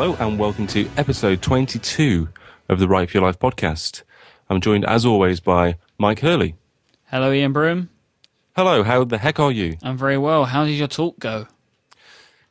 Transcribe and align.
Hello, 0.00 0.14
and 0.20 0.38
welcome 0.38 0.68
to 0.68 0.88
episode 0.96 1.42
22 1.42 2.28
of 2.68 2.78
the 2.78 2.86
Write 2.86 3.10
for 3.10 3.16
Your 3.16 3.26
Life 3.26 3.40
podcast. 3.40 4.04
I'm 4.48 4.60
joined, 4.60 4.84
as 4.84 5.04
always, 5.04 5.40
by 5.40 5.74
Mike 5.98 6.20
Hurley. 6.20 6.54
Hello, 7.06 7.32
Ian 7.32 7.52
Broom. 7.52 7.90
Hello, 8.54 8.84
how 8.84 9.02
the 9.02 9.18
heck 9.18 9.40
are 9.40 9.50
you? 9.50 9.76
I'm 9.82 9.98
very 9.98 10.16
well. 10.16 10.44
How 10.44 10.64
did 10.64 10.74
your 10.74 10.86
talk 10.86 11.18
go? 11.18 11.48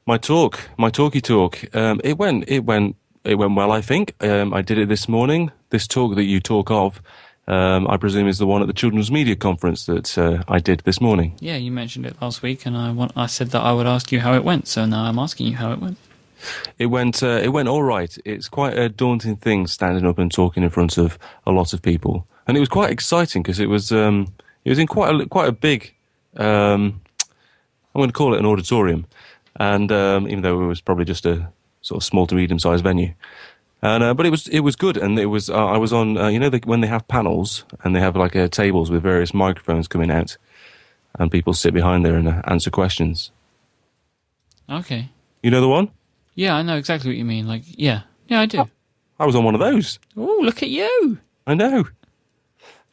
My 0.05 0.18
talk, 0.18 0.59
my 0.77 0.89
talky 0.89 1.21
talk, 1.21 1.73
um, 1.73 2.02
it 2.04 2.18
went, 2.18 2.44
it 2.49 2.66
went, 2.66 2.98
it 3.23 3.36
went 3.36 3.55
well. 3.55 3.71
I 3.71 3.79
think 3.79 4.21
um, 4.21 4.54
I 4.54 4.61
did 4.61 4.77
it 4.77 4.89
this 4.89 5.07
morning. 5.07 5.54
This 5.70 5.88
talk 5.88 6.16
that 6.16 6.25
you 6.25 6.41
talk 6.41 6.70
of, 6.70 7.02
um, 7.48 7.88
I 7.88 7.95
presume, 7.95 8.27
is 8.27 8.39
the 8.39 8.45
one 8.45 8.59
at 8.61 8.68
the 8.68 8.73
Children's 8.73 9.09
Media 9.09 9.38
Conference 9.38 9.86
that 9.86 10.18
uh, 10.18 10.43
I 10.50 10.59
did 10.59 10.81
this 10.81 11.00
morning. 11.00 11.38
Yeah, 11.39 11.55
you 11.55 11.72
mentioned 11.72 12.08
it 12.08 12.22
last 12.22 12.41
week, 12.41 12.66
and 12.66 12.75
I 12.75 12.91
want, 12.91 13.14
I 13.16 13.27
said 13.27 13.52
that 13.52 13.61
I 13.61 13.72
would 13.72 13.88
ask 13.88 14.11
you 14.11 14.20
how 14.20 14.34
it 14.34 14.44
went. 14.44 14.67
So 14.67 14.86
now 14.86 15.03
I'm 15.03 15.17
asking 15.17 15.48
you 15.48 15.55
how 15.55 15.72
it 15.72 15.80
went. 15.80 15.98
It 16.77 16.88
went, 16.88 17.23
uh, 17.23 17.40
it 17.44 17.50
went 17.50 17.68
all 17.68 17.84
right. 17.84 18.16
It's 18.26 18.50
quite 18.50 18.78
a 18.78 18.90
daunting 18.90 19.38
thing 19.38 19.68
standing 19.68 20.05
up 20.05 20.18
and 20.18 20.32
talking 20.32 20.64
in 20.64 20.70
front 20.70 20.98
of 20.98 21.18
a 21.45 21.52
lot 21.52 21.73
of 21.73 21.82
people, 21.82 22.28
and 22.48 22.58
it 22.58 22.59
was 22.59 22.70
quite 22.70 22.91
exciting 22.91 23.44
because 23.44 23.59
it 23.59 23.68
was, 23.68 23.91
um, 23.91 24.34
it 24.64 24.70
was 24.70 24.80
in 24.80 24.88
quite 24.88 25.14
a, 25.14 25.26
quite 25.26 25.50
a 25.50 25.52
big. 25.52 25.94
Um, 26.36 27.02
I'm 27.95 28.02
going 28.02 28.09
to 28.09 28.14
call 28.14 28.34
it 28.36 28.40
an 28.40 28.45
auditorium, 28.45 29.08
and 29.55 29.92
um, 29.92 30.28
even 30.28 30.42
though 30.42 30.62
it 30.64 30.68
was 30.68 30.81
probably 30.81 31.05
just 31.05 31.26
a 31.26 31.50
sort 31.81 32.02
of 32.02 32.04
small 32.04 32.28
to 32.28 32.36
medium 32.36 32.59
sized 32.59 32.84
venue, 32.84 33.14
and 33.81 34.04
uh, 34.04 34.14
but 34.14 34.26
it 34.26 34.30
was 34.30 34.48
it 34.48 34.59
was 34.59 34.76
good, 34.76 34.98
and 34.98 35.17
it 35.17 35.28
was 35.28 35.50
uh, 35.50 35.66
I 35.66 35.78
was 35.78 35.94
on 35.94 36.17
uh, 36.17 36.28
you 36.28 36.40
know 36.40 36.50
the, 36.50 36.62
when 36.66 36.81
they 36.81 36.88
have 36.88 37.08
panels 37.08 37.66
and 37.84 37.95
they 37.95 38.00
have 38.00 38.16
like 38.16 38.36
uh, 38.36 38.48
tables 38.48 38.92
with 38.92 39.04
various 39.04 39.34
microphones 39.34 39.88
coming 39.88 40.12
out, 40.12 40.38
and 41.17 41.31
people 41.31 41.54
sit 41.54 41.73
behind 41.73 42.06
there 42.06 42.16
and 42.16 42.28
uh, 42.28 42.42
answer 42.45 42.70
questions. 42.70 43.31
Okay. 44.70 45.09
You 45.42 45.52
know 45.52 45.61
the 45.61 45.70
one? 45.70 45.92
Yeah, 46.38 46.55
I 46.55 46.61
know 46.61 46.77
exactly 46.77 47.09
what 47.09 47.17
you 47.17 47.25
mean. 47.25 47.47
Like, 47.47 47.63
yeah, 47.66 48.02
yeah, 48.27 48.41
I 48.41 48.45
do. 48.45 48.69
I 49.19 49.25
was 49.25 49.35
on 49.35 49.43
one 49.43 49.55
of 49.55 49.59
those. 49.59 49.97
Oh, 50.16 50.39
look 50.43 50.61
at 50.61 50.69
you! 50.69 51.17
I 51.47 51.55
know. 51.55 51.88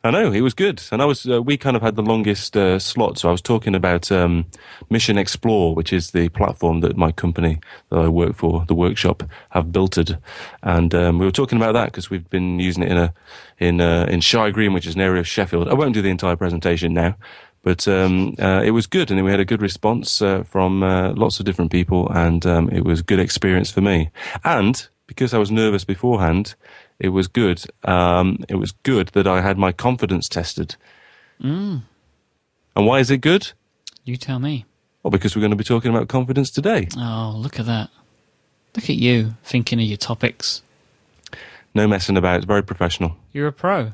I 0.03 0.11
know 0.11 0.33
it 0.33 0.41
was 0.41 0.55
good, 0.55 0.83
and 0.91 1.03
I 1.03 1.05
was. 1.05 1.29
Uh, 1.29 1.43
we 1.43 1.59
kind 1.59 1.77
of 1.77 1.83
had 1.83 1.95
the 1.95 2.03
longest 2.03 2.57
uh, 2.57 2.79
slot, 2.79 3.19
so 3.19 3.29
I 3.29 3.33
was 3.33 3.43
talking 3.43 3.75
about 3.75 4.11
um, 4.11 4.47
Mission 4.89 5.19
Explore, 5.19 5.75
which 5.75 5.93
is 5.93 6.13
the 6.13 6.31
platform 6.31 6.81
that 6.81 6.97
my 6.97 7.13
company 7.13 7.61
that 7.91 7.99
I 7.99 8.09
work 8.09 8.35
for, 8.35 8.65
the 8.67 8.75
workshop, 8.75 9.23
have 9.51 9.73
built 9.73 9.99
it, 9.99 10.13
and 10.63 10.95
um, 10.95 11.19
we 11.19 11.27
were 11.27 11.31
talking 11.31 11.59
about 11.59 11.73
that 11.73 11.87
because 11.87 12.09
we've 12.09 12.29
been 12.31 12.59
using 12.59 12.83
it 12.83 12.91
in 12.93 12.97
a 12.97 13.15
in 13.59 13.81
uh, 13.83 14.07
in 14.09 14.21
Shiregreen, 14.21 14.73
which 14.73 14.87
is 14.87 14.95
an 14.95 15.03
area 15.03 15.21
of 15.21 15.29
Sheffield. 15.29 15.69
I 15.69 15.75
won't 15.75 15.93
do 15.93 16.01
the 16.01 16.09
entire 16.09 16.37
presentation 16.37 16.95
now, 16.95 17.17
but 17.65 17.89
um, 17.89 18.35
uh, 18.39 18.63
it 18.65 18.71
was 18.71 18.87
good, 18.87 19.11
and 19.11 19.25
we 19.25 19.31
had 19.33 19.41
a 19.41 19.45
good 19.45 19.61
response 19.63 20.23
uh, 20.23 20.45
from 20.45 20.83
uh, 20.85 21.13
lots 21.15 21.41
of 21.41 21.47
different 21.47 21.73
people, 21.73 22.09
and 22.13 22.47
um, 22.47 22.69
it 22.71 22.85
was 22.85 23.01
a 23.01 23.03
good 23.03 23.19
experience 23.19 23.71
for 23.73 23.81
me. 23.81 24.11
And 24.45 24.87
because 25.09 25.35
I 25.35 25.39
was 25.39 25.51
nervous 25.51 25.85
beforehand, 25.85 26.55
it 27.01 27.09
was 27.09 27.27
good. 27.27 27.65
Um, 27.85 28.45
it 28.49 28.55
was 28.57 28.71
good 28.85 29.09
that 29.09 29.27
I 29.27 29.41
had 29.41 29.59
my 29.59 29.73
confidence 29.73 30.29
tested. 30.29 30.77
Mm, 31.43 31.83
And 32.77 32.87
why 32.87 33.01
is 33.01 33.11
it 33.11 33.19
good? 33.19 33.53
you 34.05 34.17
tell 34.17 34.39
me. 34.39 34.67
Well, 35.03 35.11
because 35.11 35.35
we're 35.35 35.41
going 35.41 35.51
to 35.51 35.57
be 35.57 35.65
talking 35.65 35.91
about 35.91 36.09
confidence 36.09 36.51
today. 36.51 36.89
Oh, 36.97 37.33
look 37.37 37.59
at 37.59 37.67
that. 37.67 37.89
Look 38.77 38.85
at 38.91 38.97
you 38.97 39.35
thinking 39.43 39.81
of 39.81 39.87
your 39.87 39.97
topics. 39.97 40.63
No 41.75 41.87
messing 41.89 42.17
about. 42.17 42.37
It's 42.37 42.45
Very 42.47 42.63
professional. 42.63 43.17
You're 43.33 43.49
a 43.49 43.53
pro. 43.53 43.93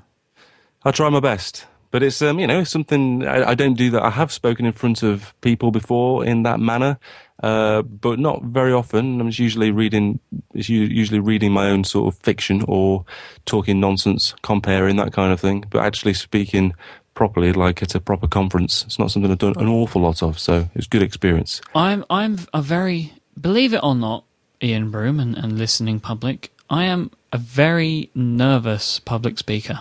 I 0.85 0.91
try 0.91 1.09
my 1.11 1.21
best, 1.21 1.67
but 1.91 2.03
it's 2.03 2.23
um, 2.23 2.39
you 2.39 2.47
know 2.47 2.65
something 2.65 3.27
I, 3.27 3.51
I 3.51 3.55
don't 3.55 3.75
do 3.75 3.91
that. 3.91 4.03
I 4.03 4.11
have 4.11 4.33
spoken 4.33 4.67
in 4.67 4.73
front 4.73 5.03
of 5.03 5.35
people 5.41 5.71
before 5.71 6.25
in 6.25 6.43
that 6.45 6.61
manner, 6.61 6.99
uh, 7.43 7.83
but 7.83 8.19
not 8.19 8.43
very 8.45 8.73
often. 8.73 9.21
I'm 9.21 9.31
usually 9.33 9.71
reading, 9.71 10.21
it's 10.55 10.69
usually 10.69 11.21
reading 11.21 11.53
my 11.53 11.69
own 11.71 11.85
sort 11.85 12.13
of 12.13 12.21
fiction 12.21 12.65
or 12.69 13.05
talking 13.45 13.81
nonsense, 13.81 14.35
comparing 14.43 14.97
that 14.97 15.13
kind 15.13 15.33
of 15.33 15.41
thing. 15.41 15.65
But 15.71 15.85
actually 15.85 16.15
speaking 16.15 16.75
properly, 17.15 17.53
like 17.53 17.83
at 17.83 17.95
a 17.95 18.01
proper 18.01 18.29
conference, 18.29 18.85
it's 18.85 18.99
not 18.99 19.11
something 19.11 19.31
I've 19.31 19.39
done 19.39 19.55
an 19.59 19.69
awful 19.69 20.03
lot 20.03 20.23
of. 20.23 20.39
So 20.39 20.69
it's 20.75 20.87
good 20.87 21.03
experience. 21.03 21.61
I'm 21.75 22.05
I'm 22.11 22.39
a 22.55 22.63
very 22.63 23.13
believe 23.41 23.75
it 23.75 23.83
or 23.83 23.95
not, 23.95 24.25
Ian 24.63 24.91
Broom 24.91 25.19
and, 25.19 25.37
and 25.37 25.59
listening 25.59 26.01
public. 26.01 26.53
I 26.69 26.85
am 26.85 27.11
a 27.33 27.39
very 27.39 28.11
nervous 28.15 29.01
public 29.01 29.39
speaker. 29.39 29.81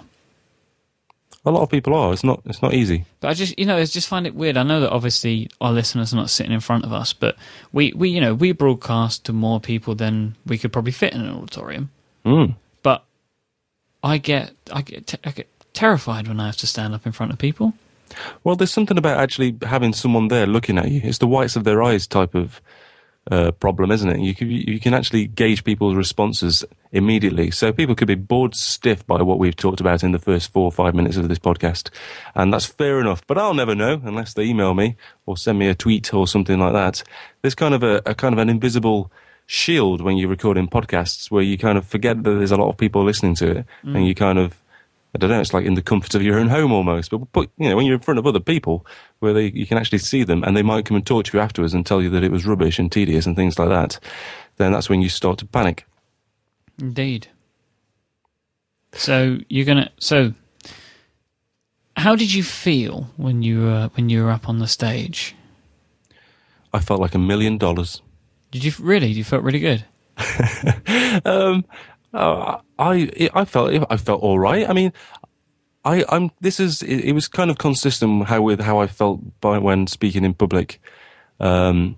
A 1.46 1.52
lot 1.52 1.62
of 1.62 1.70
people 1.70 1.94
are. 1.94 2.12
It's 2.12 2.24
not. 2.24 2.42
It's 2.46 2.62
not 2.62 2.74
easy. 2.74 3.06
But 3.22 3.30
I 3.30 3.34
just, 3.34 3.58
you 3.58 3.66
know, 3.66 3.78
I 3.78 3.86
just 3.86 4.08
find 4.08 4.28
it 4.28 4.36
weird. 4.36 4.58
I 4.58 4.64
know 4.64 4.82
that 4.82 4.92
obviously 4.92 5.50
our 5.62 5.72
listeners 5.72 6.14
are 6.14 6.18
not 6.18 6.30
sitting 6.30 6.52
in 6.52 6.60
front 6.60 6.84
of 6.84 6.92
us, 6.92 7.14
but 7.14 7.38
we, 7.72 7.94
we, 7.94 8.10
you 8.10 8.20
know, 8.20 8.34
we 8.34 8.52
broadcast 8.52 9.26
to 9.26 9.34
more 9.34 9.60
people 9.60 9.96
than 9.96 10.36
we 10.46 10.58
could 10.58 10.74
probably 10.74 10.92
fit 10.92 11.14
in 11.14 11.22
an 11.22 11.34
auditorium. 11.34 11.92
Mm. 12.26 12.56
But 12.84 13.06
I 14.04 14.18
get, 14.18 14.52
I 14.72 14.82
get, 14.82 15.16
I 15.24 15.32
get 15.32 15.48
terrified 15.74 16.28
when 16.28 16.40
I 16.40 16.48
have 16.48 16.58
to 16.58 16.68
stand 16.68 16.94
up 16.94 17.06
in 17.06 17.14
front 17.14 17.32
of 17.32 17.40
people. 17.40 17.74
Well, 18.44 18.56
there's 18.56 18.72
something 18.72 18.98
about 18.98 19.18
actually 19.18 19.56
having 19.62 19.94
someone 19.94 20.28
there 20.28 20.46
looking 20.46 20.78
at 20.78 20.92
you. 20.92 21.02
It's 21.04 21.20
the 21.20 21.28
whites 21.28 21.56
of 21.56 21.64
their 21.64 21.82
eyes 21.82 22.08
type 22.08 22.36
of 22.36 22.62
uh, 23.30 23.52
problem, 23.52 23.92
isn't 23.92 24.10
it? 24.10 24.20
You 24.20 24.34
can 24.34 24.50
you 24.50 24.80
can 24.80 24.94
actually 24.94 25.28
gauge 25.28 25.64
people's 25.64 25.96
responses 25.96 26.66
immediately. 26.92 27.52
So 27.52 27.72
people 27.72 27.96
could 27.96 28.08
be 28.08 28.16
bored 28.16 28.56
stiff 28.56 29.06
by 29.06 29.22
what 29.22 29.40
we've 29.40 29.56
talked 29.56 29.80
about 29.80 30.04
in 30.04 30.12
the 30.12 30.20
first 30.20 30.52
four 30.52 30.66
or 30.66 30.72
five 30.72 30.96
minutes 30.96 31.18
of 31.18 31.30
this 31.30 31.40
podcast, 31.40 31.90
and 32.36 32.54
that's 32.54 32.66
fair 32.66 33.00
enough. 33.00 33.26
But 33.28 33.38
I'll 33.38 33.54
never 33.54 33.76
know 33.76 34.02
unless 34.04 34.34
they 34.34 34.44
email 34.44 34.74
me 34.74 34.96
or 35.26 35.38
send 35.38 35.60
me 35.60 35.68
a 35.68 35.76
tweet 35.76 36.14
or 36.14 36.28
something 36.28 36.60
like 36.60 36.74
that. 36.74 37.04
There's 37.42 37.56
kind 37.56 37.74
of 37.74 37.84
a, 37.84 38.02
a 38.06 38.16
kind 38.16 38.34
of 38.34 38.40
an 38.40 38.50
invisible 38.50 39.12
shield 39.46 40.02
when 40.02 40.18
you're 40.18 40.30
recording 40.30 40.68
podcasts 40.68 41.32
where 41.32 41.44
you 41.44 41.58
kind 41.58 41.78
of 41.78 41.86
forget 41.86 42.24
that 42.24 42.30
there's 42.32 42.52
a 42.52 42.58
lot 42.58 42.70
of 42.70 42.78
people 42.78 43.04
listening 43.04 43.36
to 43.36 43.60
it, 43.60 43.66
and 43.84 44.08
you 44.08 44.16
kind 44.16 44.40
of 44.40 44.62
I 45.16 45.18
don't 45.18 45.30
know. 45.32 45.42
It's 45.42 45.54
like 45.54 45.66
in 45.66 45.74
the 45.74 45.82
comfort 45.82 46.14
of 46.14 46.22
your 46.22 46.38
own 46.38 46.50
home 46.50 46.72
almost. 46.72 47.10
But, 47.10 47.32
but 47.32 47.50
you 47.58 47.68
know, 47.68 47.76
when 47.76 47.86
you're 47.86 47.96
in 47.96 48.02
front 48.02 48.20
of 48.20 48.28
other 48.28 48.40
people, 48.40 48.86
where 49.20 49.34
they 49.34 49.48
you 49.48 49.66
can 49.66 49.78
actually 49.78 49.98
see 49.98 50.24
them, 50.24 50.44
and 50.44 50.56
they 50.56 50.62
might 50.62 50.86
come 50.86 50.98
and 50.98 51.06
talk 51.06 51.26
to 51.26 51.38
you 51.38 51.42
afterwards 51.42 51.74
and 51.74 51.86
tell 51.86 52.02
you 52.02 52.10
that 52.12 52.24
it 52.24 52.32
was 52.32 52.46
rubbish 52.46 52.78
and 52.78 52.92
tedious 52.92 53.26
and 53.26 53.36
things 53.36 53.58
like 53.58 53.70
that, 53.70 54.00
then 54.58 54.72
that's 54.72 54.90
when 54.90 55.02
you 55.02 55.10
start 55.10 55.40
to 55.40 55.46
panic. 55.46 55.86
Indeed. 56.80 57.28
So 58.94 59.40
you're 59.50 59.66
gonna. 59.66 59.92
So, 60.00 60.34
how 61.98 62.16
did 62.16 62.34
you 62.34 62.44
feel 62.44 63.10
when 63.18 63.42
you 63.42 63.64
were 63.64 63.90
when 63.96 64.10
you 64.10 64.24
were 64.24 64.32
up 64.32 64.48
on 64.48 64.60
the 64.60 64.68
stage? 64.68 65.36
I 66.72 66.80
felt 66.80 67.00
like 67.00 67.16
a 67.16 67.20
million 67.20 67.58
dollars. 67.58 68.02
Did 68.52 68.64
you 68.64 68.72
really? 68.80 69.08
You 69.08 69.24
felt 69.24 69.44
really 69.44 69.60
good. 69.60 69.86
Um, 71.26 71.66
uh, 72.14 72.58
I 72.78 73.30
I 73.34 73.46
felt 73.46 73.86
I 73.90 73.98
felt 73.98 74.22
all 74.22 74.40
right. 74.40 74.70
I 74.70 74.74
mean, 74.74 74.94
I 75.86 76.06
I'm 76.10 76.32
this 76.42 76.60
is 76.60 76.82
it, 76.82 77.06
it 77.06 77.14
was 77.14 77.28
kind 77.28 77.50
of 77.50 77.58
consistent 77.58 78.28
how 78.28 78.42
with 78.42 78.62
how 78.62 78.80
I 78.80 78.88
felt 78.88 79.22
by 79.42 79.58
when 79.58 79.88
speaking 79.88 80.24
in 80.24 80.34
public. 80.34 80.82
Um, 81.40 81.98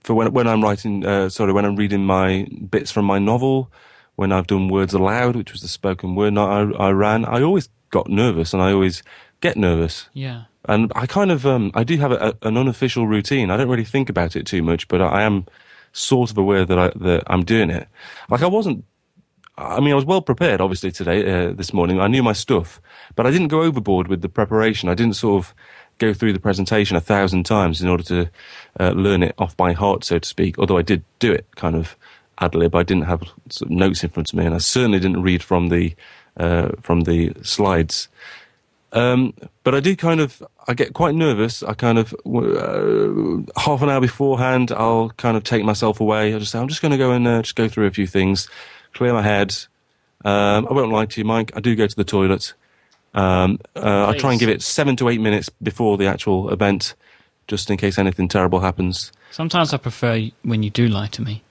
for 0.00 0.14
when 0.14 0.32
when 0.32 0.46
I'm 0.46 0.62
writing, 0.62 1.04
uh, 1.06 1.28
sorry, 1.28 1.52
when 1.52 1.64
I'm 1.64 1.76
reading 1.76 2.04
my 2.04 2.46
bits 2.70 2.90
from 2.90 3.04
my 3.06 3.18
novel, 3.18 3.70
when 4.16 4.32
I've 4.32 4.46
done 4.46 4.68
words 4.68 4.94
aloud, 4.94 5.36
which 5.36 5.52
was 5.52 5.62
the 5.62 5.68
spoken 5.68 6.14
word 6.14 6.34
night 6.34 6.72
I, 6.78 6.88
I 6.88 6.90
ran, 6.90 7.24
I 7.24 7.42
always 7.42 7.68
got 7.90 8.08
nervous, 8.08 8.52
and 8.52 8.62
I 8.62 8.72
always 8.72 9.02
get 9.40 9.56
nervous. 9.56 10.08
Yeah. 10.12 10.44
And 10.66 10.92
I 10.96 11.06
kind 11.06 11.30
of, 11.30 11.44
um, 11.44 11.70
I 11.74 11.84
do 11.84 11.98
have 11.98 12.10
a, 12.12 12.34
a, 12.42 12.48
an 12.48 12.56
unofficial 12.56 13.06
routine. 13.06 13.50
I 13.50 13.58
don't 13.58 13.68
really 13.68 13.84
think 13.84 14.08
about 14.08 14.34
it 14.34 14.46
too 14.46 14.62
much, 14.62 14.88
but 14.88 15.02
I, 15.02 15.06
I 15.06 15.22
am 15.22 15.46
sort 15.92 16.30
of 16.30 16.38
aware 16.38 16.64
that 16.64 16.78
I 16.78 16.90
that 16.96 17.22
I'm 17.26 17.44
doing 17.44 17.70
it. 17.70 17.88
Like 18.28 18.42
I 18.42 18.46
wasn't. 18.46 18.84
I 19.56 19.80
mean, 19.80 19.92
I 19.92 19.94
was 19.94 20.04
well 20.04 20.22
prepared, 20.22 20.60
obviously 20.60 20.90
today, 20.90 21.30
uh, 21.30 21.52
this 21.52 21.72
morning. 21.72 22.00
I 22.00 22.08
knew 22.08 22.22
my 22.22 22.32
stuff, 22.32 22.80
but 23.14 23.26
I 23.26 23.30
didn't 23.30 23.48
go 23.48 23.62
overboard 23.62 24.08
with 24.08 24.20
the 24.20 24.28
preparation. 24.28 24.88
I 24.88 24.94
didn't 24.94 25.14
sort 25.14 25.44
of 25.44 25.54
go 25.98 26.12
through 26.12 26.32
the 26.32 26.40
presentation 26.40 26.96
a 26.96 27.00
thousand 27.00 27.44
times 27.44 27.80
in 27.80 27.88
order 27.88 28.02
to 28.02 28.30
uh, 28.80 28.90
learn 28.90 29.22
it 29.22 29.34
off 29.38 29.56
by 29.56 29.72
heart, 29.72 30.02
so 30.04 30.18
to 30.18 30.28
speak. 30.28 30.58
Although 30.58 30.78
I 30.78 30.82
did 30.82 31.04
do 31.20 31.32
it 31.32 31.46
kind 31.54 31.76
of 31.76 31.96
ad 32.38 32.54
lib. 32.54 32.74
I 32.74 32.82
didn't 32.82 33.04
have 33.04 33.22
sort 33.48 33.70
of 33.70 33.76
notes 33.76 34.02
in 34.02 34.10
front 34.10 34.32
of 34.32 34.38
me, 34.38 34.44
and 34.44 34.54
I 34.54 34.58
certainly 34.58 34.98
didn't 34.98 35.22
read 35.22 35.42
from 35.42 35.68
the 35.68 35.94
uh, 36.36 36.70
from 36.80 37.02
the 37.02 37.32
slides. 37.42 38.08
Um, 38.92 39.34
but 39.64 39.74
I 39.74 39.80
do 39.80 39.96
kind 39.96 40.20
of, 40.20 40.40
I 40.68 40.74
get 40.74 40.92
quite 40.94 41.16
nervous. 41.16 41.64
I 41.64 41.74
kind 41.74 41.98
of, 41.98 42.14
uh, 42.24 43.60
half 43.60 43.82
an 43.82 43.90
hour 43.90 44.00
beforehand, 44.00 44.70
I'll 44.70 45.10
kind 45.10 45.36
of 45.36 45.42
take 45.42 45.64
myself 45.64 46.00
away. 46.00 46.32
I'll 46.32 46.38
just 46.38 46.52
say, 46.52 46.60
I'm 46.60 46.68
just 46.68 46.80
going 46.80 46.92
to 46.92 46.98
go 46.98 47.10
and 47.10 47.26
uh, 47.26 47.42
just 47.42 47.56
go 47.56 47.68
through 47.68 47.86
a 47.86 47.90
few 47.90 48.06
things, 48.06 48.48
clear 48.94 49.12
my 49.12 49.22
head. 49.22 49.54
Um, 50.24 50.66
I 50.68 50.72
won't 50.72 50.90
lie 50.92 51.06
to 51.06 51.20
you, 51.20 51.24
Mike. 51.24 51.52
I 51.54 51.60
do 51.60 51.76
go 51.76 51.86
to 51.86 51.96
the 51.96 52.04
toilet. 52.04 52.54
Um, 53.12 53.58
uh, 53.76 54.08
I 54.08 54.16
try 54.18 54.30
and 54.30 54.40
give 54.40 54.48
it 54.48 54.62
seven 54.62 54.96
to 54.96 55.08
eight 55.08 55.20
minutes 55.20 55.48
before 55.62 55.98
the 55.98 56.06
actual 56.06 56.50
event, 56.50 56.94
just 57.46 57.70
in 57.70 57.76
case 57.76 57.98
anything 57.98 58.26
terrible 58.28 58.60
happens. 58.60 59.12
Sometimes 59.30 59.72
I 59.72 59.76
prefer 59.76 60.28
when 60.42 60.62
you 60.62 60.70
do 60.70 60.88
lie 60.88 61.08
to 61.08 61.22
me. 61.22 61.42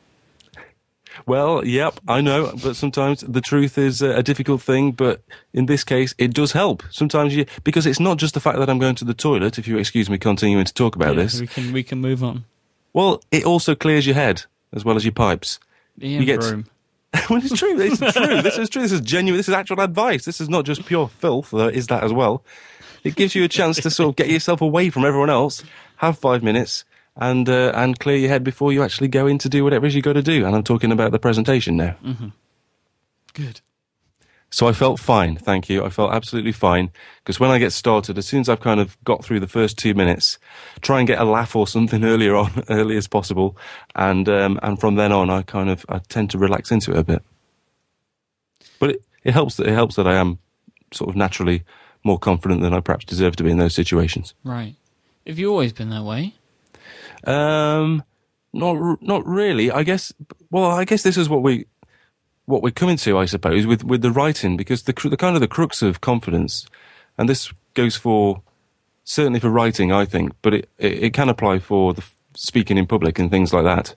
Well, 1.28 1.64
yep, 1.64 2.00
I 2.08 2.22
know, 2.22 2.52
but 2.64 2.76
sometimes 2.76 3.22
the 3.22 3.40
truth 3.40 3.78
is 3.78 4.02
a 4.02 4.24
difficult 4.24 4.62
thing. 4.64 4.94
But 4.94 5.22
in 5.54 5.68
this 5.68 5.84
case, 5.84 6.16
it 6.18 6.34
does 6.34 6.54
help. 6.54 6.82
Sometimes 6.90 7.36
you 7.36 7.46
because 7.64 7.86
it's 7.86 8.00
not 8.00 8.18
just 8.18 8.34
the 8.34 8.40
fact 8.40 8.58
that 8.58 8.70
I'm 8.70 8.80
going 8.80 8.96
to 8.96 9.06
the 9.06 9.14
toilet. 9.14 9.60
If 9.60 9.68
you 9.68 9.78
excuse 9.78 10.10
me 10.10 10.18
continuing 10.18 10.66
to 10.66 10.74
talk 10.74 10.96
about 10.96 11.16
Yeah, 11.16 11.24
this, 11.24 11.40
We 11.40 11.48
can 11.48 11.72
we 11.72 11.84
can 11.84 12.00
move 12.02 12.24
on. 12.24 12.46
well, 12.94 13.22
it 13.32 13.46
also 13.46 13.76
clears 13.76 14.08
your 14.08 14.16
head 14.16 14.44
as 14.74 14.84
well 14.84 14.96
as 14.96 15.06
your 15.06 15.12
pipes. 15.14 15.60
Ian 16.02 16.22
You 16.22 16.26
get-. 16.26 16.56
well, 17.30 17.40
it's 17.44 17.58
true. 17.58 17.80
Is 17.80 18.00
true. 18.00 18.42
This 18.42 18.58
is 18.58 18.70
true. 18.70 18.82
This 18.82 18.92
is 18.92 19.02
genuine. 19.02 19.38
This 19.38 19.48
is 19.48 19.54
actual 19.54 19.82
advice. 19.82 20.26
This 20.26 20.42
is 20.42 20.50
not 20.50 20.66
just 20.66 20.86
pure 20.86 21.08
filth, 21.08 21.52
though 21.52 21.68
it 21.68 21.76
is 21.76 21.88
that 21.88 22.04
as 22.04 22.12
well. 22.12 22.44
It 23.04 23.16
gives 23.16 23.36
you 23.36 23.44
a 23.44 23.48
chance 23.48 23.78
to 23.82 23.90
sort 23.92 24.10
of 24.10 24.16
get 24.16 24.30
yourself 24.30 24.62
away 24.62 24.90
from 24.90 25.06
everyone 25.06 25.30
else, 25.30 25.64
have 25.98 26.18
five 26.18 26.42
minutes, 26.42 26.86
and 27.16 27.48
uh, 27.50 27.72
and 27.76 28.00
clear 28.00 28.18
your 28.18 28.30
head 28.30 28.44
before 28.44 28.74
you 28.74 28.82
actually 28.82 29.10
go 29.10 29.28
in 29.28 29.38
to 29.40 29.50
do 29.50 29.64
whatever 29.64 29.86
it 29.86 29.90
is 29.90 29.96
you 29.96 30.02
got 30.02 30.14
to 30.14 30.24
do. 30.24 30.46
And 30.46 30.56
I'm 30.56 30.64
talking 30.64 30.92
about 30.92 31.12
the 31.12 31.20
presentation 31.20 31.78
now. 31.78 31.96
Mm-hmm. 32.04 32.28
Good. 33.34 33.62
So 34.54 34.68
I 34.68 34.72
felt 34.72 35.00
fine, 35.00 35.36
thank 35.36 35.68
you. 35.68 35.84
I 35.84 35.90
felt 35.90 36.14
absolutely 36.14 36.52
fine 36.52 36.92
because 37.18 37.40
when 37.40 37.50
I 37.50 37.58
get 37.58 37.74
started, 37.74 38.20
as 38.20 38.28
soon 38.28 38.42
as 38.42 38.50
I've 38.50 38.60
kind 38.60 38.80
of 38.80 39.04
got 39.04 39.26
through 39.26 39.40
the 39.40 39.48
first 39.48 39.80
two 39.80 39.96
minutes, 39.96 40.38
try 40.82 41.00
and 41.00 41.08
get 41.08 41.20
a 41.20 41.24
laugh 41.24 41.56
or 41.56 41.66
something 41.66 42.04
earlier 42.14 42.36
on, 42.36 42.64
early 42.70 42.96
as 42.96 43.08
possible, 43.08 43.58
and 43.96 44.30
um, 44.30 44.60
and 44.62 44.80
from 44.80 44.94
then 44.94 45.12
on, 45.12 45.32
I 45.32 45.42
kind 45.42 45.72
of 45.72 45.84
I 45.90 45.98
tend 46.08 46.30
to 46.32 46.38
relax 46.38 46.72
into 46.72 46.92
it 46.92 46.98
a 46.98 47.04
bit. 47.04 47.24
But 48.78 48.92
it, 48.92 49.04
it 49.24 49.34
helps 49.34 49.56
that 49.56 49.66
it 49.66 49.74
helps 49.74 49.96
that 49.96 50.06
I 50.06 50.18
am 50.18 50.38
sort 50.94 51.10
of 51.10 51.16
naturally 51.16 51.64
more 52.04 52.20
confident 52.20 52.62
than 52.62 52.76
I 52.76 52.80
perhaps 52.80 53.06
deserve 53.06 53.36
to 53.38 53.44
be 53.44 53.50
in 53.50 53.58
those 53.58 53.74
situations. 53.74 54.36
Right. 54.44 54.76
Have 55.26 55.40
you 55.40 55.50
always 55.50 55.74
been 55.74 55.90
that 55.90 56.04
way? 56.04 56.36
Um, 57.24 58.04
not 58.54 59.02
not 59.02 59.26
really. 59.26 59.72
I 59.72 59.82
guess. 59.82 60.14
Well, 60.52 60.70
I 60.70 60.86
guess 60.86 61.02
this 61.02 61.18
is 61.18 61.28
what 61.28 61.42
we 61.42 61.66
what 62.46 62.62
we're 62.62 62.72
coming 62.72 62.98
to, 62.98 63.18
I 63.18 63.26
suppose, 63.26 63.66
with 63.66 63.84
with 63.84 64.02
the 64.02 64.12
writing, 64.12 64.58
because 64.58 64.84
the 64.84 64.94
the 64.94 65.18
kind 65.18 65.36
of 65.36 65.42
the 65.42 65.48
crux 65.48 65.82
of 65.82 66.02
confidence, 66.02 66.66
and 67.18 67.30
this 67.30 67.52
goes 67.74 67.96
for 67.96 68.42
certainly 69.04 69.40
for 69.40 69.50
writing, 69.50 69.92
I 69.92 70.06
think, 70.06 70.34
but 70.42 70.54
it 70.54 70.70
it, 70.78 71.04
it 71.04 71.14
can 71.14 71.30
apply 71.30 71.60
for 71.60 71.94
the 71.94 72.04
speaking 72.36 72.78
in 72.78 72.88
public 72.88 73.20
and 73.20 73.30
things 73.30 73.54
like 73.54 73.64
that. 73.64 73.96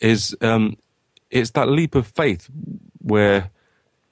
Is 0.00 0.36
um, 0.40 0.76
it's 1.30 1.50
that 1.50 1.68
leap 1.68 1.94
of 1.94 2.06
faith 2.06 2.48
where 2.98 3.50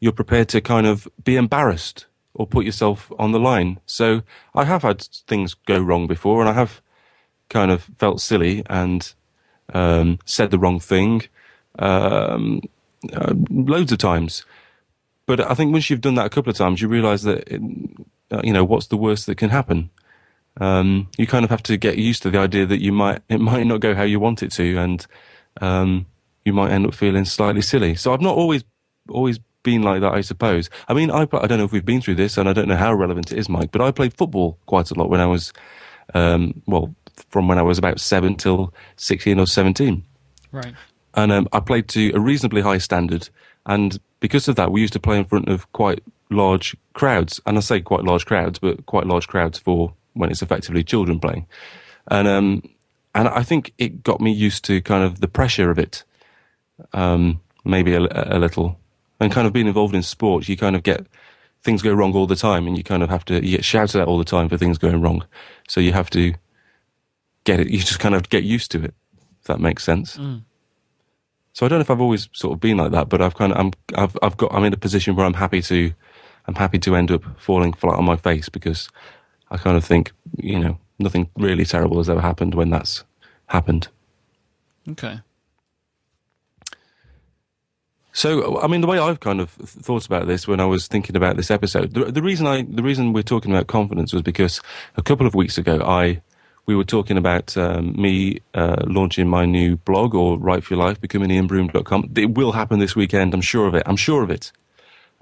you're 0.00 0.12
prepared 0.12 0.48
to 0.48 0.60
kind 0.60 0.86
of 0.86 1.08
be 1.24 1.36
embarrassed 1.36 2.06
or 2.34 2.46
put 2.46 2.64
yourself 2.66 3.10
on 3.18 3.32
the 3.32 3.40
line. 3.40 3.80
So 3.86 4.22
I 4.54 4.64
have 4.64 4.82
had 4.82 5.02
things 5.26 5.54
go 5.54 5.78
wrong 5.78 6.06
before, 6.06 6.40
and 6.40 6.48
I 6.48 6.52
have 6.52 6.82
kind 7.48 7.70
of 7.70 7.84
felt 7.96 8.20
silly 8.20 8.62
and 8.68 9.14
um, 9.72 10.18
said 10.24 10.50
the 10.50 10.58
wrong 10.58 10.80
thing 10.80 11.22
um, 11.78 12.60
uh, 13.12 13.34
loads 13.50 13.92
of 13.92 13.98
times. 13.98 14.44
But 15.26 15.40
I 15.40 15.54
think 15.54 15.72
once 15.72 15.90
you've 15.90 16.00
done 16.00 16.14
that 16.14 16.26
a 16.26 16.30
couple 16.30 16.50
of 16.50 16.56
times, 16.56 16.80
you 16.80 16.88
realise 16.88 17.22
that 17.22 17.48
it, 17.48 17.60
uh, 18.30 18.40
you 18.44 18.52
know 18.52 18.64
what's 18.64 18.86
the 18.86 18.96
worst 18.96 19.26
that 19.26 19.36
can 19.36 19.50
happen. 19.50 19.90
Um, 20.58 21.08
you 21.18 21.26
kind 21.26 21.44
of 21.44 21.50
have 21.50 21.62
to 21.64 21.76
get 21.76 21.98
used 21.98 22.22
to 22.22 22.30
the 22.30 22.38
idea 22.38 22.64
that 22.66 22.80
you 22.80 22.92
might 22.92 23.22
it 23.28 23.40
might 23.40 23.66
not 23.66 23.80
go 23.80 23.94
how 23.94 24.04
you 24.04 24.20
want 24.20 24.42
it 24.42 24.52
to, 24.52 24.78
and 24.78 25.06
um, 25.60 26.06
you 26.44 26.52
might 26.52 26.70
end 26.70 26.86
up 26.86 26.94
feeling 26.94 27.24
slightly 27.24 27.62
silly. 27.62 27.94
So 27.94 28.14
I've 28.14 28.20
not 28.20 28.36
always 28.36 28.64
always 29.08 29.38
been 29.62 29.82
like 29.82 30.00
that, 30.00 30.12
I 30.12 30.20
suppose. 30.20 30.70
I 30.88 30.94
mean, 30.94 31.10
I 31.10 31.22
I 31.22 31.46
don't 31.46 31.58
know 31.58 31.64
if 31.64 31.72
we've 31.72 31.84
been 31.84 32.00
through 32.00 32.16
this, 32.16 32.38
and 32.38 32.48
I 32.48 32.52
don't 32.52 32.68
know 32.68 32.76
how 32.76 32.94
relevant 32.94 33.32
it 33.32 33.38
is, 33.38 33.48
Mike. 33.48 33.72
But 33.72 33.82
I 33.82 33.90
played 33.90 34.14
football 34.14 34.58
quite 34.66 34.90
a 34.90 34.94
lot 34.94 35.10
when 35.10 35.20
I 35.20 35.26
was 35.26 35.52
um, 36.14 36.62
well 36.66 36.94
from 37.30 37.48
when 37.48 37.58
I 37.58 37.62
was 37.62 37.78
about 37.78 37.98
seven 38.00 38.36
till 38.36 38.72
sixteen 38.96 39.40
or 39.40 39.46
seventeen 39.46 40.04
Right. 40.52 40.74
And 41.16 41.32
um, 41.32 41.48
I 41.52 41.60
played 41.60 41.88
to 41.88 42.12
a 42.14 42.20
reasonably 42.20 42.60
high 42.60 42.78
standard. 42.78 43.28
And 43.64 43.98
because 44.20 44.46
of 44.48 44.56
that, 44.56 44.70
we 44.70 44.82
used 44.82 44.92
to 44.92 45.00
play 45.00 45.18
in 45.18 45.24
front 45.24 45.48
of 45.48 45.70
quite 45.72 46.02
large 46.30 46.76
crowds. 46.92 47.40
And 47.46 47.56
I 47.56 47.60
say 47.60 47.80
quite 47.80 48.04
large 48.04 48.26
crowds, 48.26 48.58
but 48.58 48.86
quite 48.86 49.06
large 49.06 49.26
crowds 49.26 49.58
for 49.58 49.94
when 50.12 50.30
it's 50.30 50.42
effectively 50.42 50.84
children 50.84 51.18
playing. 51.18 51.46
And 52.08 52.28
um, 52.28 52.62
and 53.14 53.28
I 53.28 53.42
think 53.42 53.72
it 53.78 54.02
got 54.04 54.20
me 54.20 54.30
used 54.30 54.64
to 54.66 54.82
kind 54.82 55.02
of 55.02 55.20
the 55.20 55.28
pressure 55.28 55.70
of 55.70 55.78
it, 55.78 56.04
um, 56.92 57.40
maybe 57.64 57.94
a, 57.94 58.00
a 58.00 58.38
little. 58.38 58.78
And 59.18 59.32
kind 59.32 59.46
of 59.46 59.54
being 59.54 59.66
involved 59.66 59.94
in 59.94 60.02
sports, 60.02 60.46
you 60.46 60.58
kind 60.58 60.76
of 60.76 60.82
get 60.82 61.06
things 61.62 61.80
go 61.80 61.94
wrong 61.94 62.12
all 62.12 62.26
the 62.26 62.36
time, 62.36 62.66
and 62.66 62.76
you 62.76 62.84
kind 62.84 63.02
of 63.02 63.08
have 63.08 63.24
to 63.24 63.34
you 63.44 63.56
get 63.56 63.64
shouted 63.64 64.02
at 64.02 64.06
all 64.06 64.18
the 64.18 64.24
time 64.24 64.50
for 64.50 64.58
things 64.58 64.76
going 64.76 65.00
wrong. 65.00 65.24
So 65.68 65.80
you 65.80 65.92
have 65.92 66.10
to 66.10 66.34
get 67.44 67.58
it. 67.58 67.70
You 67.70 67.78
just 67.78 67.98
kind 67.98 68.14
of 68.14 68.28
get 68.28 68.44
used 68.44 68.70
to 68.72 68.84
it. 68.84 68.94
If 69.40 69.46
that 69.46 69.60
makes 69.60 69.82
sense. 69.82 70.18
So 71.56 71.64
I 71.64 71.70
don't 71.70 71.78
know 71.78 71.84
if 71.84 71.90
I've 71.90 72.02
always 72.02 72.28
sort 72.32 72.52
of 72.52 72.60
been 72.60 72.76
like 72.76 72.90
that, 72.90 73.08
but 73.08 73.22
I've 73.22 73.34
kind 73.34 73.50
of 73.50 73.58
I'm 73.58 73.72
I've 73.94 74.14
I've 74.20 74.36
got 74.36 74.52
I'm 74.52 74.64
in 74.64 74.74
a 74.74 74.76
position 74.76 75.16
where 75.16 75.24
I'm 75.24 75.32
happy 75.32 75.62
to 75.62 75.90
I'm 76.46 76.54
happy 76.54 76.78
to 76.80 76.94
end 76.94 77.10
up 77.10 77.22
falling 77.40 77.72
flat 77.72 77.96
on 77.96 78.04
my 78.04 78.16
face 78.16 78.50
because 78.50 78.90
I 79.50 79.56
kind 79.56 79.74
of 79.74 79.82
think 79.82 80.12
you 80.36 80.58
know 80.58 80.78
nothing 80.98 81.30
really 81.34 81.64
terrible 81.64 81.96
has 81.96 82.10
ever 82.10 82.20
happened 82.20 82.54
when 82.54 82.68
that's 82.68 83.04
happened. 83.46 83.88
Okay. 84.86 85.20
So, 88.12 88.60
I 88.60 88.66
mean, 88.66 88.82
the 88.82 88.86
way 88.86 88.98
I've 88.98 89.20
kind 89.20 89.40
of 89.40 89.48
thought 89.50 90.04
about 90.04 90.26
this 90.26 90.46
when 90.46 90.60
I 90.60 90.66
was 90.66 90.88
thinking 90.88 91.16
about 91.16 91.36
this 91.36 91.50
episode, 91.50 91.94
the, 91.94 92.12
the 92.12 92.22
reason 92.22 92.46
I, 92.46 92.66
the 92.68 92.82
reason 92.82 93.14
we're 93.14 93.22
talking 93.22 93.50
about 93.50 93.66
confidence 93.66 94.12
was 94.12 94.22
because 94.22 94.60
a 94.96 95.02
couple 95.02 95.26
of 95.26 95.34
weeks 95.34 95.56
ago, 95.56 95.80
I, 95.82 96.20
we 96.66 96.74
were 96.74 96.84
talking 96.84 97.16
about 97.16 97.56
um, 97.56 98.00
me 98.00 98.40
uh, 98.54 98.82
launching 98.86 99.28
my 99.28 99.46
new 99.46 99.76
blog 99.76 100.14
or 100.14 100.36
Write 100.36 100.64
for 100.64 100.74
Your 100.74 100.84
Life, 100.84 101.00
becoming 101.00 101.30
ianbroom.com. 101.30 102.12
It 102.16 102.34
will 102.34 102.52
happen 102.52 102.80
this 102.80 102.96
weekend. 102.96 103.32
I'm 103.32 103.40
sure 103.40 103.68
of 103.68 103.74
it. 103.74 103.84
I'm 103.86 103.96
sure 103.96 104.22
of 104.24 104.30
it. 104.30 104.50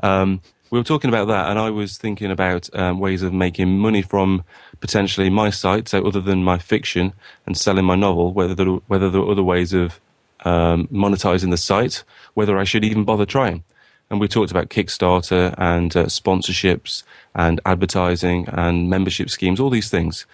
Um, 0.02 0.40
we 0.70 0.78
were 0.78 0.84
talking 0.84 1.10
about 1.10 1.28
that, 1.28 1.50
and 1.50 1.58
I 1.58 1.70
was 1.70 1.98
thinking 1.98 2.30
about 2.30 2.68
um, 2.74 2.98
ways 2.98 3.22
of 3.22 3.32
making 3.32 3.78
money 3.78 4.02
from 4.02 4.42
potentially 4.80 5.30
my 5.30 5.50
site, 5.50 5.88
so 5.88 6.04
other 6.04 6.20
than 6.20 6.42
my 6.42 6.58
fiction 6.58 7.12
and 7.46 7.56
selling 7.56 7.84
my 7.84 7.94
novel, 7.94 8.32
whether 8.32 8.54
there, 8.54 8.66
whether 8.66 9.10
there 9.10 9.20
are 9.20 9.30
other 9.30 9.42
ways 9.42 9.72
of 9.74 10.00
um, 10.44 10.88
monetizing 10.88 11.50
the 11.50 11.58
site, 11.58 12.02
whether 12.32 12.58
I 12.58 12.64
should 12.64 12.84
even 12.84 13.04
bother 13.04 13.26
trying. 13.26 13.62
And 14.10 14.18
we 14.18 14.28
talked 14.28 14.50
about 14.50 14.68
Kickstarter 14.68 15.54
and 15.58 15.94
uh, 15.96 16.06
sponsorships 16.06 17.02
and 17.34 17.60
advertising 17.64 18.46
and 18.48 18.90
membership 18.90 19.30
schemes, 19.30 19.60
all 19.60 19.70
these 19.70 19.90
things. 19.90 20.26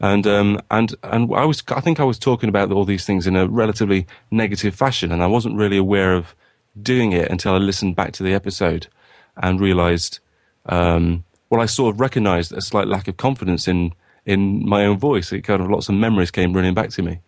And 0.00 0.26
um, 0.26 0.60
and 0.70 0.94
and 1.02 1.34
I 1.34 1.44
was 1.44 1.62
I 1.68 1.80
think 1.80 2.00
I 2.00 2.04
was 2.04 2.18
talking 2.18 2.48
about 2.48 2.72
all 2.72 2.84
these 2.86 3.04
things 3.04 3.26
in 3.26 3.36
a 3.36 3.46
relatively 3.46 4.06
negative 4.30 4.74
fashion, 4.74 5.12
and 5.12 5.22
I 5.22 5.26
wasn't 5.26 5.56
really 5.56 5.76
aware 5.76 6.14
of 6.14 6.34
doing 6.80 7.12
it 7.12 7.30
until 7.30 7.54
I 7.54 7.58
listened 7.58 7.96
back 7.96 8.12
to 8.12 8.22
the 8.22 8.32
episode 8.32 8.86
and 9.36 9.60
realised. 9.60 10.20
Um, 10.66 11.24
well, 11.50 11.60
I 11.60 11.66
sort 11.66 11.94
of 11.94 12.00
recognised 12.00 12.52
a 12.52 12.60
slight 12.60 12.86
lack 12.86 13.08
of 13.08 13.16
confidence 13.16 13.68
in 13.68 13.92
in 14.24 14.66
my 14.66 14.86
own 14.86 14.98
voice. 14.98 15.32
It 15.32 15.42
kind 15.42 15.60
of 15.60 15.68
lots 15.68 15.88
of 15.88 15.94
memories 15.96 16.30
came 16.30 16.52
running 16.52 16.74
back 16.74 16.90
to 16.90 17.02
me, 17.02 17.18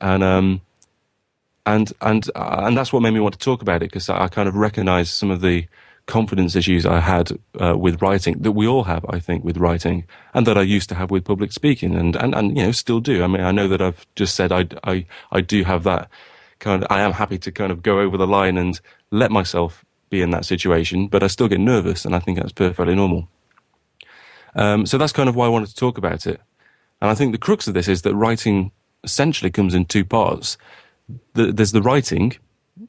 and 0.00 0.22
um, 0.22 0.60
and 1.64 1.92
and 2.00 2.28
uh, 2.34 2.62
and 2.64 2.76
that's 2.76 2.92
what 2.92 3.02
made 3.02 3.14
me 3.14 3.20
want 3.20 3.34
to 3.34 3.40
talk 3.40 3.62
about 3.62 3.76
it 3.76 3.90
because 3.90 4.08
I, 4.08 4.24
I 4.24 4.28
kind 4.28 4.48
of 4.48 4.56
recognised 4.56 5.14
some 5.14 5.30
of 5.30 5.40
the 5.40 5.66
confidence 6.06 6.56
issues 6.56 6.84
I 6.84 7.00
had 7.00 7.32
uh, 7.60 7.76
with 7.78 8.02
writing 8.02 8.42
that 8.42 8.52
we 8.52 8.66
all 8.66 8.84
have, 8.84 9.04
I 9.08 9.18
think, 9.18 9.44
with 9.44 9.56
writing, 9.56 10.04
and 10.34 10.46
that 10.46 10.58
I 10.58 10.62
used 10.62 10.88
to 10.90 10.94
have 10.94 11.10
with 11.10 11.24
public 11.24 11.52
speaking, 11.52 11.94
and 11.94 12.16
and 12.16 12.34
and 12.34 12.56
you 12.56 12.64
know 12.64 12.72
still 12.72 13.00
do. 13.00 13.22
I 13.22 13.26
mean, 13.26 13.42
I 13.42 13.52
know 13.52 13.68
that 13.68 13.80
I've 13.80 14.06
just 14.16 14.34
said 14.34 14.52
I 14.52 14.66
I 14.84 15.06
I 15.30 15.40
do 15.40 15.64
have 15.64 15.84
that 15.84 16.08
kind 16.58 16.82
of. 16.82 16.90
I 16.90 17.00
am 17.00 17.12
happy 17.12 17.38
to 17.38 17.52
kind 17.52 17.72
of 17.72 17.82
go 17.82 18.00
over 18.00 18.16
the 18.16 18.26
line 18.26 18.58
and 18.58 18.80
let 19.10 19.30
myself 19.30 19.84
be 20.10 20.22
in 20.22 20.30
that 20.30 20.44
situation, 20.44 21.08
but 21.08 21.22
I 21.22 21.26
still 21.28 21.48
get 21.48 21.60
nervous, 21.60 22.04
and 22.04 22.14
I 22.14 22.18
think 22.18 22.38
that's 22.38 22.52
perfectly 22.52 22.94
normal. 22.94 23.28
Um, 24.54 24.86
so 24.86 24.98
that's 24.98 25.12
kind 25.12 25.28
of 25.28 25.36
why 25.36 25.46
I 25.46 25.48
wanted 25.48 25.68
to 25.68 25.74
talk 25.74 25.98
about 25.98 26.26
it. 26.26 26.40
And 27.00 27.10
I 27.10 27.14
think 27.14 27.32
the 27.32 27.38
crux 27.38 27.66
of 27.66 27.74
this 27.74 27.88
is 27.88 28.02
that 28.02 28.14
writing 28.14 28.70
essentially 29.02 29.50
comes 29.50 29.74
in 29.74 29.86
two 29.86 30.04
parts. 30.04 30.58
The, 31.34 31.52
there's 31.52 31.72
the 31.72 31.82
writing, 31.82 32.36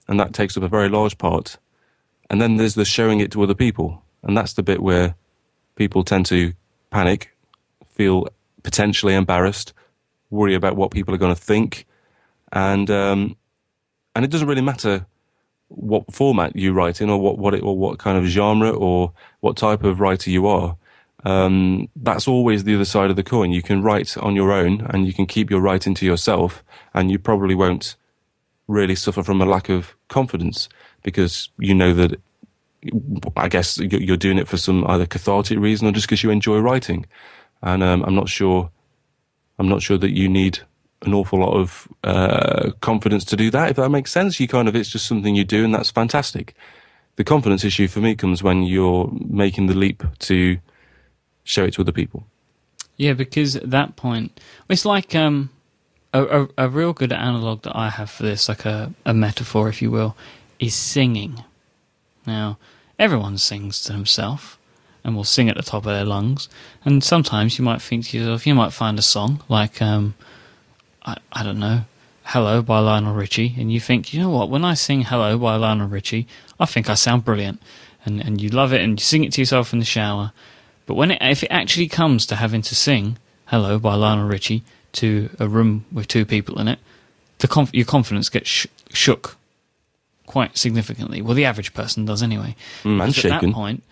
and 0.08 0.20
that 0.20 0.34
takes 0.34 0.58
up 0.58 0.64
a 0.64 0.68
very 0.68 0.90
large 0.90 1.18
part. 1.18 1.58
And 2.30 2.42
then 2.42 2.58
there's 2.58 2.76
the 2.76 2.86
showing 2.86 3.20
it 3.20 3.32
to 3.32 3.44
other 3.44 3.54
people. 3.54 4.04
And 4.24 4.38
that's 4.38 4.54
the 4.54 4.64
bit 4.64 4.82
where 4.82 5.16
people 5.76 6.04
tend 6.04 6.26
to 6.28 6.54
panic, 6.90 7.36
feel 7.88 8.28
potentially 8.64 9.14
embarrassed, 9.14 9.74
worry 10.30 10.56
about 10.56 10.76
what 10.76 10.92
people 10.92 11.14
are 11.14 11.20
going 11.20 11.36
to 11.36 11.42
think. 11.42 11.86
And, 12.52 12.90
um, 12.90 13.36
and 14.16 14.24
it 14.24 14.32
doesn't 14.32 14.48
really 14.48 14.62
matter 14.62 15.06
what 15.68 16.14
format 16.14 16.56
you 16.56 16.72
write 16.72 17.02
in 17.02 17.10
or 17.10 17.20
what, 17.20 17.38
what, 17.38 17.54
it, 17.54 17.64
or 17.64 17.78
what 17.78 18.00
kind 18.00 18.18
of 18.18 18.26
genre 18.26 18.70
or 18.70 19.12
what 19.40 19.58
type 19.58 19.84
of 19.84 20.00
writer 20.00 20.30
you 20.30 20.48
are 20.48 20.78
um, 21.24 21.90
that's 21.96 22.28
always 22.28 22.64
the 22.64 22.76
other 22.76 22.86
side 22.86 23.10
of 23.10 23.16
the 23.16 23.24
coin. 23.24 23.52
You 23.52 23.62
can 23.62 23.82
write 23.82 24.18
on 24.18 24.36
your 24.36 24.52
own 24.52 24.82
and 24.90 25.08
you 25.08 25.14
can 25.14 25.26
keep 25.26 25.50
your 25.50 25.62
writing 25.62 25.94
to 25.96 26.06
yourself, 26.06 26.64
and 26.94 27.10
you 27.10 27.18
probably 27.18 27.56
won't 27.56 27.96
really 28.68 28.96
suffer 28.96 29.24
from 29.24 29.42
a 29.42 29.46
lack 29.46 29.70
of 29.70 29.96
confidence 30.08 30.70
because 31.04 31.50
you 31.58 31.76
know 31.76 31.94
that. 31.94 32.20
I 33.38 33.48
guess 33.48 33.78
you're 33.78 34.18
doing 34.18 34.38
it 34.38 34.50
for 34.50 34.58
some 34.58 34.86
either 34.88 35.06
cathartic 35.06 35.58
reason 35.58 35.88
or 35.88 35.94
just 35.94 36.06
because 36.06 36.22
you 36.22 36.32
enjoy 36.32 36.60
writing, 36.60 37.06
and 37.62 37.82
um, 37.82 38.04
I'm 38.04 38.16
not 38.16 38.28
sure. 38.28 38.70
I'm 39.58 39.70
not 39.70 39.82
sure 39.82 39.98
that 39.98 40.12
you 40.12 40.28
need 40.28 40.60
an 41.06 41.14
awful 41.14 41.40
lot 41.40 41.54
of 41.54 41.88
uh, 42.04 42.72
confidence 42.82 43.24
to 43.26 43.36
do 43.36 43.50
that. 43.52 43.70
If 43.70 43.76
that 43.78 43.90
makes 43.90 44.12
sense, 44.12 44.40
you 44.40 44.48
kind 44.48 44.68
of 44.68 44.76
it's 44.76 44.90
just 44.90 45.06
something 45.06 45.36
you 45.36 45.44
do, 45.44 45.64
and 45.64 45.74
that's 45.74 45.92
fantastic. 45.92 46.56
The 47.16 47.24
confidence 47.24 47.64
issue 47.64 47.88
for 47.88 48.00
me 48.00 48.16
comes 48.16 48.42
when 48.42 48.64
you're 48.64 49.12
making 49.14 49.68
the 49.68 49.76
leap 49.76 50.04
to 50.20 50.58
show 51.44 51.66
it 51.66 51.76
to 51.76 51.82
other 51.82 51.92
people. 51.92 52.26
Yeah, 52.98 53.14
because 53.14 53.56
at 53.56 53.70
that 53.72 53.96
point, 53.96 54.40
it's 54.70 54.86
like 54.86 55.16
um, 55.16 55.50
a, 56.14 56.44
a, 56.44 56.48
a 56.58 56.70
real 56.70 56.94
good 56.94 57.12
analog 57.12 57.64
that 57.64 57.76
I 57.76 57.90
have 57.90 58.10
for 58.10 58.24
this, 58.24 58.50
like 58.50 58.66
a, 58.66 58.94
a 59.06 59.14
metaphor, 59.14 59.70
if 59.70 59.82
you 59.82 59.92
will, 59.92 60.16
is 60.66 60.76
singing. 60.76 61.44
Now, 62.26 62.58
everyone 62.98 63.38
sings 63.38 63.82
to 63.84 63.94
himself 63.94 64.58
and 65.04 65.16
will 65.16 65.24
sing 65.24 65.50
at 65.50 65.58
the 65.58 65.64
top 65.64 65.86
of 65.86 65.94
their 65.94 66.06
lungs. 66.06 66.48
And 66.86 67.04
sometimes 67.04 67.58
you 67.58 67.66
might 67.66 67.82
think 67.82 68.06
to 68.08 68.18
yourself, 68.18 68.48
you 68.48 68.56
might 68.56 68.74
find 68.74 68.98
a 68.98 69.02
song 69.02 69.44
like, 69.50 69.82
um, 69.82 70.16
I, 71.06 71.18
I 71.32 71.44
don't 71.44 71.60
know, 71.60 71.82
Hello 72.26 72.62
by 72.62 72.80
Lionel 72.80 73.14
Richie, 73.14 73.54
and 73.58 73.70
you 73.72 73.82
think, 73.82 74.14
you 74.14 74.22
know 74.22 74.30
what, 74.30 74.50
when 74.50 74.64
I 74.64 74.76
sing 74.76 75.02
Hello 75.02 75.38
by 75.38 75.58
Lionel 75.58 75.90
Richie, 75.90 76.26
I 76.58 76.66
think 76.66 76.90
I 76.90 76.94
sound 76.94 77.26
brilliant. 77.26 77.62
And, 78.06 78.22
and 78.22 78.42
you 78.42 78.50
love 78.50 78.72
it 78.74 78.82
and 78.82 79.00
you 79.00 79.04
sing 79.04 79.24
it 79.26 79.34
to 79.34 79.42
yourself 79.42 79.74
in 79.74 79.80
the 79.80 79.86
shower. 79.86 80.32
But 80.86 80.96
when 80.96 81.12
it, 81.12 81.18
if 81.22 81.44
it 81.44 81.52
actually 81.52 81.88
comes 81.88 82.26
to 82.28 82.38
having 82.38 82.62
to 82.64 82.76
sing 82.76 83.18
Hello 83.48 83.78
by 83.78 83.96
Lionel 83.96 84.28
Richie 84.28 84.64
to 84.94 85.30
a 85.40 85.48
room 85.48 85.86
with 85.92 86.08
two 86.08 86.26
people 86.26 86.60
in 86.60 86.68
it, 86.70 86.80
the 87.40 87.48
conf- 87.48 87.74
your 87.74 87.86
confidence 87.86 88.30
gets 88.30 88.50
sh- 88.50 88.68
shook 88.92 89.38
quite 90.26 90.58
significantly. 90.58 91.22
Well, 91.22 91.36
the 91.36 91.46
average 91.46 91.74
person 91.74 92.06
does 92.06 92.24
anyway. 92.24 92.56
Mm, 92.84 92.86
and 92.86 92.98
Because 93.00 93.18
at 93.18 93.22
shaken. 93.32 93.50
that 93.50 93.56
point, 93.56 93.84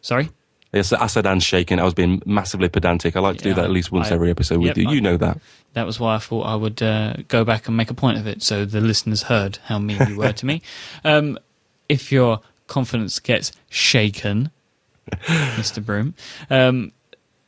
sorry. 0.00 0.30
Yes, 0.72 0.90
I 0.92 1.06
said 1.06 1.26
and 1.26 1.42
shaking. 1.42 1.78
I 1.78 1.84
was 1.84 1.92
being 1.92 2.22
massively 2.24 2.68
pedantic. 2.70 3.14
I 3.14 3.20
like 3.20 3.36
to 3.38 3.44
do 3.44 3.52
that 3.54 3.64
at 3.66 3.70
least 3.70 3.92
once 3.92 4.10
I- 4.10 4.14
every 4.14 4.30
episode 4.30 4.58
with 4.58 4.68
yep, 4.68 4.76
you. 4.78 4.88
I- 4.88 4.92
You 4.92 5.00
know 5.02 5.16
that. 5.18 5.38
That 5.74 5.84
was 5.86 5.98
why 6.00 6.14
I 6.14 6.18
thought 6.18 6.42
I 6.44 6.54
would 6.54 6.82
uh, 6.82 7.14
go 7.28 7.44
back 7.44 7.68
and 7.68 7.76
make 7.76 7.90
a 7.90 7.94
point 7.94 8.16
of 8.18 8.26
it, 8.26 8.42
so 8.42 8.64
the 8.64 8.80
listeners 8.80 9.22
heard 9.24 9.58
how 9.64 9.78
mean 9.78 9.98
you 10.08 10.16
were 10.16 10.32
to 10.32 10.46
me. 10.46 10.62
Um, 11.04 11.38
if 11.88 12.10
your 12.12 12.40
confidence 12.68 13.18
gets 13.20 13.52
shaken, 13.68 14.50
Mister 15.58 15.80
Broom, 15.82 16.14
um, 16.48 16.92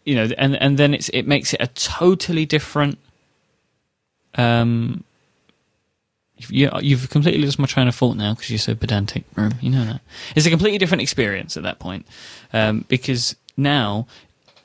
you 0.04 0.14
know, 0.14 0.28
and 0.36 0.56
and 0.56 0.76
then 0.78 0.92
it's 0.92 1.08
it 1.10 1.22
makes 1.26 1.54
it 1.54 1.60
a 1.62 1.66
totally 1.68 2.44
different. 2.44 2.98
Um, 4.36 5.04
you, 6.38 6.70
you've 6.80 7.08
completely 7.10 7.44
lost 7.44 7.58
my 7.58 7.66
train 7.66 7.88
of 7.88 7.94
thought 7.94 8.16
now 8.16 8.34
because 8.34 8.50
you're 8.50 8.58
so 8.58 8.74
pedantic. 8.74 9.24
You 9.60 9.70
know 9.70 9.84
that 9.84 10.00
it's 10.34 10.46
a 10.46 10.50
completely 10.50 10.78
different 10.78 11.02
experience 11.02 11.56
at 11.56 11.62
that 11.62 11.78
point, 11.78 12.06
um, 12.52 12.84
because 12.88 13.36
now 13.56 14.06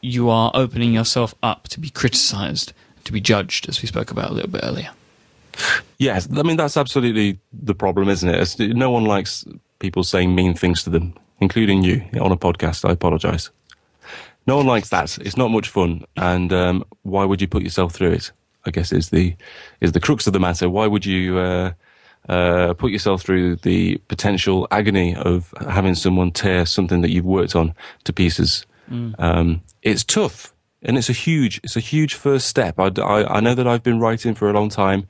you 0.01 0.29
are 0.29 0.51
opening 0.53 0.93
yourself 0.93 1.35
up 1.43 1.67
to 1.69 1.79
be 1.79 1.89
criticised, 1.89 2.73
to 3.03 3.11
be 3.11 3.21
judged, 3.21 3.67
as 3.69 3.81
we 3.81 3.87
spoke 3.87 4.11
about 4.11 4.31
a 4.31 4.33
little 4.33 4.49
bit 4.49 4.61
earlier. 4.63 4.89
Yes, 5.97 6.27
I 6.35 6.43
mean 6.43 6.57
that's 6.57 6.77
absolutely 6.77 7.39
the 7.51 7.75
problem, 7.75 8.07
isn't 8.09 8.27
it? 8.29 8.35
It's- 8.35 8.59
no 8.59 8.89
one 8.91 9.05
likes 9.05 9.45
people 9.79 10.03
saying 10.03 10.33
mean 10.33 10.53
things 10.53 10.83
to 10.83 10.89
them, 10.89 11.13
including 11.39 11.83
you 11.83 12.03
on 12.19 12.31
a 12.31 12.37
podcast. 12.37 12.87
I 12.87 12.93
apologise. 12.93 13.49
No 14.47 14.57
one 14.57 14.65
likes 14.65 14.89
that. 14.89 15.17
It's 15.19 15.37
not 15.37 15.51
much 15.51 15.69
fun, 15.69 16.05
and 16.15 16.51
um, 16.53 16.83
why 17.03 17.25
would 17.25 17.41
you 17.41 17.47
put 17.47 17.61
yourself 17.61 17.93
through 17.93 18.13
it? 18.13 18.31
I 18.69 18.71
guess 18.71 18.93
is 18.93 19.09
the 19.09 19.35
is 19.81 19.91
the 19.91 19.99
crux 19.99 20.27
of 20.27 20.33
the 20.33 20.39
matter. 20.39 20.69
Why 20.69 20.85
would 20.87 21.05
you 21.05 21.39
uh, 21.39 21.71
uh, 22.29 22.73
put 22.75 22.91
yourself 22.91 23.23
through 23.23 23.57
the 23.57 23.97
potential 24.07 24.67
agony 24.69 25.15
of 25.15 25.53
having 25.59 25.95
someone 25.95 26.31
tear 26.31 26.65
something 26.65 27.01
that 27.01 27.09
you've 27.09 27.25
worked 27.25 27.55
on 27.55 27.73
to 28.03 28.13
pieces? 28.13 28.65
Um, 29.19 29.61
it's 29.81 30.03
tough, 30.03 30.53
and 30.83 30.97
it's 30.97 31.09
a 31.09 31.13
huge 31.13 31.59
it's 31.63 31.75
a 31.75 31.81
huge 31.81 32.13
first 32.13 32.45
step. 32.47 32.79
I, 32.79 32.89
I, 33.01 33.37
I 33.37 33.39
know 33.39 33.55
that 33.55 33.67
I've 33.67 33.83
been 33.83 33.99
writing 33.99 34.35
for 34.35 34.49
a 34.49 34.53
long 34.53 34.69
time. 34.69 35.07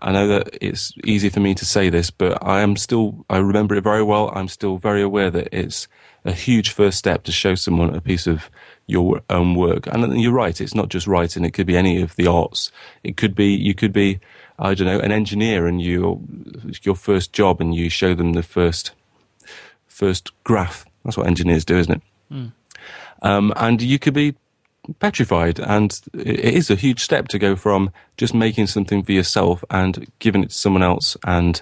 I 0.00 0.12
know 0.12 0.28
that 0.28 0.58
it's 0.60 0.92
easy 1.04 1.28
for 1.28 1.40
me 1.40 1.54
to 1.54 1.64
say 1.64 1.90
this, 1.90 2.10
but 2.10 2.38
I 2.40 2.60
am 2.60 2.76
still, 2.76 3.24
I 3.28 3.38
remember 3.38 3.74
it 3.74 3.82
very 3.82 4.04
well. 4.04 4.30
I'm 4.32 4.46
still 4.48 4.78
very 4.78 5.02
aware 5.02 5.30
that 5.30 5.48
it's 5.50 5.88
a 6.24 6.32
huge 6.32 6.70
first 6.70 6.98
step 6.98 7.24
to 7.24 7.32
show 7.32 7.56
someone 7.56 7.94
a 7.94 8.00
piece 8.00 8.28
of 8.28 8.48
your 8.88 9.20
own 9.30 9.54
work. 9.54 9.86
And 9.86 10.20
you're 10.20 10.32
right, 10.32 10.60
it's 10.60 10.74
not 10.74 10.88
just 10.88 11.06
writing, 11.06 11.44
it 11.44 11.52
could 11.52 11.66
be 11.66 11.76
any 11.76 12.00
of 12.00 12.16
the 12.16 12.26
arts. 12.26 12.72
It 13.04 13.16
could 13.16 13.34
be, 13.34 13.48
you 13.48 13.74
could 13.74 13.92
be, 13.92 14.18
I 14.58 14.74
don't 14.74 14.88
know, 14.88 14.98
an 14.98 15.12
engineer 15.12 15.66
and 15.68 15.80
you, 15.80 16.26
your 16.82 16.96
first 16.96 17.32
job 17.32 17.60
and 17.60 17.74
you 17.74 17.90
show 17.90 18.14
them 18.14 18.32
the 18.32 18.42
first, 18.42 18.92
first 19.86 20.32
graph. 20.42 20.86
That's 21.04 21.16
what 21.16 21.26
engineers 21.26 21.64
do, 21.64 21.76
isn't 21.78 21.92
it? 21.92 22.02
Um, 23.22 23.52
and 23.56 23.80
you 23.82 23.98
could 23.98 24.14
be 24.14 24.34
petrified 25.00 25.60
and 25.60 26.00
it 26.14 26.40
is 26.40 26.70
a 26.70 26.74
huge 26.74 27.02
step 27.02 27.28
to 27.28 27.38
go 27.38 27.56
from 27.56 27.92
just 28.16 28.32
making 28.32 28.68
something 28.68 29.02
for 29.02 29.12
yourself 29.12 29.62
and 29.70 30.10
giving 30.18 30.42
it 30.42 30.48
to 30.48 30.56
someone 30.56 30.82
else 30.82 31.16
and 31.24 31.60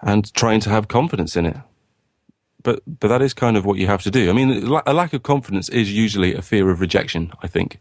and 0.00 0.32
trying 0.32 0.60
to 0.60 0.70
have 0.70 0.88
confidence 0.88 1.36
in 1.36 1.44
it 1.44 1.56
but 2.68 2.82
but 3.00 3.08
that 3.08 3.22
is 3.22 3.32
kind 3.32 3.56
of 3.56 3.64
what 3.64 3.78
you 3.78 3.86
have 3.86 4.02
to 4.02 4.10
do. 4.10 4.28
I 4.28 4.34
mean 4.34 4.50
a 4.86 4.92
lack 4.92 5.14
of 5.14 5.22
confidence 5.22 5.70
is 5.70 5.90
usually 5.90 6.34
a 6.34 6.42
fear 6.42 6.68
of 6.70 6.80
rejection 6.80 7.32
i 7.42 7.46
think 7.46 7.78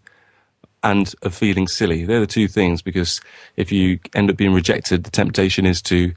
and 0.83 1.13
of 1.23 1.33
feeling 1.33 1.67
silly. 1.67 2.05
They're 2.05 2.21
the 2.21 2.35
two 2.39 2.47
things 2.47 2.81
because 2.81 3.19
if 3.57 3.71
you 3.71 3.99
end 4.15 4.29
up 4.29 4.37
being 4.37 4.53
rejected 4.53 5.03
the 5.03 5.11
temptation 5.11 5.65
is 5.65 5.81
to 5.83 6.13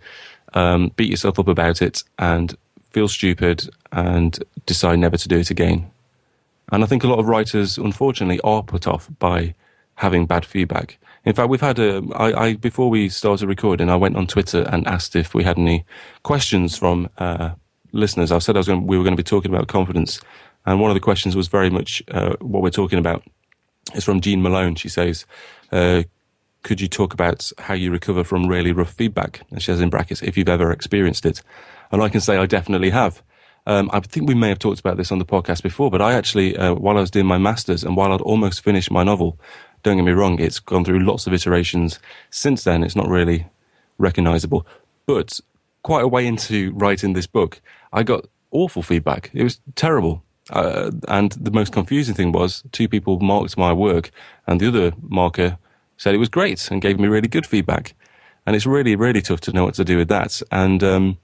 um, 0.55 0.93
beat 0.95 1.11
yourself 1.11 1.39
up 1.41 1.49
about 1.49 1.83
it 1.83 2.05
and 2.19 2.57
feel 2.91 3.09
stupid 3.09 3.69
and 3.91 4.39
decide 4.67 5.01
never 5.01 5.17
to 5.17 5.29
do 5.29 5.39
it 5.39 5.51
again. 5.51 5.91
And 6.71 6.85
I 6.85 6.87
think 6.87 7.03
a 7.03 7.09
lot 7.09 7.19
of 7.19 7.27
writers, 7.27 7.79
unfortunately, 7.79 8.41
are 8.43 8.63
put 8.63 8.87
off 8.87 9.09
by 9.19 9.55
having 9.97 10.27
bad 10.27 10.45
feedback. 10.45 10.99
In 11.25 11.35
fact, 11.35 11.49
we've 11.49 11.61
had 11.61 11.79
a, 11.79 12.03
I, 12.15 12.45
I, 12.45 12.55
before 12.55 12.89
we 12.89 13.09
started 13.09 13.49
recording, 13.49 13.91
I 13.91 13.97
went 13.97 14.17
on 14.17 14.27
Twitter 14.27 14.63
and 14.73 14.87
asked 14.87 15.17
if 15.17 15.35
we 15.35 15.43
had 15.45 15.59
any 15.59 15.85
questions 16.23 16.77
from, 16.77 17.09
uh, 17.19 17.51
listeners. 17.93 18.33
I 18.33 18.39
said 18.39 18.57
I 18.57 18.61
was 18.61 18.67
going, 18.67 18.87
we 18.87 18.97
were 18.97 19.05
going 19.05 19.17
to 19.17 19.23
be 19.23 19.27
talking 19.27 19.53
about 19.53 19.69
confidence. 19.69 20.21
And 20.67 20.81
one 20.81 20.91
of 20.91 20.95
the 20.95 21.01
questions 21.01 21.35
was 21.35 21.49
very 21.49 21.71
much, 21.71 22.03
uh, 22.11 22.37
what 22.41 22.63
we're 22.63 22.71
talking 22.71 22.99
about. 22.99 23.23
It's 23.95 24.05
from 24.05 24.21
Jean 24.21 24.43
Malone. 24.43 24.75
She 24.75 24.89
says, 24.89 25.25
uh, 25.73 26.03
could 26.63 26.81
you 26.81 26.89
talk 26.89 27.15
about 27.15 27.51
how 27.59 27.75
you 27.75 27.91
recover 27.91 28.25
from 28.25 28.47
really 28.47 28.73
rough 28.73 28.93
feedback? 28.93 29.43
And 29.51 29.63
she 29.63 29.71
has 29.71 29.81
in 29.81 29.91
brackets, 29.91 30.23
if 30.23 30.37
you've 30.37 30.49
ever 30.49 30.71
experienced 30.71 31.25
it. 31.25 31.43
And 31.91 32.03
I 32.03 32.09
can 32.09 32.21
say 32.21 32.37
I 32.37 32.47
definitely 32.47 32.91
have. 32.91 33.23
Um, 33.67 33.91
I 33.93 34.01
think 34.01 34.29
we 34.29 34.35
may 34.35 34.49
have 34.49 34.59
talked 34.59 34.81
about 34.81 34.97
this 34.97 35.13
on 35.13 35.19
the 35.19 35.25
podcast 35.25 35.63
before, 35.63 35.91
but 35.91 36.03
I 36.03 36.13
actually, 36.15 36.57
uh, 36.57 36.75
while 36.75 36.97
I 36.97 37.01
was 37.01 37.11
doing 37.11 37.27
my 37.27 37.39
masters 37.39 37.85
and 37.85 37.97
while 37.97 38.13
I'd 38.13 38.21
almost 38.23 38.63
finished 38.63 38.91
my 38.91 39.03
novel, 39.03 39.39
don't 39.83 39.97
get 39.97 40.05
me 40.05 40.13
wrong, 40.13 40.41
it's 40.41 40.59
gone 40.59 40.85
through 40.85 41.01
lots 41.01 41.27
of 41.27 41.33
iterations 41.33 41.99
since 42.31 42.65
then. 42.65 42.83
It's 42.83 42.97
not 42.97 43.09
really 43.09 43.47
recognizable. 43.99 44.67
But 45.07 45.41
quite 45.83 46.05
a 46.05 46.09
way 46.09 46.27
into 46.27 46.73
writing 46.75 47.13
this 47.13 47.27
book, 47.27 47.61
I 47.93 48.03
got 48.03 48.27
awful 48.51 48.83
feedback. 48.83 49.31
It 49.33 49.43
was 49.43 49.61
terrible. 49.75 50.23
Uh, 50.51 50.91
and 51.09 51.33
the 51.33 51.51
most 51.51 51.73
confusing 51.73 52.15
thing 52.15 52.33
was 52.33 52.65
two 52.73 52.89
people 52.89 53.21
marked 53.21 53.57
my 53.57 53.73
work 53.73 54.11
and 54.47 54.61
the 54.61 54.67
other 54.67 54.93
marker 55.01 55.59
said 55.97 56.15
it 56.15 56.19
was 56.19 56.29
great 56.29 56.71
and 56.71 56.83
gave 56.83 56.99
me 56.99 57.07
really 57.09 57.29
good 57.29 57.47
feedback. 57.47 57.95
And 58.47 58.57
it's 58.57 58.67
really, 58.67 58.97
really 58.97 59.21
tough 59.21 59.41
to 59.43 59.53
know 59.53 59.65
what 59.65 59.75
to 59.75 59.85
do 59.85 59.97
with 59.97 60.09
that. 60.09 60.43
And, 60.51 60.83
um, 60.83 61.19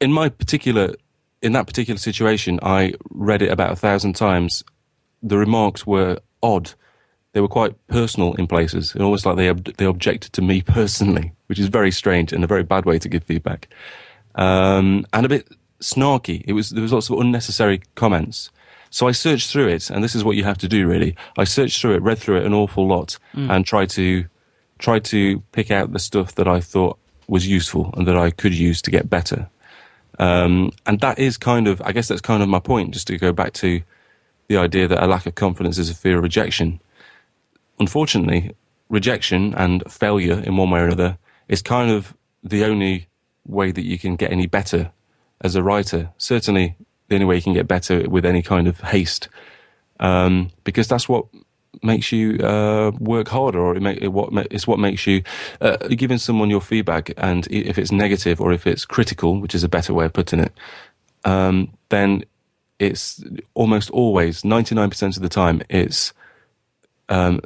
in 0.00 0.12
my 0.12 0.28
particular 0.28 0.94
in 1.42 1.52
that 1.52 1.66
particular 1.66 1.98
situation 1.98 2.58
i 2.62 2.92
read 3.10 3.42
it 3.42 3.50
about 3.50 3.72
a 3.72 3.76
thousand 3.76 4.14
times 4.14 4.64
the 5.22 5.38
remarks 5.38 5.86
were 5.86 6.18
odd 6.42 6.72
they 7.32 7.40
were 7.40 7.48
quite 7.48 7.74
personal 7.88 8.34
in 8.34 8.46
places 8.46 8.94
and 8.94 9.02
almost 9.02 9.26
like 9.26 9.36
they 9.36 9.48
ob- 9.48 9.74
they 9.76 9.84
objected 9.84 10.32
to 10.32 10.42
me 10.42 10.62
personally 10.78 11.32
which 11.46 11.58
is 11.58 11.68
very 11.68 11.90
strange 11.90 12.32
and 12.32 12.44
a 12.44 12.46
very 12.46 12.62
bad 12.62 12.84
way 12.84 12.98
to 12.98 13.08
give 13.08 13.24
feedback 13.24 13.68
um, 14.36 15.06
and 15.12 15.26
a 15.26 15.28
bit 15.28 15.48
snarky. 15.80 16.44
It 16.46 16.52
was 16.52 16.70
there 16.70 16.82
was 16.82 16.92
lots 16.92 17.10
of 17.10 17.18
unnecessary 17.18 17.82
comments. 17.94 18.50
So 18.88 19.08
i 19.08 19.12
searched 19.12 19.50
through 19.50 19.68
it 19.68 19.90
and 19.90 20.02
this 20.02 20.14
is 20.14 20.24
what 20.24 20.36
you 20.36 20.44
have 20.44 20.58
to 20.58 20.68
do 20.68 20.86
really. 20.86 21.16
I 21.36 21.44
searched 21.44 21.80
through 21.80 21.96
it 21.96 22.02
read 22.02 22.18
through 22.18 22.38
it 22.38 22.46
an 22.46 22.54
awful 22.54 22.86
lot 22.86 23.18
and 23.50 23.66
tried 23.66 23.90
to 23.90 24.24
tried 24.78 25.04
to 25.06 25.40
pick 25.52 25.70
out 25.70 25.92
the 25.92 25.98
stuff 25.98 26.36
that 26.36 26.46
i 26.46 26.60
thought 26.60 26.98
was 27.26 27.46
useful 27.46 27.92
and 27.96 28.06
that 28.06 28.16
i 28.16 28.30
could 28.30 28.54
use 28.54 28.80
to 28.82 28.90
get 28.90 29.10
better. 29.10 29.50
Um, 30.18 30.72
and 30.86 31.00
that 31.00 31.18
is 31.18 31.36
kind 31.36 31.68
of, 31.68 31.82
I 31.82 31.92
guess 31.92 32.08
that's 32.08 32.20
kind 32.20 32.42
of 32.42 32.48
my 32.48 32.60
point, 32.60 32.94
just 32.94 33.06
to 33.08 33.18
go 33.18 33.32
back 33.32 33.52
to 33.54 33.82
the 34.48 34.56
idea 34.56 34.88
that 34.88 35.02
a 35.02 35.06
lack 35.06 35.26
of 35.26 35.34
confidence 35.34 35.78
is 35.78 35.90
a 35.90 35.94
fear 35.94 36.16
of 36.16 36.22
rejection. 36.22 36.80
Unfortunately, 37.78 38.54
rejection 38.88 39.54
and 39.54 39.82
failure 39.90 40.40
in 40.40 40.56
one 40.56 40.70
way 40.70 40.80
or 40.80 40.86
another 40.86 41.18
is 41.48 41.62
kind 41.62 41.90
of 41.90 42.14
the 42.42 42.64
only 42.64 43.08
way 43.46 43.72
that 43.72 43.84
you 43.84 43.98
can 43.98 44.16
get 44.16 44.32
any 44.32 44.46
better 44.46 44.90
as 45.40 45.54
a 45.54 45.62
writer. 45.62 46.10
Certainly, 46.18 46.76
the 47.08 47.14
only 47.16 47.26
way 47.26 47.36
you 47.36 47.42
can 47.42 47.54
get 47.54 47.68
better 47.68 48.08
with 48.08 48.24
any 48.24 48.42
kind 48.42 48.68
of 48.68 48.80
haste, 48.80 49.28
um, 50.00 50.50
because 50.64 50.88
that's 50.88 51.08
what 51.08 51.26
makes 51.82 52.10
you 52.10 52.38
uh, 52.38 52.90
work 52.98 53.28
harder, 53.28 53.60
or 53.60 53.76
it 53.76 53.82
make, 53.82 53.98
it 54.00 54.08
what 54.08 54.32
it's 54.50 54.66
what 54.66 54.78
makes 54.78 55.06
you 55.06 55.22
uh, 55.60 55.76
giving 55.88 56.18
someone 56.18 56.50
your 56.50 56.60
feedback, 56.60 57.12
and 57.16 57.46
if 57.48 57.78
it's 57.78 57.92
negative 57.92 58.40
or 58.40 58.52
if 58.52 58.66
it's 58.66 58.84
critical, 58.84 59.40
which 59.40 59.54
is 59.54 59.64
a 59.64 59.68
better 59.68 59.94
way 59.94 60.06
of 60.06 60.12
putting 60.12 60.40
it, 60.40 60.52
um, 61.24 61.72
then 61.88 62.24
it's 62.78 63.22
almost 63.54 63.90
always 63.90 64.44
ninety 64.44 64.74
nine 64.74 64.90
percent 64.90 65.16
of 65.16 65.22
the 65.22 65.28
time 65.28 65.62
it's 65.68 66.12
um, 67.08 67.40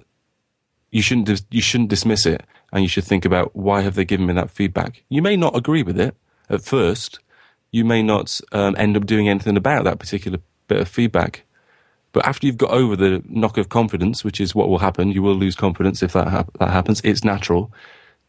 you 0.90 1.02
shouldn't 1.02 1.26
dis- 1.26 1.44
you 1.50 1.60
shouldn't 1.60 1.90
dismiss 1.90 2.26
it, 2.26 2.42
and 2.72 2.82
you 2.82 2.88
should 2.88 3.04
think 3.04 3.24
about 3.24 3.54
why 3.54 3.82
have 3.82 3.94
they 3.94 4.04
given 4.04 4.26
me 4.26 4.34
that 4.34 4.50
feedback. 4.50 5.02
You 5.08 5.22
may 5.22 5.36
not 5.36 5.56
agree 5.56 5.82
with 5.82 5.98
it 5.98 6.14
at 6.48 6.62
first. 6.62 7.20
You 7.72 7.84
may 7.84 8.02
not 8.02 8.40
um, 8.52 8.74
end 8.78 8.96
up 8.96 9.06
doing 9.06 9.28
anything 9.28 9.56
about 9.56 9.84
that 9.84 9.98
particular 9.98 10.38
bit 10.68 10.80
of 10.80 10.88
feedback. 10.88 11.44
But 12.12 12.26
after 12.26 12.46
you've 12.46 12.56
got 12.56 12.70
over 12.70 12.96
the 12.96 13.22
knock 13.28 13.56
of 13.56 13.68
confidence, 13.68 14.24
which 14.24 14.40
is 14.40 14.54
what 14.54 14.68
will 14.68 14.78
happen, 14.78 15.12
you 15.12 15.22
will 15.22 15.36
lose 15.36 15.54
confidence 15.54 16.02
if 16.02 16.12
that 16.12 16.28
hap- 16.28 16.58
that 16.58 16.70
happens. 16.70 17.00
It's 17.04 17.24
natural. 17.24 17.72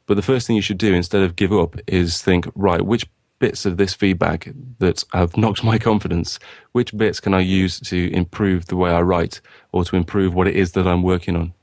But 0.05 0.15
the 0.15 0.21
first 0.21 0.45
thing 0.45 0.55
you 0.55 0.61
should 0.61 0.77
do 0.77 0.93
instead 0.93 1.23
of 1.23 1.35
give 1.35 1.53
up 1.53 1.77
is 1.87 2.21
think, 2.21 2.47
right, 2.55 2.81
which 2.81 3.05
bits 3.39 3.65
of 3.65 3.77
this 3.77 3.93
feedback 3.93 4.49
that 4.79 5.03
have 5.13 5.35
knocked 5.35 5.63
my 5.63 5.77
confidence? 5.77 6.39
Which 6.71 6.95
bits 6.95 7.19
can 7.19 7.33
I 7.33 7.39
use 7.41 7.79
to 7.81 8.13
improve 8.13 8.67
the 8.67 8.77
way 8.77 8.91
I 8.91 9.01
write 9.01 9.41
or 9.71 9.83
to 9.83 9.95
improve 9.95 10.33
what 10.33 10.47
it 10.47 10.55
is 10.55 10.71
that 10.73 10.87
I'm 10.87 11.03
working 11.03 11.35
on? 11.35 11.53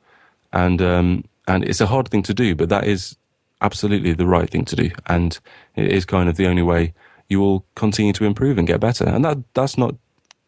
And 0.52 0.82
um, 0.82 1.24
and 1.48 1.64
it's 1.64 1.80
a 1.80 1.86
hard 1.86 2.08
thing 2.08 2.22
to 2.24 2.34
do, 2.34 2.54
but 2.54 2.68
that 2.68 2.86
is 2.86 3.16
absolutely 3.60 4.12
the 4.12 4.26
right 4.26 4.48
thing 4.48 4.64
to 4.66 4.76
do, 4.76 4.90
and 5.06 5.40
it 5.74 5.90
is 5.90 6.04
kind 6.04 6.28
of 6.28 6.36
the 6.36 6.46
only 6.46 6.62
way 6.62 6.94
you 7.28 7.40
will 7.40 7.64
continue 7.74 8.12
to 8.12 8.24
improve 8.24 8.58
and 8.58 8.68
get 8.68 8.80
better. 8.80 9.04
And 9.04 9.24
that 9.24 9.38
that's 9.54 9.76
not 9.76 9.96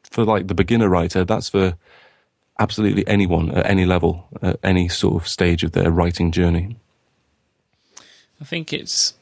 for 0.04 0.24
like 0.24 0.46
the 0.46 0.54
beginner 0.54 0.88
writer. 0.88 1.24
That's 1.24 1.48
for 1.48 1.76
absolutely 2.58 3.06
anyone 3.08 3.50
at 3.50 3.66
any 3.66 3.86
level, 3.86 4.28
at 4.42 4.58
any 4.62 4.88
sort 4.88 5.22
of 5.22 5.26
stage 5.26 5.64
of 5.64 5.72
their 5.72 5.90
writing 5.90 6.30
journey. 6.30 6.76
I 8.40 8.44
think 8.44 8.72
it's 8.72 9.14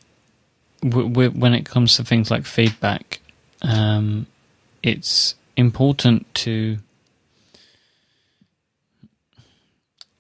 when 0.82 1.54
it 1.54 1.64
comes 1.64 1.96
to 1.96 2.04
things 2.04 2.30
like 2.30 2.44
feedback, 2.44 3.20
um, 3.62 4.26
it's 4.82 5.34
important 5.56 6.32
to 6.34 6.78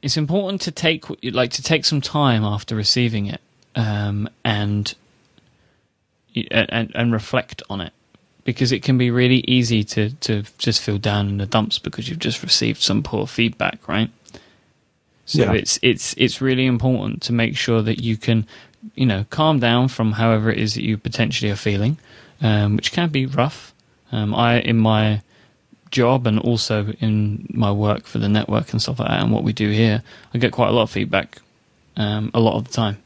it's 0.02 0.16
important 0.16 0.60
to 0.62 0.70
take 0.70 1.04
like 1.32 1.50
to 1.52 1.62
take 1.62 1.84
some 1.84 2.00
time 2.00 2.44
after 2.44 2.76
receiving 2.76 3.26
it 3.26 3.40
um, 3.74 4.28
and, 4.44 4.94
and 6.50 6.92
and 6.94 7.12
reflect 7.12 7.62
on 7.68 7.80
it 7.80 7.92
because 8.44 8.72
it 8.72 8.82
can 8.82 8.96
be 8.96 9.10
really 9.10 9.44
easy 9.46 9.84
to 9.84 10.10
to 10.20 10.42
just 10.56 10.80
feel 10.80 10.98
down 10.98 11.28
in 11.28 11.38
the 11.38 11.46
dumps 11.46 11.78
because 11.78 12.08
you've 12.08 12.18
just 12.18 12.42
received 12.42 12.80
some 12.80 13.02
poor 13.02 13.26
feedback, 13.26 13.86
right? 13.86 14.10
So 15.26 15.42
yeah. 15.42 15.52
it's 15.52 15.78
it's 15.82 16.14
it's 16.16 16.40
really 16.40 16.64
important 16.64 17.20
to 17.22 17.34
make 17.34 17.56
sure 17.56 17.82
that 17.82 18.00
you 18.00 18.16
can, 18.16 18.46
you 18.94 19.04
know, 19.04 19.26
calm 19.28 19.58
down 19.58 19.88
from 19.88 20.12
however 20.12 20.50
it 20.50 20.58
is 20.58 20.74
that 20.74 20.82
you 20.82 20.96
potentially 20.96 21.50
are 21.50 21.56
feeling, 21.56 21.98
um, 22.40 22.76
which 22.76 22.92
can 22.92 23.10
be 23.10 23.26
rough. 23.26 23.74
Um, 24.12 24.34
I 24.34 24.60
in 24.60 24.78
my 24.78 25.20
job 25.90 26.26
and 26.26 26.38
also 26.38 26.88
in 27.00 27.46
my 27.52 27.72
work 27.72 28.06
for 28.06 28.18
the 28.18 28.28
network 28.28 28.72
and 28.72 28.80
stuff 28.80 28.98
like 28.98 29.08
that 29.08 29.20
and 29.20 29.32
what 29.32 29.44
we 29.44 29.52
do 29.52 29.70
here, 29.70 30.02
I 30.34 30.38
get 30.38 30.52
quite 30.52 30.68
a 30.68 30.72
lot 30.72 30.82
of 30.82 30.90
feedback 30.90 31.38
um, 31.96 32.30
a 32.34 32.40
lot 32.40 32.56
of 32.56 32.64
the 32.64 32.72
time. 32.72 33.02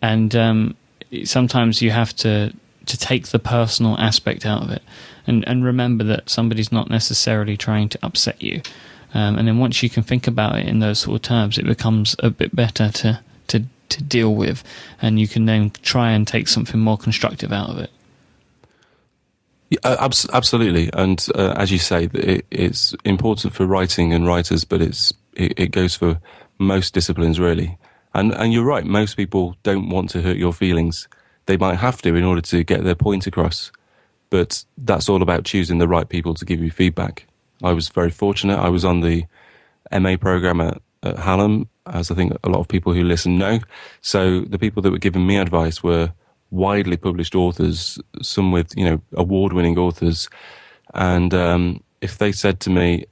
And 0.00 0.34
um, 0.34 0.76
sometimes 1.24 1.80
you 1.82 1.90
have 1.90 2.14
to, 2.16 2.52
to 2.86 2.98
take 2.98 3.28
the 3.28 3.38
personal 3.38 3.96
aspect 3.98 4.44
out 4.44 4.62
of 4.62 4.70
it 4.70 4.82
and, 5.26 5.46
and 5.46 5.64
remember 5.64 6.04
that 6.04 6.28
somebody's 6.28 6.72
not 6.72 6.90
necessarily 6.90 7.56
trying 7.56 7.88
to 7.90 7.98
upset 8.02 8.42
you. 8.42 8.62
Um, 9.14 9.38
and 9.38 9.46
then 9.46 9.58
once 9.58 9.82
you 9.82 9.90
can 9.90 10.02
think 10.02 10.26
about 10.26 10.58
it 10.58 10.66
in 10.66 10.80
those 10.80 11.00
sort 11.00 11.16
of 11.16 11.22
terms, 11.22 11.58
it 11.58 11.66
becomes 11.66 12.16
a 12.20 12.30
bit 12.30 12.56
better 12.56 12.90
to, 12.90 13.20
to, 13.48 13.64
to 13.90 14.02
deal 14.02 14.34
with. 14.34 14.64
And 15.00 15.20
you 15.20 15.28
can 15.28 15.44
then 15.44 15.70
try 15.82 16.12
and 16.12 16.26
take 16.26 16.48
something 16.48 16.80
more 16.80 16.98
constructive 16.98 17.52
out 17.52 17.70
of 17.70 17.78
it. 17.78 17.90
Yeah, 19.72 19.96
absolutely, 20.34 20.90
and 20.92 21.26
uh, 21.34 21.54
as 21.56 21.72
you 21.72 21.78
say, 21.78 22.10
it, 22.12 22.44
it's 22.50 22.94
important 23.04 23.54
for 23.54 23.64
writing 23.64 24.12
and 24.12 24.26
writers, 24.26 24.64
but 24.64 24.82
it's 24.82 25.14
it, 25.32 25.58
it, 25.58 25.70
goes 25.70 25.94
for 25.94 26.20
most 26.58 26.92
disciplines 26.92 27.40
really. 27.40 27.78
And 28.12 28.34
and 28.34 28.52
you're 28.52 28.66
right, 28.66 28.84
most 28.84 29.16
people 29.16 29.56
don't 29.62 29.88
want 29.88 30.10
to 30.10 30.20
hurt 30.20 30.36
your 30.36 30.52
feelings. 30.52 31.08
They 31.46 31.56
might 31.56 31.76
have 31.76 32.02
to 32.02 32.14
in 32.14 32.22
order 32.22 32.42
to 32.42 32.62
get 32.64 32.84
their 32.84 32.94
point 32.94 33.26
across, 33.26 33.72
but 34.28 34.62
that's 34.76 35.08
all 35.08 35.22
about 35.22 35.44
choosing 35.44 35.78
the 35.78 35.88
right 35.88 36.06
people 36.06 36.34
to 36.34 36.44
give 36.44 36.60
you 36.60 36.70
feedback. 36.70 37.26
I 37.62 37.72
was 37.72 37.88
very 37.88 38.10
fortunate. 38.10 38.58
I 38.58 38.68
was 38.68 38.84
on 38.84 39.00
the 39.00 39.24
MA 39.90 40.16
program 40.18 40.60
at, 40.60 40.82
at 41.02 41.18
Hallam, 41.18 41.66
as 41.86 42.10
I 42.10 42.14
think 42.14 42.36
a 42.44 42.50
lot 42.50 42.60
of 42.60 42.68
people 42.68 42.92
who 42.92 43.04
listen 43.04 43.38
know. 43.38 43.60
So 44.02 44.42
the 44.42 44.58
people 44.58 44.82
that 44.82 44.90
were 44.90 44.98
giving 44.98 45.26
me 45.26 45.38
advice 45.38 45.82
were 45.82 46.12
widely 46.52 46.98
published 46.98 47.34
authors, 47.34 47.98
some 48.20 48.52
with 48.52 48.76
you 48.76 48.84
know 48.84 49.02
award-winning 49.14 49.78
authors, 49.78 50.28
and 50.94 51.34
um, 51.34 51.82
if 52.00 52.18
they 52.18 52.30
said 52.30 52.60
to 52.60 52.70
me, 52.70 53.06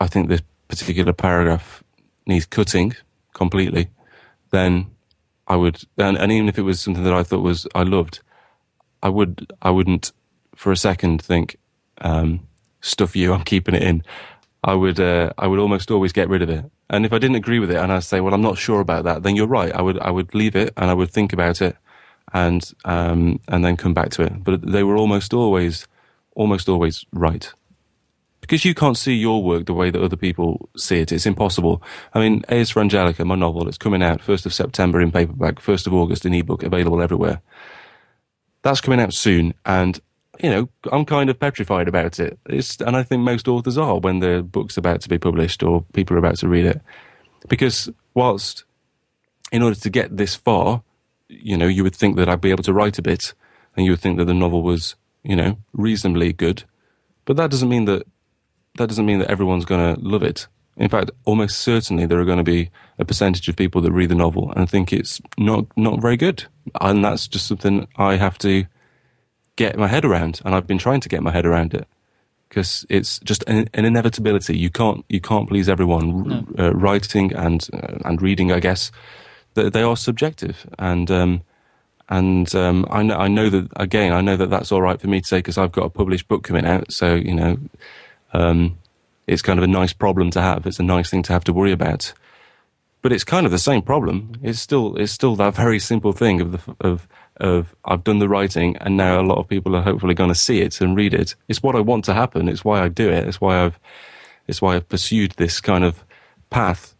"I 0.00 0.06
think 0.06 0.28
this 0.28 0.42
particular 0.68 1.12
paragraph 1.12 1.82
needs 2.26 2.46
cutting 2.46 2.94
completely," 3.34 3.88
then 4.52 4.86
I 5.46 5.56
would, 5.56 5.82
and, 5.98 6.16
and 6.16 6.32
even 6.32 6.48
if 6.48 6.58
it 6.58 6.62
was 6.62 6.80
something 6.80 7.04
that 7.04 7.12
I 7.12 7.24
thought 7.24 7.42
was 7.42 7.66
I 7.74 7.82
loved, 7.82 8.20
I 9.02 9.10
would 9.10 9.52
I 9.60 9.70
wouldn't 9.70 10.12
for 10.54 10.72
a 10.72 10.76
second 10.76 11.20
think, 11.20 11.56
um, 12.00 12.46
"Stuff 12.80 13.16
you, 13.16 13.34
I'm 13.34 13.44
keeping 13.44 13.74
it 13.74 13.82
in." 13.82 14.02
I 14.64 14.74
would 14.74 14.98
uh, 15.00 15.32
I 15.36 15.48
would 15.48 15.58
almost 15.58 15.90
always 15.90 16.12
get 16.12 16.28
rid 16.28 16.42
of 16.42 16.48
it. 16.48 16.64
And 16.88 17.04
if 17.04 17.12
I 17.12 17.18
didn't 17.18 17.36
agree 17.36 17.58
with 17.58 17.70
it, 17.72 17.78
and 17.78 17.92
I 17.92 17.98
say, 17.98 18.20
"Well, 18.20 18.32
I'm 18.32 18.42
not 18.42 18.58
sure 18.58 18.80
about 18.80 19.04
that," 19.04 19.24
then 19.24 19.34
you're 19.34 19.46
right. 19.48 19.74
I 19.74 19.82
would 19.82 19.98
I 19.98 20.10
would 20.10 20.34
leave 20.34 20.54
it 20.54 20.72
and 20.76 20.88
I 20.88 20.94
would 20.94 21.10
think 21.10 21.32
about 21.32 21.60
it 21.60 21.76
and 22.32 22.72
um, 22.84 23.40
and 23.48 23.64
then 23.64 23.76
come 23.76 23.94
back 23.94 24.10
to 24.10 24.22
it. 24.22 24.44
But 24.44 24.62
they 24.62 24.82
were 24.82 24.96
almost 24.96 25.32
always, 25.32 25.86
almost 26.34 26.68
always 26.68 27.04
right. 27.12 27.52
Because 28.40 28.64
you 28.64 28.74
can't 28.74 28.96
see 28.96 29.14
your 29.14 29.42
work 29.42 29.66
the 29.66 29.74
way 29.74 29.90
that 29.90 30.00
other 30.00 30.16
people 30.16 30.68
see 30.76 31.00
it. 31.00 31.10
It's 31.10 31.26
impossible. 31.26 31.82
I 32.14 32.20
mean, 32.20 32.44
Ask 32.48 32.72
for 32.72 32.80
Angelica, 32.80 33.24
my 33.24 33.34
novel, 33.34 33.66
it's 33.66 33.78
coming 33.78 34.04
out 34.04 34.20
1st 34.20 34.46
of 34.46 34.54
September 34.54 35.00
in 35.00 35.10
paperback, 35.10 35.56
1st 35.56 35.88
of 35.88 35.94
August 35.94 36.24
in 36.24 36.32
ebook, 36.32 36.62
available 36.62 37.02
everywhere. 37.02 37.40
That's 38.62 38.80
coming 38.80 39.00
out 39.00 39.12
soon, 39.12 39.52
and, 39.64 39.98
you 40.40 40.50
know, 40.50 40.68
I'm 40.92 41.04
kind 41.04 41.28
of 41.28 41.40
petrified 41.40 41.88
about 41.88 42.20
it. 42.20 42.38
It's, 42.46 42.80
and 42.80 42.96
I 42.96 43.02
think 43.02 43.22
most 43.22 43.48
authors 43.48 43.78
are 43.78 43.98
when 43.98 44.20
their 44.20 44.42
book's 44.42 44.76
about 44.76 45.00
to 45.00 45.08
be 45.08 45.18
published 45.18 45.64
or 45.64 45.84
people 45.92 46.14
are 46.14 46.20
about 46.20 46.36
to 46.36 46.48
read 46.48 46.66
it. 46.66 46.80
Because 47.48 47.88
whilst, 48.14 48.64
in 49.50 49.62
order 49.62 49.78
to 49.80 49.90
get 49.90 50.16
this 50.16 50.36
far, 50.36 50.82
you 51.28 51.56
know, 51.56 51.66
you 51.66 51.82
would 51.82 51.94
think 51.94 52.16
that 52.16 52.28
I'd 52.28 52.40
be 52.40 52.50
able 52.50 52.64
to 52.64 52.72
write 52.72 52.98
a 52.98 53.02
bit, 53.02 53.34
and 53.76 53.84
you 53.84 53.92
would 53.92 54.00
think 54.00 54.18
that 54.18 54.26
the 54.26 54.34
novel 54.34 54.62
was, 54.62 54.96
you 55.22 55.36
know, 55.36 55.58
reasonably 55.72 56.32
good. 56.32 56.64
But 57.24 57.36
that 57.36 57.50
doesn't 57.50 57.68
mean 57.68 57.84
that 57.86 58.06
that 58.78 58.88
doesn't 58.88 59.06
mean 59.06 59.18
that 59.20 59.30
everyone's 59.30 59.64
going 59.64 59.94
to 59.94 60.00
love 60.00 60.22
it. 60.22 60.46
In 60.76 60.90
fact, 60.90 61.10
almost 61.24 61.58
certainly 61.60 62.04
there 62.04 62.20
are 62.20 62.26
going 62.26 62.36
to 62.38 62.44
be 62.44 62.70
a 62.98 63.04
percentage 63.04 63.48
of 63.48 63.56
people 63.56 63.80
that 63.80 63.92
read 63.92 64.10
the 64.10 64.14
novel 64.14 64.52
and 64.54 64.68
think 64.68 64.92
it's 64.92 65.20
not 65.38 65.66
not 65.76 66.00
very 66.00 66.16
good, 66.16 66.44
and 66.80 67.04
that's 67.04 67.26
just 67.26 67.46
something 67.46 67.88
I 67.96 68.16
have 68.16 68.38
to 68.38 68.66
get 69.56 69.78
my 69.78 69.88
head 69.88 70.04
around, 70.04 70.40
and 70.44 70.54
I've 70.54 70.66
been 70.66 70.78
trying 70.78 71.00
to 71.00 71.08
get 71.08 71.22
my 71.22 71.32
head 71.32 71.46
around 71.46 71.74
it 71.74 71.88
because 72.48 72.86
it's 72.88 73.18
just 73.20 73.42
an, 73.46 73.68
an, 73.74 73.84
inevitability. 73.84 74.56
You 74.56 74.70
can't 74.70 75.04
you 75.08 75.20
can't 75.20 75.48
please 75.48 75.68
everyone. 75.68 76.28
No. 76.28 76.66
Uh, 76.66 76.74
writing 76.74 77.32
and 77.32 77.66
uh, 77.72 77.98
and 78.04 78.20
reading, 78.20 78.52
I 78.52 78.60
guess, 78.60 78.92
they 79.56 79.82
are 79.82 79.96
subjective, 79.96 80.66
and 80.78 81.10
um, 81.10 81.42
and 82.08 82.54
um, 82.54 82.86
I 82.90 83.02
know 83.02 83.16
I 83.16 83.28
know 83.28 83.50
that 83.50 83.68
again 83.76 84.12
I 84.12 84.20
know 84.20 84.36
that 84.36 84.50
that's 84.50 84.72
all 84.72 84.82
right 84.82 85.00
for 85.00 85.08
me 85.08 85.20
to 85.20 85.26
say 85.26 85.38
because 85.38 85.58
I've 85.58 85.72
got 85.72 85.86
a 85.86 85.90
published 85.90 86.28
book 86.28 86.44
coming 86.44 86.66
out, 86.66 86.92
so 86.92 87.14
you 87.14 87.34
know, 87.34 87.58
um, 88.32 88.78
it's 89.26 89.42
kind 89.42 89.58
of 89.58 89.64
a 89.64 89.68
nice 89.68 89.92
problem 89.92 90.30
to 90.32 90.40
have. 90.40 90.66
It's 90.66 90.78
a 90.78 90.84
nice 90.84 91.10
thing 91.10 91.22
to 91.24 91.32
have 91.32 91.44
to 91.44 91.52
worry 91.52 91.72
about, 91.72 92.12
but 93.02 93.12
it's 93.12 93.24
kind 93.24 93.46
of 93.46 93.52
the 93.52 93.58
same 93.58 93.82
problem. 93.82 94.32
It's 94.42 94.60
still 94.60 94.96
it's 94.96 95.12
still 95.12 95.36
that 95.36 95.54
very 95.54 95.78
simple 95.78 96.12
thing 96.12 96.40
of 96.40 96.52
the 96.52 96.76
of 96.80 97.08
of 97.38 97.74
I've 97.84 98.04
done 98.04 98.18
the 98.18 98.28
writing 98.28 98.76
and 98.78 98.96
now 98.96 99.20
a 99.20 99.22
lot 99.22 99.38
of 99.38 99.46
people 99.46 99.76
are 99.76 99.82
hopefully 99.82 100.14
going 100.14 100.30
to 100.30 100.34
see 100.34 100.60
it 100.60 100.80
and 100.80 100.96
read 100.96 101.14
it. 101.14 101.34
It's 101.48 101.62
what 101.62 101.76
I 101.76 101.80
want 101.80 102.04
to 102.06 102.14
happen. 102.14 102.48
It's 102.48 102.64
why 102.64 102.82
I 102.82 102.88
do 102.88 103.10
it. 103.10 103.28
It's 103.28 103.40
why 103.40 103.64
I've 103.64 103.78
it's 104.46 104.62
why 104.62 104.76
I've 104.76 104.88
pursued 104.88 105.32
this 105.32 105.60
kind 105.60 105.84
of 105.84 106.04
path 106.50 106.95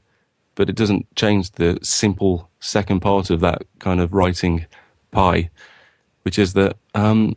but 0.57 0.69
it 0.69 0.75
doesn't 0.75 1.15
change 1.15 1.53
the 1.53 1.79
simple 1.83 2.51
second 2.59 3.01
part 3.01 3.31
of 3.31 3.41
that 3.41 3.63
kind 3.79 4.01
of 4.01 4.13
writing 4.13 4.67
pie, 5.13 5.51
which 6.23 6.39
is 6.39 6.55
that 6.55 6.77
um, 6.95 7.37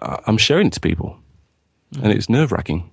I'm 0.00 0.38
showing 0.38 0.66
it 0.66 0.72
to 0.72 0.80
people, 0.80 1.16
mm. 1.94 2.02
and 2.02 2.12
it's 2.12 2.28
nerve 2.28 2.50
wracking. 2.50 2.90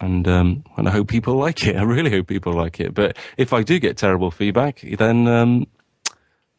And 0.00 0.28
um, 0.28 0.64
and 0.76 0.86
I 0.86 0.92
hope 0.92 1.08
people 1.08 1.34
like 1.34 1.66
it. 1.66 1.76
I 1.82 1.82
really 1.82 2.10
hope 2.10 2.26
people 2.26 2.52
like 2.52 2.78
it. 2.78 2.94
But 2.94 3.16
if 3.36 3.52
I 3.52 3.62
do 3.62 3.78
get 3.78 3.96
terrible 3.96 4.30
feedback, 4.30 4.80
then 4.80 5.26
um, 5.26 5.66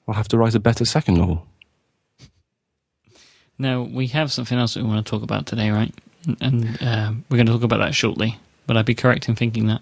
I'll 0.07 0.15
have 0.15 0.27
to 0.29 0.37
write 0.37 0.55
a 0.55 0.59
better 0.59 0.85
second 0.85 1.17
novel. 1.17 1.45
Now 3.57 3.81
we 3.81 4.07
have 4.07 4.31
something 4.31 4.57
else 4.57 4.73
that 4.73 4.83
we 4.83 4.89
want 4.89 5.05
to 5.05 5.09
talk 5.09 5.21
about 5.21 5.45
today, 5.45 5.69
right? 5.69 5.93
And 6.41 6.81
uh, 6.81 7.13
we're 7.29 7.37
going 7.37 7.45
to 7.45 7.53
talk 7.53 7.63
about 7.63 7.79
that 7.79 7.95
shortly. 7.95 8.37
But 8.67 8.77
I'd 8.77 8.85
be 8.85 8.95
correct 8.95 9.29
in 9.29 9.35
thinking 9.35 9.67
that. 9.67 9.81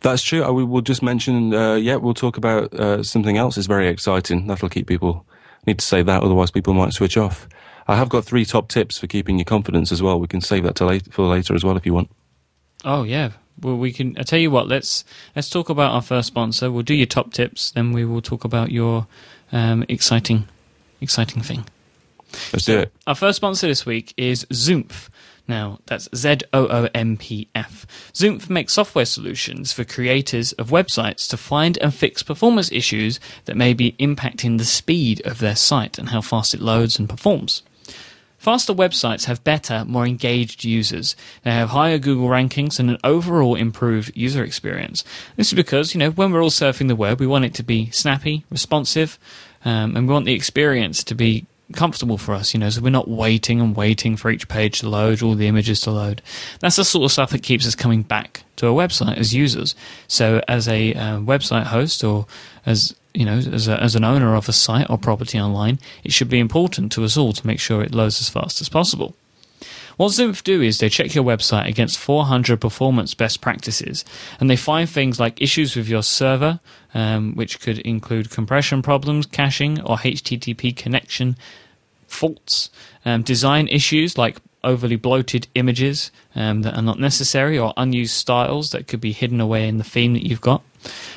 That's 0.00 0.22
true. 0.22 0.42
I 0.42 0.50
will 0.50 0.80
just 0.80 1.02
mention, 1.02 1.54
uh, 1.54 1.74
yeah, 1.74 1.96
we'll 1.96 2.14
talk 2.14 2.36
about 2.36 2.72
uh, 2.74 3.02
something 3.02 3.36
else. 3.36 3.56
It's 3.56 3.66
very 3.66 3.88
exciting. 3.88 4.46
That'll 4.46 4.68
keep 4.68 4.86
people. 4.86 5.24
Need 5.66 5.78
to 5.80 5.84
say 5.84 6.02
that, 6.02 6.22
otherwise 6.22 6.50
people 6.50 6.72
might 6.72 6.92
switch 6.92 7.16
off. 7.16 7.48
I 7.86 7.96
have 7.96 8.08
got 8.08 8.24
three 8.24 8.44
top 8.44 8.68
tips 8.68 8.98
for 8.98 9.06
keeping 9.06 9.38
your 9.38 9.44
confidence 9.44 9.92
as 9.92 10.02
well. 10.02 10.18
We 10.20 10.26
can 10.26 10.40
save 10.40 10.62
that 10.64 10.76
to 10.76 10.86
late, 10.86 11.12
for 11.12 11.26
later 11.26 11.54
as 11.54 11.64
well 11.64 11.76
if 11.76 11.84
you 11.84 11.94
want. 11.94 12.10
Oh 12.84 13.02
yeah. 13.02 13.32
Well, 13.60 13.76
we 13.76 13.92
can. 13.92 14.16
I 14.18 14.22
tell 14.22 14.38
you 14.38 14.50
what. 14.50 14.68
Let's 14.68 15.04
let's 15.34 15.50
talk 15.50 15.68
about 15.68 15.92
our 15.92 16.02
first 16.02 16.28
sponsor. 16.28 16.70
We'll 16.70 16.84
do 16.84 16.94
your 16.94 17.06
top 17.06 17.32
tips, 17.32 17.72
then 17.72 17.92
we 17.92 18.04
will 18.04 18.22
talk 18.22 18.44
about 18.44 18.70
your 18.70 19.06
um, 19.50 19.84
exciting, 19.88 20.46
exciting 21.00 21.42
thing. 21.42 21.64
Let's 22.52 22.66
do 22.66 22.78
it. 22.78 22.92
Our 23.06 23.14
first 23.14 23.36
sponsor 23.36 23.66
this 23.66 23.84
week 23.84 24.14
is 24.16 24.44
Zoompf. 24.46 25.08
Now, 25.48 25.78
that's 25.86 26.08
Z 26.14 26.40
O 26.52 26.66
O 26.68 26.88
M 26.94 27.16
P 27.16 27.48
F. 27.54 27.86
Zoompf 28.12 28.50
makes 28.50 28.74
software 28.74 29.06
solutions 29.06 29.72
for 29.72 29.82
creators 29.82 30.52
of 30.52 30.68
websites 30.68 31.28
to 31.30 31.38
find 31.38 31.78
and 31.78 31.92
fix 31.92 32.22
performance 32.22 32.70
issues 32.70 33.18
that 33.46 33.56
may 33.56 33.72
be 33.72 33.92
impacting 33.92 34.58
the 34.58 34.64
speed 34.64 35.26
of 35.26 35.38
their 35.38 35.56
site 35.56 35.98
and 35.98 36.10
how 36.10 36.20
fast 36.20 36.52
it 36.52 36.60
loads 36.60 36.98
and 36.98 37.08
performs. 37.08 37.62
Faster 38.36 38.72
websites 38.72 39.24
have 39.24 39.42
better, 39.42 39.84
more 39.84 40.06
engaged 40.06 40.64
users. 40.64 41.16
They 41.42 41.50
have 41.50 41.70
higher 41.70 41.98
Google 41.98 42.28
rankings 42.28 42.78
and 42.78 42.88
an 42.88 42.98
overall 43.02 43.56
improved 43.56 44.16
user 44.16 44.44
experience. 44.44 45.02
This 45.36 45.48
is 45.48 45.54
because, 45.54 45.92
you 45.92 45.98
know, 45.98 46.10
when 46.10 46.30
we're 46.30 46.42
all 46.42 46.50
surfing 46.50 46.86
the 46.86 46.94
web, 46.94 47.18
we 47.18 47.26
want 47.26 47.46
it 47.46 47.54
to 47.54 47.64
be 47.64 47.90
snappy, 47.90 48.44
responsive, 48.48 49.18
um, 49.64 49.96
and 49.96 50.06
we 50.06 50.14
want 50.14 50.26
the 50.26 50.34
experience 50.34 51.02
to 51.04 51.16
be 51.16 51.46
comfortable 51.72 52.18
for 52.18 52.34
us, 52.34 52.54
you 52.54 52.60
know, 52.60 52.70
so 52.70 52.80
we're 52.80 52.90
not 52.90 53.08
waiting 53.08 53.60
and 53.60 53.76
waiting 53.76 54.16
for 54.16 54.30
each 54.30 54.48
page 54.48 54.80
to 54.80 54.88
load, 54.88 55.22
all 55.22 55.34
the 55.34 55.46
images 55.46 55.80
to 55.82 55.90
load. 55.90 56.22
That's 56.60 56.76
the 56.76 56.84
sort 56.84 57.04
of 57.04 57.12
stuff 57.12 57.30
that 57.30 57.42
keeps 57.42 57.66
us 57.66 57.74
coming 57.74 58.02
back 58.02 58.42
to 58.56 58.66
a 58.66 58.72
website 58.72 59.18
as 59.18 59.34
users. 59.34 59.74
So, 60.06 60.42
as 60.48 60.68
a 60.68 60.94
uh, 60.94 61.18
website 61.18 61.64
host 61.64 62.02
or 62.02 62.26
as 62.64 62.94
you 63.14 63.24
know, 63.24 63.38
as, 63.38 63.66
a, 63.66 63.82
as 63.82 63.96
an 63.96 64.04
owner 64.04 64.34
of 64.34 64.48
a 64.48 64.52
site 64.52 64.88
or 64.88 64.96
property 64.96 65.40
online, 65.40 65.78
it 66.04 66.12
should 66.12 66.28
be 66.28 66.38
important 66.38 66.92
to 66.92 67.04
us 67.04 67.16
all 67.16 67.32
to 67.32 67.46
make 67.46 67.58
sure 67.58 67.82
it 67.82 67.94
loads 67.94 68.20
as 68.20 68.28
fast 68.28 68.60
as 68.60 68.68
possible. 68.68 69.14
What 69.96 70.12
Zoompf 70.12 70.44
do 70.44 70.62
is 70.62 70.78
they 70.78 70.88
check 70.88 71.12
your 71.16 71.24
website 71.24 71.66
against 71.66 71.98
400 71.98 72.60
performance 72.60 73.14
best 73.14 73.40
practices, 73.40 74.04
and 74.38 74.48
they 74.48 74.54
find 74.54 74.88
things 74.88 75.18
like 75.18 75.42
issues 75.42 75.74
with 75.74 75.88
your 75.88 76.04
server, 76.04 76.60
um, 76.94 77.34
which 77.34 77.60
could 77.60 77.78
include 77.80 78.30
compression 78.30 78.82
problems, 78.82 79.26
caching, 79.26 79.80
or 79.82 79.96
HTTP 79.96 80.76
connection 80.76 81.36
faults, 82.06 82.70
um, 83.04 83.22
design 83.22 83.68
issues 83.68 84.16
like 84.16 84.38
overly 84.64 84.96
bloated 84.96 85.46
images 85.54 86.10
um, 86.34 86.62
that 86.62 86.74
are 86.74 86.82
not 86.82 86.98
necessary, 86.98 87.58
or 87.58 87.72
unused 87.76 88.14
styles 88.14 88.70
that 88.70 88.86
could 88.86 89.00
be 89.00 89.12
hidden 89.12 89.40
away 89.40 89.68
in 89.68 89.78
the 89.78 89.84
theme 89.84 90.14
that 90.14 90.26
you've 90.26 90.40
got. 90.40 90.62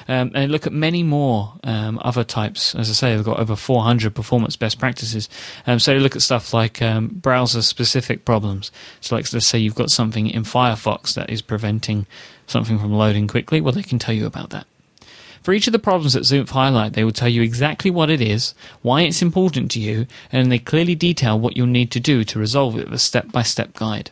Um, 0.07 0.31
and 0.33 0.51
look 0.51 0.65
at 0.65 0.73
many 0.73 1.03
more 1.03 1.53
um, 1.63 1.99
other 2.03 2.23
types. 2.23 2.75
As 2.75 2.89
I 2.89 2.93
say, 2.93 3.15
they've 3.15 3.25
got 3.25 3.39
over 3.39 3.55
400 3.55 4.13
performance 4.13 4.55
best 4.55 4.79
practices. 4.79 5.29
Um, 5.67 5.79
so 5.79 5.93
look 5.97 6.15
at 6.15 6.21
stuff 6.21 6.53
like 6.53 6.81
um, 6.81 7.07
browser 7.07 7.61
specific 7.61 8.25
problems. 8.25 8.71
So, 9.01 9.15
like, 9.15 9.31
let's 9.33 9.45
say 9.45 9.59
you've 9.59 9.75
got 9.75 9.89
something 9.89 10.27
in 10.27 10.43
Firefox 10.43 11.13
that 11.13 11.29
is 11.29 11.41
preventing 11.41 12.07
something 12.47 12.79
from 12.79 12.93
loading 12.93 13.27
quickly. 13.27 13.61
Well, 13.61 13.73
they 13.73 13.83
can 13.83 13.99
tell 13.99 14.15
you 14.15 14.25
about 14.25 14.49
that. 14.49 14.65
For 15.41 15.53
each 15.53 15.67
of 15.67 15.73
the 15.73 15.79
problems 15.79 16.13
that 16.13 16.23
Zoompf 16.23 16.49
highlight, 16.49 16.93
they 16.93 17.03
will 17.03 17.11
tell 17.11 17.27
you 17.29 17.41
exactly 17.41 17.89
what 17.89 18.11
it 18.11 18.21
is, 18.21 18.53
why 18.81 19.01
it's 19.01 19.23
important 19.23 19.71
to 19.71 19.79
you, 19.79 20.05
and 20.31 20.51
they 20.51 20.59
clearly 20.59 20.93
detail 20.93 21.39
what 21.39 21.57
you'll 21.57 21.67
need 21.67 21.91
to 21.91 21.99
do 21.99 22.23
to 22.23 22.39
resolve 22.39 22.77
it 22.77 22.85
with 22.85 22.93
a 22.93 22.99
step 22.99 23.31
by 23.31 23.41
step 23.41 23.73
guide 23.73 24.11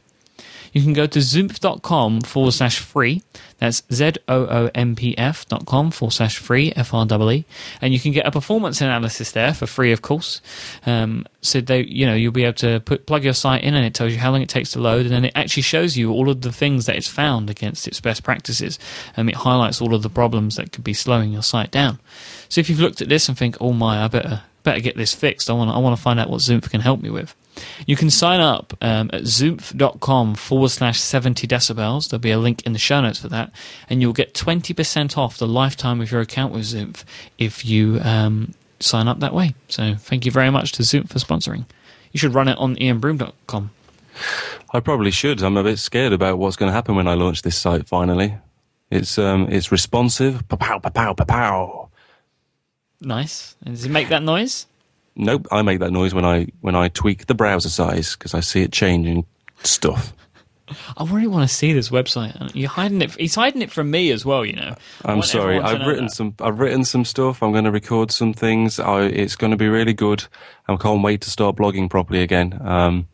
you 0.74 0.82
can 0.82 0.94
go 0.94 1.08
to 1.08 1.20
zoompf.com 1.20 2.22
forward 2.22 2.52
slash 2.52 2.80
free. 2.80 3.24
That's 3.58 3.84
Z 3.92 4.14
O 4.28 4.46
O 4.46 4.70
M 4.74 4.96
P 4.96 5.18
F 5.18 5.46
dot 5.48 5.66
com 5.66 5.92
forward 5.92 6.14
slash 6.14 6.38
free, 6.38 6.72
F 6.76 6.94
R 6.94 7.06
W 7.06 7.32
E. 7.32 7.46
And 7.82 7.94
you 7.94 8.00
can 8.00 8.12
get 8.12 8.26
a 8.26 8.32
performance 8.32 8.80
analysis 8.80 9.32
there 9.32 9.54
for 9.54 9.68
free, 9.68 9.92
of 9.92 10.02
course. 10.02 10.42
Um, 10.86 11.26
so 11.42 11.60
they, 11.60 11.84
you 11.84 12.06
know, 12.06 12.16
you'll 12.16 12.32
be 12.32 12.46
able 12.46 12.54
to 12.56 12.80
put, 12.80 13.06
plug 13.06 13.24
your 13.24 13.34
site 13.34 13.64
in 13.64 13.74
and 13.74 13.86
it 13.86 13.94
tells 13.94 14.14
you 14.14 14.20
how 14.20 14.32
long 14.32 14.42
it 14.42 14.50
takes 14.50 14.72
to 14.72 14.80
load. 14.80 15.06
And 15.06 15.12
then 15.12 15.26
it 15.26 15.34
actually 15.36 15.64
shows 15.64 15.98
you 15.98 16.12
all 16.12 16.30
of 16.30 16.42
the 16.42 16.52
things 16.52 16.86
that 16.86 16.96
it's 16.96 17.08
found 17.08 17.50
against 17.50 17.88
its 17.88 18.00
best 18.00 18.24
practices. 18.24 18.80
And 19.18 19.30
it 19.30 19.36
highlights 19.36 19.82
all 19.82 19.94
of 19.94 20.04
the 20.04 20.10
problems 20.10 20.56
that 20.56 20.72
could 20.72 20.84
be 20.84 20.94
slowing 20.94 21.34
your 21.34 21.44
site 21.44 21.72
down. 21.72 22.00
So 22.48 22.62
if 22.62 22.70
you've 22.70 22.80
looked 22.80 23.02
at 23.02 23.10
this 23.10 23.28
and 23.28 23.38
think, 23.38 23.58
oh 23.60 23.74
my, 23.74 24.04
I 24.04 24.08
better, 24.08 24.44
better 24.64 24.80
get 24.80 24.96
this 24.96 25.14
fixed. 25.14 25.50
I 25.50 25.54
want, 25.54 25.70
I 25.70 25.80
want 25.80 25.98
to 25.98 26.02
find 26.02 26.20
out 26.20 26.30
what 26.30 26.40
Zoompf 26.40 26.70
can 26.70 26.82
help 26.82 27.02
me 27.02 27.10
with. 27.10 27.36
You 27.86 27.96
can 27.96 28.10
sign 28.10 28.40
up 28.40 28.74
um, 28.82 29.10
at 29.14 29.24
zoompf.com 29.24 30.36
forward 30.36 30.70
slash 30.70 31.00
70 31.00 31.48
decibels. 31.48 32.10
There'll 32.10 32.22
be 32.22 32.32
a 32.32 32.38
link 32.38 32.66
in 32.66 32.74
the 32.74 32.80
show 32.80 33.02
notes 33.02 33.20
for 33.20 33.30
that. 33.30 33.52
And 33.90 34.02
you'll 34.02 34.14
get 34.14 34.34
20% 34.34 35.18
off 35.18 35.38
the 35.38 35.48
lifetime 35.48 36.02
of 36.02 36.12
your 36.12 36.22
account 36.22 36.54
with 36.54 36.64
Zoompf 36.64 37.04
if 37.38 37.66
you 37.66 38.00
um, 38.02 38.54
sign 38.80 39.08
up 39.08 39.20
that 39.20 39.34
way. 39.34 39.56
So 39.68 39.96
thank 39.96 40.26
you 40.26 40.32
very 40.32 40.50
much 40.50 40.72
to 40.74 40.84
Zoompf 40.84 41.10
for 41.10 41.20
sponsoring. 41.20 41.66
You 42.12 42.20
should 42.20 42.34
run 42.34 42.48
it 42.48 42.58
on 42.58 42.76
ianbroom.com. 42.76 43.72
I 44.74 44.80
probably 44.80 45.12
should. 45.12 45.42
I'm 45.42 45.58
a 45.58 45.64
bit 45.64 45.80
scared 45.80 46.14
about 46.14 46.38
what's 46.38 46.56
going 46.56 46.70
to 46.70 46.74
happen 46.74 46.96
when 46.96 47.08
I 47.08 47.14
launch 47.14 47.42
this 47.42 47.58
site 47.58 47.88
finally. 47.88 48.36
It's 48.92 49.18
um, 49.18 49.48
it's 49.50 49.72
responsive. 49.72 50.48
Pow, 50.48 50.58
pow, 50.58 50.80
pow, 50.80 51.14
pow, 51.14 51.26
pow. 51.26 51.90
Nice. 53.02 53.56
And 53.64 53.76
does 53.76 53.86
it 53.86 53.92
make 53.92 54.10
that 54.10 54.24
noise? 54.24 54.66
Nope, 55.20 55.48
I 55.52 55.62
make 55.64 55.80
that 55.80 55.92
noise 55.92 56.14
when 56.14 56.24
I 56.24 56.48
when 56.62 56.76
I 56.76 56.88
tweak 56.88 57.26
the 57.26 57.36
browser 57.36 57.68
size 57.68 58.16
because 58.16 58.34
I 58.34 58.40
see 58.40 58.62
it 58.62 58.72
changing 58.72 59.26
stuff. 59.64 60.14
I 60.96 61.04
really 61.04 61.28
want 61.28 61.50
to 61.50 61.54
see 61.54 61.74
this 61.74 61.90
website. 61.90 62.52
You're 62.54 62.70
hiding 62.70 63.02
it. 63.02 63.12
He's 63.20 63.36
hiding 63.36 63.62
it 63.62 63.70
from 63.70 63.92
me 63.92 64.12
as 64.12 64.26
well. 64.26 64.46
You 64.46 64.54
know. 64.54 64.76
I'm 65.04 65.22
sorry. 65.22 65.60
I've 65.60 65.86
written 65.86 66.06
that. 66.06 66.12
some. 66.12 66.36
I've 66.40 66.60
written 66.60 66.86
some 66.86 67.04
stuff. 67.04 67.44
I'm 67.44 67.52
going 67.52 67.66
to 67.66 67.72
record 67.72 68.12
some 68.12 68.34
things. 68.34 68.80
I, 68.80 69.02
it's 69.08 69.36
going 69.36 69.52
to 69.52 69.58
be 69.58 69.68
really 69.68 69.92
good. 69.92 70.24
I 70.70 70.78
can't 70.78 71.04
wait 71.04 71.20
to 71.22 71.30
start 71.30 71.58
blogging 71.58 71.90
properly 71.90 72.22
again. 72.22 72.58
Um, 72.64 73.10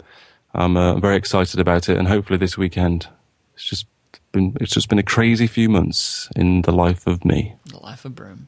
I'm 0.53 0.77
uh, 0.77 0.99
very 0.99 1.15
excited 1.15 1.59
about 1.59 1.89
it, 1.89 1.97
and 1.97 2.07
hopefully 2.07 2.37
this 2.37 2.55
weekend. 2.55 3.07
It's 3.55 3.65
just 3.65 3.87
been. 4.31 4.55
It's 4.61 4.73
just 4.73 4.89
been 4.89 4.99
a 4.99 5.03
crazy 5.03 5.47
few 5.47 5.69
months 5.69 6.29
in 6.35 6.61
the 6.61 6.71
life 6.71 7.07
of 7.07 7.25
me. 7.25 7.55
The 7.65 7.79
life 7.79 8.05
of 8.05 8.13
Broom. 8.13 8.47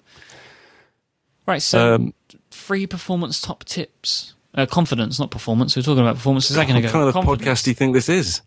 Right. 1.47 1.61
So. 1.63 1.95
Um, 1.95 2.13
free 2.57 2.87
performance 2.87 3.39
top 3.39 3.63
tips. 3.63 4.33
Uh, 4.53 4.65
confidence, 4.65 5.19
not 5.19 5.29
performance. 5.29 5.75
We 5.75 5.81
were 5.81 5.83
talking 5.85 6.01
about 6.01 6.15
performance 6.15 6.49
a 6.49 6.53
second 6.53 6.75
what 6.75 6.85
ago. 6.85 7.05
What 7.05 7.13
kind 7.13 7.29
of 7.29 7.39
podcast 7.39 7.63
do 7.63 7.69
you 7.69 7.75
think 7.75 7.93
this 7.93 8.09
is? 8.09 8.41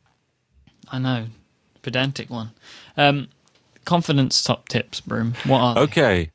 I 0.90 0.98
know, 0.98 1.26
pedantic 1.82 2.28
one. 2.30 2.50
Um, 2.96 3.28
confidence 3.84 4.42
top 4.42 4.68
tips, 4.68 5.00
Broom. 5.00 5.34
What 5.44 5.60
are 5.60 5.74
they? 5.74 5.80
Okay. 5.82 6.30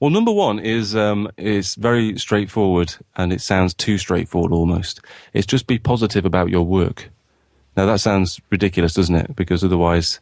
Well, 0.00 0.10
number 0.10 0.32
one 0.32 0.58
is 0.58 0.96
um, 0.96 1.30
is 1.36 1.74
very 1.76 2.18
straightforward, 2.18 2.96
and 3.16 3.32
it 3.32 3.40
sounds 3.40 3.74
too 3.74 3.96
straightforward 3.96 4.52
almost. 4.52 5.00
It's 5.32 5.46
just 5.46 5.66
be 5.66 5.78
positive 5.78 6.24
about 6.24 6.50
your 6.50 6.66
work. 6.66 7.10
Now 7.76 7.86
that 7.86 8.00
sounds 8.00 8.40
ridiculous, 8.50 8.94
doesn't 8.94 9.14
it? 9.14 9.36
Because 9.36 9.62
otherwise, 9.62 10.20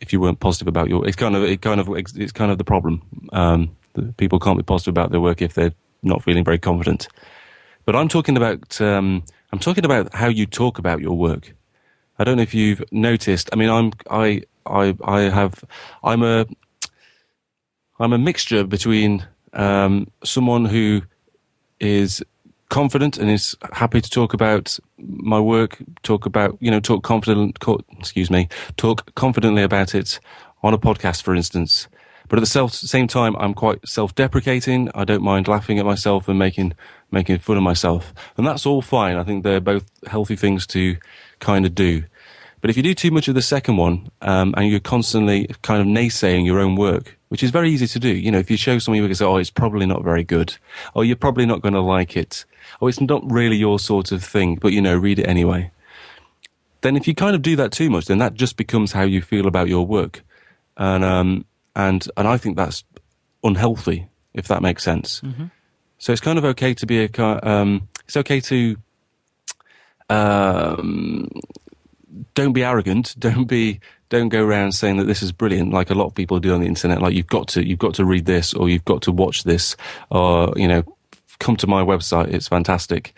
if 0.00 0.12
you 0.12 0.20
weren't 0.20 0.40
positive 0.40 0.68
about 0.68 0.88
your, 0.88 1.06
it's 1.06 1.16
kind 1.16 1.36
of 1.36 1.44
it 1.44 1.62
kind 1.62 1.80
of 1.80 1.88
it's 1.88 2.32
kind 2.32 2.50
of 2.50 2.58
the 2.58 2.64
problem. 2.64 3.02
Um, 3.32 3.76
people 4.16 4.40
can't 4.40 4.58
be 4.58 4.64
positive 4.64 4.92
about 4.92 5.10
their 5.10 5.20
work 5.20 5.40
if 5.40 5.54
they're 5.54 5.74
not 6.02 6.22
feeling 6.22 6.44
very 6.44 6.58
confident. 6.58 7.08
But 7.84 7.96
I'm 7.96 8.08
talking 8.08 8.36
about 8.36 8.80
um, 8.80 9.24
I'm 9.52 9.58
talking 9.58 9.84
about 9.84 10.14
how 10.14 10.28
you 10.28 10.46
talk 10.46 10.78
about 10.78 11.00
your 11.00 11.16
work. 11.16 11.54
I 12.18 12.24
don't 12.24 12.36
know 12.36 12.42
if 12.42 12.54
you've 12.54 12.82
noticed. 12.92 13.50
I 13.52 13.56
mean, 13.56 13.70
I'm 13.70 13.92
I 14.10 14.42
I 14.66 14.94
I 15.04 15.20
have 15.22 15.64
I'm 16.02 16.22
a 16.22 16.46
I'm 17.98 18.12
a 18.12 18.18
mixture 18.18 18.64
between 18.64 19.26
um, 19.52 20.08
someone 20.24 20.64
who 20.64 21.02
is 21.80 22.22
confident 22.68 23.18
and 23.18 23.30
is 23.30 23.56
happy 23.72 24.00
to 24.00 24.08
talk 24.08 24.32
about 24.32 24.78
my 24.96 25.38
work, 25.38 25.78
talk 26.02 26.24
about 26.26 26.56
you 26.60 26.70
know 26.70 26.80
talk 26.80 27.02
confident, 27.02 27.58
excuse 27.98 28.30
me, 28.30 28.48
talk 28.76 29.14
confidently 29.14 29.62
about 29.62 29.94
it 29.94 30.20
on 30.62 30.72
a 30.74 30.78
podcast, 30.78 31.22
for 31.22 31.34
instance. 31.34 31.88
But 32.28 32.38
at 32.38 32.40
the 32.40 32.46
self, 32.46 32.72
same 32.72 33.08
time, 33.08 33.36
I'm 33.36 33.54
quite 33.54 33.86
self-deprecating. 33.86 34.90
I 34.94 35.04
don't 35.04 35.22
mind 35.22 35.48
laughing 35.48 35.78
at 35.78 35.86
myself 35.86 36.28
and 36.28 36.38
making 36.38 36.74
making 37.10 37.38
fun 37.38 37.56
of 37.58 37.62
myself, 37.62 38.14
and 38.36 38.46
that's 38.46 38.64
all 38.64 38.80
fine. 38.80 39.16
I 39.16 39.24
think 39.24 39.44
they're 39.44 39.60
both 39.60 39.84
healthy 40.06 40.36
things 40.36 40.66
to 40.68 40.96
kind 41.40 41.66
of 41.66 41.74
do. 41.74 42.04
But 42.62 42.70
if 42.70 42.76
you 42.76 42.82
do 42.82 42.94
too 42.94 43.10
much 43.10 43.26
of 43.26 43.34
the 43.34 43.42
second 43.42 43.76
one, 43.76 44.08
um, 44.22 44.54
and 44.56 44.68
you're 44.68 44.80
constantly 44.80 45.50
kind 45.62 45.80
of 45.80 45.86
naysaying 45.88 46.46
your 46.46 46.60
own 46.60 46.76
work, 46.76 47.18
which 47.28 47.42
is 47.42 47.50
very 47.50 47.70
easy 47.70 47.88
to 47.88 47.98
do, 47.98 48.08
you 48.08 48.30
know, 48.30 48.38
if 48.38 48.50
you 48.50 48.56
show 48.56 48.78
someone 48.78 49.02
you 49.02 49.06
work 49.06 49.16
say, 49.16 49.24
"Oh, 49.24 49.36
it's 49.36 49.50
probably 49.50 49.84
not 49.84 50.04
very 50.04 50.22
good," 50.22 50.56
or 50.94 51.04
"You're 51.04 51.16
probably 51.16 51.44
not 51.44 51.60
going 51.60 51.74
to 51.74 51.80
like 51.80 52.16
it," 52.16 52.44
or 52.80 52.88
"It's 52.88 53.00
not 53.00 53.30
really 53.30 53.56
your 53.56 53.78
sort 53.78 54.12
of 54.12 54.22
thing," 54.22 54.56
but 54.56 54.72
you 54.72 54.80
know, 54.80 54.96
read 54.96 55.18
it 55.18 55.26
anyway. 55.26 55.70
Then, 56.82 56.96
if 56.96 57.08
you 57.08 57.14
kind 57.14 57.34
of 57.34 57.42
do 57.42 57.56
that 57.56 57.72
too 57.72 57.90
much, 57.90 58.06
then 58.06 58.18
that 58.18 58.34
just 58.34 58.56
becomes 58.56 58.92
how 58.92 59.02
you 59.02 59.22
feel 59.22 59.46
about 59.46 59.68
your 59.68 59.84
work, 59.84 60.22
and 60.76 61.04
um, 61.04 61.44
and 61.74 62.06
and 62.16 62.28
I 62.28 62.36
think 62.36 62.56
that's 62.56 62.84
unhealthy, 63.42 64.08
if 64.34 64.48
that 64.48 64.62
makes 64.62 64.82
sense. 64.82 65.20
Mm-hmm. 65.20 65.46
So 65.98 66.12
it's 66.12 66.20
kind 66.20 66.38
of 66.38 66.44
okay 66.44 66.74
to 66.74 66.86
be 66.86 67.04
a 67.04 67.48
um, 67.48 67.88
it's 68.04 68.16
okay 68.16 68.40
to 68.40 68.76
um, 70.08 71.28
don't 72.34 72.52
be 72.52 72.64
arrogant, 72.64 73.14
don't 73.18 73.46
be 73.46 73.80
don't 74.08 74.28
go 74.28 74.44
around 74.44 74.72
saying 74.72 74.98
that 74.98 75.04
this 75.04 75.22
is 75.22 75.32
brilliant, 75.32 75.72
like 75.72 75.90
a 75.90 75.94
lot 75.94 76.06
of 76.06 76.14
people 76.14 76.38
do 76.38 76.52
on 76.52 76.60
the 76.60 76.66
internet. 76.66 77.00
Like 77.00 77.14
you've 77.14 77.26
got 77.26 77.48
to 77.48 77.66
you've 77.66 77.78
got 77.78 77.94
to 77.94 78.04
read 78.04 78.26
this, 78.26 78.52
or 78.52 78.68
you've 78.68 78.84
got 78.84 79.02
to 79.02 79.12
watch 79.12 79.44
this, 79.44 79.76
or 80.10 80.52
you 80.56 80.68
know, 80.68 80.82
come 81.38 81.56
to 81.56 81.66
my 81.66 81.82
website, 81.82 82.28
it's 82.28 82.48
fantastic. 82.48 83.14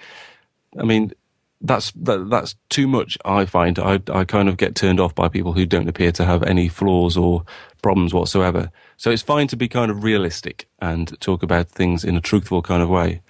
I 0.78 0.84
mean, 0.84 1.12
that's 1.60 1.92
that, 1.92 2.28
that's 2.30 2.56
too 2.68 2.86
much. 2.86 3.16
I 3.24 3.44
find 3.46 3.78
I 3.78 4.00
I 4.12 4.24
kind 4.24 4.48
of 4.48 4.56
get 4.56 4.74
turned 4.74 5.00
off 5.00 5.14
by 5.14 5.28
people 5.28 5.52
who 5.52 5.66
don't 5.66 5.88
appear 5.88 6.12
to 6.12 6.24
have 6.24 6.42
any 6.42 6.68
flaws 6.68 7.16
or 7.16 7.44
problems 7.82 8.14
whatsoever. 8.14 8.70
So 8.96 9.10
it's 9.10 9.22
fine 9.22 9.46
to 9.48 9.56
be 9.56 9.68
kind 9.68 9.90
of 9.90 10.04
realistic 10.04 10.66
and 10.80 11.18
talk 11.20 11.42
about 11.42 11.68
things 11.68 12.04
in 12.04 12.16
a 12.16 12.20
truthful 12.20 12.62
kind 12.62 12.82
of 12.82 12.88
way. 12.88 13.22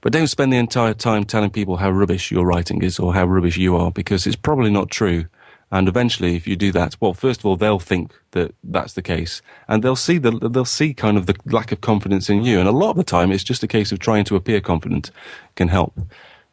But 0.00 0.12
don't 0.12 0.26
spend 0.26 0.52
the 0.52 0.58
entire 0.58 0.94
time 0.94 1.24
telling 1.24 1.50
people 1.50 1.76
how 1.76 1.90
rubbish 1.90 2.32
your 2.32 2.44
writing 2.44 2.82
is 2.82 2.98
or 2.98 3.14
how 3.14 3.24
rubbish 3.24 3.56
you 3.56 3.76
are 3.76 3.90
because 3.90 4.26
it's 4.26 4.36
probably 4.36 4.70
not 4.70 4.90
true. 4.90 5.26
And 5.70 5.88
eventually, 5.88 6.36
if 6.36 6.46
you 6.46 6.54
do 6.54 6.70
that, 6.72 6.96
well, 7.00 7.14
first 7.14 7.40
of 7.40 7.46
all, 7.46 7.56
they'll 7.56 7.78
think 7.78 8.12
that 8.32 8.54
that's 8.62 8.92
the 8.92 9.00
case, 9.00 9.40
and 9.68 9.82
they'll 9.82 9.96
see 9.96 10.18
the, 10.18 10.30
they'll 10.30 10.66
see 10.66 10.92
kind 10.92 11.16
of 11.16 11.24
the 11.24 11.34
lack 11.46 11.72
of 11.72 11.80
confidence 11.80 12.28
in 12.28 12.44
you. 12.44 12.60
And 12.60 12.68
a 12.68 12.72
lot 12.72 12.90
of 12.90 12.96
the 12.96 13.04
time, 13.04 13.32
it's 13.32 13.42
just 13.42 13.62
a 13.62 13.66
case 13.66 13.90
of 13.90 13.98
trying 13.98 14.24
to 14.24 14.36
appear 14.36 14.60
confident 14.60 15.10
can 15.56 15.68
help. 15.68 15.98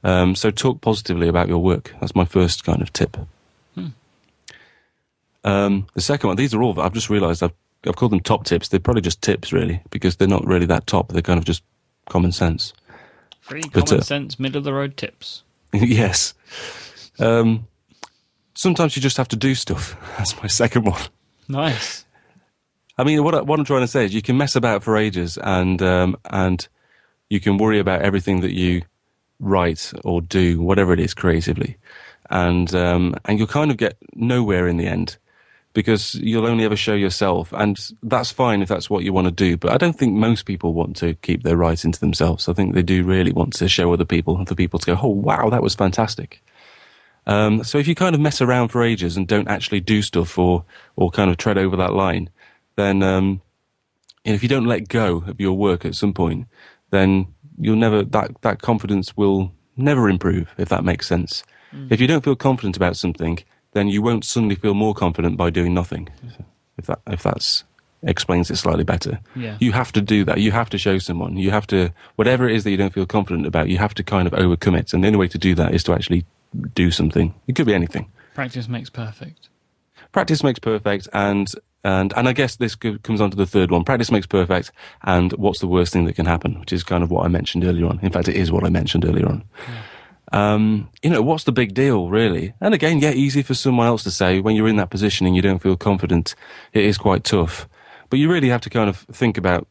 Um, 0.04 0.36
so 0.36 0.50
talk 0.52 0.82
positively 0.82 1.28
about 1.28 1.48
your 1.50 1.60
work. 1.60 1.94
That's 2.00 2.16
my 2.16 2.26
first 2.26 2.64
kind 2.64 2.82
of 2.82 2.94
tip. 2.94 3.18
Um, 5.44 5.88
the 5.94 6.02
second 6.02 6.28
one, 6.28 6.38
these 6.38 6.54
are 6.54 6.62
all, 6.62 6.80
I've 6.80 6.94
just 6.94 7.10
realized 7.10 7.42
I've, 7.44 7.54
I've 7.86 7.96
called 7.96 8.12
them 8.12 8.20
top 8.20 8.46
tips. 8.46 8.68
They're 8.68 8.80
probably 8.80 9.02
just 9.02 9.22
tips, 9.22 9.54
really, 9.54 9.82
because 9.90 10.18
they're 10.18 10.28
not 10.28 10.46
really 10.46 10.66
that 10.66 10.86
top. 10.86 11.10
They're 11.10 11.22
kind 11.22 11.38
of 11.38 11.46
just 11.46 11.64
common 12.10 12.32
sense. 12.32 12.74
Free 13.40 13.62
But, 13.74 13.88
common 13.88 14.02
uh, 14.02 14.04
sense, 14.04 14.40
middle 14.40 14.58
of 14.58 14.64
the 14.66 14.74
road 14.74 14.98
tips. 14.98 15.44
yes. 15.74 16.34
Um, 17.20 17.68
sometimes 18.54 18.96
you 18.96 19.02
just 19.02 19.18
have 19.18 19.30
to 19.30 19.36
do 19.36 19.56
stuff. 19.56 19.96
That's 20.18 20.40
my 20.42 20.48
second 20.48 20.86
one. 20.86 21.02
Nice. 21.48 22.06
I 22.98 23.06
mean, 23.06 23.24
what, 23.24 23.34
I, 23.34 23.42
what 23.42 23.60
I'm 23.60 23.66
trying 23.66 23.82
to 23.82 23.88
say 23.88 24.04
is 24.04 24.14
you 24.14 24.22
can 24.22 24.38
mess 24.38 24.58
about 24.58 24.84
for 24.84 24.98
ages 24.98 25.38
and, 25.42 25.82
um, 25.82 26.18
and 26.30 26.68
you 27.30 27.40
can 27.40 27.58
worry 27.58 27.80
about 27.80 28.02
everything 28.02 28.42
that 28.42 28.52
you 28.54 28.82
write 29.40 29.92
or 30.04 30.22
do, 30.22 30.62
whatever 30.62 30.94
it 30.94 31.00
is 31.00 31.14
creatively. 31.14 31.78
And, 32.30 32.74
um, 32.76 33.16
and 33.26 33.40
you'll 33.40 33.48
kind 33.48 33.72
of 33.72 33.78
get 33.78 33.98
nowhere 34.14 34.68
in 34.68 34.78
the 34.78 34.88
end 34.88 35.18
because 35.74 36.16
you'll 36.16 36.48
only 36.48 36.66
ever 36.66 36.76
show 36.76 36.94
yourself. 36.94 37.54
And 37.54 37.80
that's 38.04 38.32
fine 38.32 38.62
if 38.62 38.70
that's 38.70 38.90
what 38.90 39.04
you 39.04 39.14
want 39.14 39.26
to 39.26 39.32
do. 39.32 39.58
But 39.58 39.72
I 39.72 39.78
don't 39.78 39.98
think 39.98 40.14
most 40.14 40.46
people 40.46 40.74
want 40.74 40.96
to 40.98 41.14
keep 41.16 41.44
their 41.44 41.58
writing 41.58 41.92
to 41.92 42.00
themselves. 42.00 42.50
I 42.50 42.54
think 42.54 42.74
they 42.74 42.84
do 42.84 43.04
really 43.04 43.32
want 43.32 43.54
to 43.54 43.68
show 43.68 43.94
other 43.94 44.06
people, 44.06 44.44
for 44.46 44.56
people 44.56 44.80
to 44.80 44.86
go, 44.88 45.00
oh, 45.02 45.08
wow, 45.08 45.50
that 45.50 45.64
was 45.64 45.76
fantastic. 45.76 46.44
Um, 47.28 47.64
so 47.64 47.78
if 47.78 47.88
you 47.88 47.96
kind 47.96 48.16
of 48.16 48.22
mess 48.22 48.42
around 48.42 48.70
for 48.70 48.84
ages 48.84 49.16
and 49.16 49.28
don't 49.28 49.48
actually 49.48 49.82
do 49.82 50.02
stuff 50.02 50.38
or, 50.38 50.66
or 50.96 51.12
kind 51.12 51.30
of 51.30 51.38
tread 51.38 51.58
over 51.58 51.78
that 51.78 51.94
line, 51.94 52.30
then 52.76 53.04
um, 53.04 53.42
if 54.24 54.42
you 54.42 54.50
don't 54.50 54.66
let 54.66 54.88
go 54.88 55.24
of 55.28 55.40
your 55.40 55.54
work 55.54 55.86
at 55.86 55.96
some 55.96 56.14
point, 56.14 56.48
then 56.90 57.28
you'll 57.60 57.76
never 57.76 58.04
that 58.04 58.42
that 58.42 58.62
confidence 58.62 59.16
will 59.16 59.52
never 59.78 60.10
improve 60.10 60.54
if 60.58 60.70
that 60.70 60.84
makes 60.84 61.08
sense. 61.08 61.44
Mm. 61.74 61.92
If 61.92 62.02
you 62.02 62.08
don't 62.08 62.24
feel 62.24 62.36
confident 62.36 62.78
about 62.78 62.98
something, 62.98 63.40
then 63.74 63.88
you 63.88 64.02
won't 64.02 64.26
suddenly 64.26 64.56
feel 64.56 64.74
more 64.74 64.94
confident 64.94 65.38
by 65.38 65.50
doing 65.50 65.74
nothing. 65.74 66.10
If 66.78 66.88
that 66.88 67.00
if 67.08 67.24
that's 67.24 67.64
explains 68.04 68.50
it 68.50 68.56
slightly 68.56 68.86
better. 68.86 69.20
Yeah. 69.36 69.58
You 69.60 69.74
have 69.74 69.92
to 69.92 70.02
do 70.02 70.24
that. 70.26 70.40
You 70.40 70.52
have 70.52 70.70
to 70.70 70.78
show 70.78 70.98
someone. 71.00 71.36
You 71.36 71.52
have 71.52 71.68
to 71.68 71.94
whatever 72.16 72.48
it 72.48 72.56
is 72.56 72.64
that 72.64 72.72
you 72.72 72.78
don't 72.78 72.94
feel 72.94 73.06
confident 73.06 73.46
about. 73.46 73.68
You 73.70 73.78
have 73.78 73.94
to 73.96 74.04
kind 74.04 74.26
of 74.28 74.34
overcome 74.34 74.76
it. 74.76 74.94
And 74.94 75.04
the 75.04 75.08
only 75.08 75.20
way 75.20 75.28
to 75.28 75.38
do 75.38 75.54
that 75.56 75.74
is 75.76 75.84
to 75.84 75.94
actually 75.94 76.26
do 76.74 76.92
something. 76.92 77.34
It 77.48 77.56
could 77.56 77.68
be 77.68 77.74
anything 77.76 78.10
Practice 78.34 78.68
makes 78.70 78.90
perfect. 78.90 79.50
practice 80.12 80.44
makes 80.44 80.60
perfect 80.60 81.08
and 81.14 81.52
and 81.84 82.14
and 82.16 82.28
I 82.28 82.34
guess 82.34 82.56
this 82.58 82.76
comes 82.76 83.22
on 83.22 83.32
to 83.32 83.38
the 83.38 83.46
third 83.46 83.72
one. 83.72 83.84
Practice 83.84 84.12
makes 84.12 84.28
perfect, 84.28 84.72
and 85.04 85.32
what's 85.34 85.60
the 85.60 85.68
worst 85.68 85.94
thing 85.94 86.06
that 86.06 86.16
can 86.16 86.26
happen? 86.26 86.60
Which 86.60 86.74
is 86.74 86.84
kind 86.84 87.04
of 87.04 87.12
what 87.12 87.26
I 87.26 87.30
mentioned 87.30 87.64
earlier 87.64 87.88
on. 87.88 88.00
In 88.02 88.12
fact, 88.12 88.28
it 88.28 88.36
is 88.36 88.52
what 88.52 88.64
I 88.64 88.70
mentioned 88.70 89.06
earlier 89.06 89.28
on. 89.28 89.44
Um, 90.32 90.90
you 91.02 91.10
know, 91.10 91.22
what's 91.22 91.46
the 91.46 91.52
big 91.52 91.74
deal, 91.74 92.10
really? 92.10 92.54
And 92.62 92.74
again, 92.74 93.00
yeah, 93.00 93.12
easy 93.12 93.42
for 93.42 93.56
someone 93.56 93.88
else 93.88 94.04
to 94.04 94.12
say 94.12 94.40
when 94.40 94.56
you're 94.56 94.68
in 94.68 94.76
that 94.76 94.92
position 94.92 95.26
and 95.26 95.36
you 95.36 95.42
don't 95.42 95.60
feel 95.60 95.76
confident. 95.76 96.36
It 96.74 96.86
is 96.86 96.98
quite 96.98 97.24
tough, 97.24 97.68
but 98.10 98.20
you 98.20 98.32
really 98.32 98.50
have 98.50 98.62
to 98.62 98.70
kind 98.70 98.90
of 98.90 98.98
think 99.12 99.38
about 99.38 99.68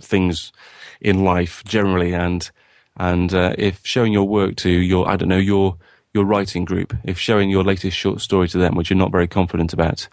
things 0.00 0.52
in 1.00 1.24
life 1.24 1.62
generally, 1.64 2.14
and 2.14 2.50
and 2.96 3.34
uh, 3.34 3.54
if 3.58 3.80
showing 3.84 4.12
your 4.12 4.28
work 4.28 4.56
to 4.56 4.70
your, 4.70 5.08
I 5.08 5.16
don't 5.16 5.28
know, 5.28 5.36
your 5.36 5.76
your 6.12 6.24
writing 6.24 6.64
group, 6.64 6.94
if 7.04 7.18
showing 7.18 7.50
your 7.50 7.64
latest 7.64 7.96
short 7.96 8.20
story 8.20 8.48
to 8.48 8.58
them, 8.58 8.74
which 8.74 8.90
you're 8.90 8.96
not 8.96 9.12
very 9.12 9.28
confident 9.28 9.72
about, 9.72 10.08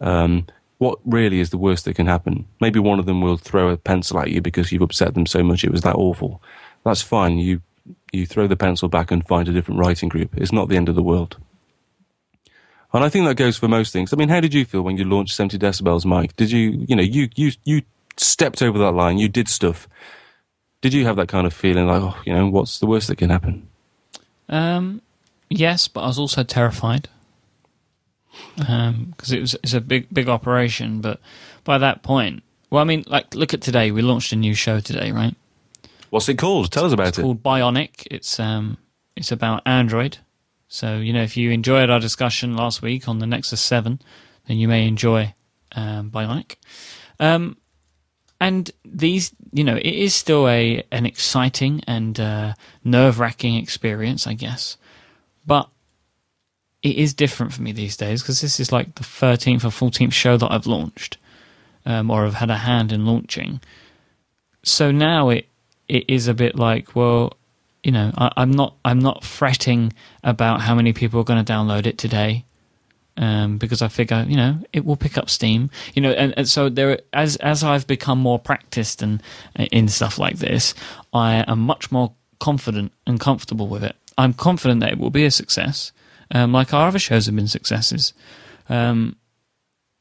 um, 0.00 0.46
what 0.78 0.98
really 1.04 1.40
is 1.40 1.50
the 1.50 1.58
worst 1.58 1.84
that 1.84 1.94
can 1.94 2.06
happen? 2.06 2.46
Maybe 2.60 2.78
one 2.78 2.98
of 2.98 3.06
them 3.06 3.20
will 3.20 3.36
throw 3.36 3.68
a 3.68 3.76
pencil 3.76 4.20
at 4.20 4.30
you 4.30 4.40
because 4.40 4.72
you've 4.72 4.82
upset 4.82 5.14
them 5.14 5.26
so 5.26 5.42
much 5.42 5.64
it 5.64 5.72
was 5.72 5.82
that 5.82 5.96
awful. 5.96 6.42
That's 6.84 7.02
fine. 7.02 7.38
You 7.38 7.60
you 8.12 8.26
throw 8.26 8.46
the 8.46 8.56
pencil 8.56 8.88
back 8.88 9.10
and 9.10 9.26
find 9.26 9.48
a 9.48 9.52
different 9.52 9.80
writing 9.80 10.08
group. 10.08 10.36
It's 10.36 10.52
not 10.52 10.68
the 10.68 10.76
end 10.76 10.88
of 10.88 10.94
the 10.94 11.02
world. 11.02 11.36
And 12.92 13.04
I 13.04 13.08
think 13.08 13.26
that 13.26 13.34
goes 13.36 13.58
for 13.58 13.68
most 13.68 13.92
things. 13.92 14.12
I 14.12 14.16
mean, 14.16 14.28
how 14.28 14.40
did 14.40 14.54
you 14.54 14.64
feel 14.64 14.82
when 14.82 14.96
you 14.96 15.04
launched 15.04 15.34
70 15.34 15.58
decibels, 15.58 16.04
Mike? 16.06 16.36
Did 16.36 16.50
you, 16.50 16.86
you 16.88 16.96
know, 16.96 17.02
you, 17.02 17.28
you, 17.34 17.52
you 17.64 17.82
stepped 18.16 18.62
over 18.62 18.78
that 18.78 18.92
line, 18.92 19.18
you 19.18 19.28
did 19.28 19.48
stuff. 19.48 19.88
Did 20.80 20.94
you 20.94 21.04
have 21.04 21.16
that 21.16 21.28
kind 21.28 21.46
of 21.46 21.52
feeling 21.52 21.86
like, 21.86 22.00
oh, 22.00 22.16
you 22.24 22.32
know, 22.32 22.48
what's 22.48 22.78
the 22.78 22.86
worst 22.86 23.08
that 23.08 23.16
can 23.16 23.30
happen? 23.30 23.68
Um, 24.48 25.02
yes, 25.50 25.88
but 25.88 26.02
I 26.02 26.06
was 26.06 26.18
also 26.18 26.42
terrified 26.42 27.08
because 28.56 29.32
it 29.32 29.40
was 29.40 29.56
it's 29.62 29.74
a 29.74 29.80
big 29.80 30.12
big 30.12 30.28
operation. 30.28 31.00
But 31.00 31.20
by 31.64 31.78
that 31.78 32.02
point, 32.02 32.42
well, 32.70 32.80
I 32.82 32.84
mean, 32.84 33.04
like 33.06 33.34
look 33.34 33.54
at 33.54 33.60
today. 33.60 33.90
We 33.90 34.02
launched 34.02 34.32
a 34.32 34.36
new 34.36 34.54
show 34.54 34.80
today, 34.80 35.12
right? 35.12 35.34
What's 36.10 36.28
it 36.28 36.38
called? 36.38 36.70
Tell 36.72 36.84
us 36.84 36.92
about 36.92 37.06
it. 37.06 37.08
It's 37.10 37.18
it. 37.18 37.22
called 37.22 37.42
Bionic. 37.42 38.06
It's 38.10 38.38
um 38.40 38.78
it's 39.16 39.32
about 39.32 39.62
Android. 39.66 40.18
So 40.68 40.98
you 40.98 41.12
know, 41.12 41.22
if 41.22 41.36
you 41.36 41.50
enjoyed 41.50 41.90
our 41.90 42.00
discussion 42.00 42.56
last 42.56 42.82
week 42.82 43.08
on 43.08 43.18
the 43.18 43.26
Nexus 43.26 43.60
Seven, 43.60 44.00
then 44.46 44.58
you 44.58 44.68
may 44.68 44.86
enjoy 44.86 45.34
um, 45.72 46.10
Bionic. 46.10 46.56
Um, 47.20 47.56
and 48.40 48.70
these, 48.84 49.32
you 49.52 49.64
know, 49.64 49.76
it 49.76 49.86
is 49.86 50.14
still 50.14 50.48
a 50.48 50.84
an 50.92 51.06
exciting 51.06 51.82
and 51.86 52.18
uh, 52.20 52.54
nerve 52.84 53.18
wracking 53.18 53.56
experience, 53.56 54.26
I 54.26 54.34
guess. 54.34 54.76
But 55.46 55.68
it 56.82 56.96
is 56.96 57.14
different 57.14 57.52
for 57.52 57.62
me 57.62 57.72
these 57.72 57.96
days 57.96 58.22
because 58.22 58.40
this 58.40 58.60
is 58.60 58.70
like 58.70 58.94
the 58.94 59.04
thirteenth 59.04 59.64
or 59.64 59.70
fourteenth 59.70 60.14
show 60.14 60.36
that 60.36 60.52
I've 60.52 60.66
launched, 60.66 61.18
um, 61.84 62.10
or 62.10 62.24
have 62.24 62.34
had 62.34 62.50
a 62.50 62.56
hand 62.58 62.92
in 62.92 63.06
launching. 63.06 63.60
So 64.62 64.90
now 64.90 65.30
it 65.30 65.46
it 65.88 66.04
is 66.08 66.28
a 66.28 66.34
bit 66.34 66.56
like, 66.56 66.94
well, 66.94 67.32
you 67.82 67.92
know, 67.92 68.12
I, 68.16 68.30
I'm 68.36 68.50
not 68.50 68.74
I'm 68.84 68.98
not 68.98 69.24
fretting 69.24 69.92
about 70.22 70.60
how 70.60 70.74
many 70.74 70.92
people 70.92 71.20
are 71.20 71.24
going 71.24 71.44
to 71.44 71.52
download 71.52 71.86
it 71.86 71.98
today, 71.98 72.44
um, 73.16 73.58
because 73.58 73.82
I 73.82 73.88
figure 73.88 74.24
you 74.28 74.36
know 74.36 74.58
it 74.72 74.84
will 74.84 74.96
pick 74.96 75.18
up 75.18 75.30
steam, 75.30 75.70
you 75.94 76.02
know, 76.02 76.10
and, 76.10 76.34
and 76.36 76.48
so 76.48 76.68
there 76.68 77.00
as 77.12 77.36
as 77.36 77.64
I've 77.64 77.86
become 77.86 78.18
more 78.18 78.38
practiced 78.38 79.02
and 79.02 79.22
in 79.56 79.88
stuff 79.88 80.18
like 80.18 80.38
this, 80.38 80.74
I 81.12 81.44
am 81.48 81.60
much 81.60 81.90
more 81.90 82.12
confident 82.38 82.92
and 83.06 83.18
comfortable 83.18 83.66
with 83.66 83.82
it. 83.82 83.96
I'm 84.16 84.32
confident 84.32 84.80
that 84.80 84.92
it 84.92 84.98
will 84.98 85.10
be 85.10 85.24
a 85.24 85.30
success, 85.30 85.92
um, 86.30 86.52
like 86.52 86.74
our 86.74 86.88
other 86.88 86.98
shows 86.98 87.26
have 87.26 87.36
been 87.36 87.48
successes. 87.48 88.12
Um, 88.68 89.16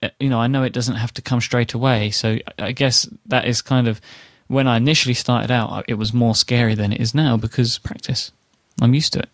uh, 0.01 0.09
you 0.19 0.29
know, 0.29 0.39
I 0.39 0.47
know 0.47 0.63
it 0.63 0.73
doesn't 0.73 0.95
have 0.95 1.13
to 1.15 1.21
come 1.21 1.41
straight 1.41 1.73
away, 1.73 2.11
so 2.11 2.37
I 2.59 2.71
guess 2.71 3.09
that 3.25 3.45
is 3.45 3.61
kind 3.61 3.87
of 3.87 4.01
when 4.47 4.67
I 4.67 4.77
initially 4.77 5.13
started 5.13 5.51
out, 5.51 5.85
it 5.87 5.95
was 5.95 6.13
more 6.13 6.35
scary 6.35 6.75
than 6.75 6.93
it 6.93 7.01
is 7.01 7.13
now 7.13 7.37
because 7.37 7.77
practice. 7.79 8.31
I'm 8.81 8.93
used 8.93 9.13
to 9.13 9.19
it. 9.19 9.29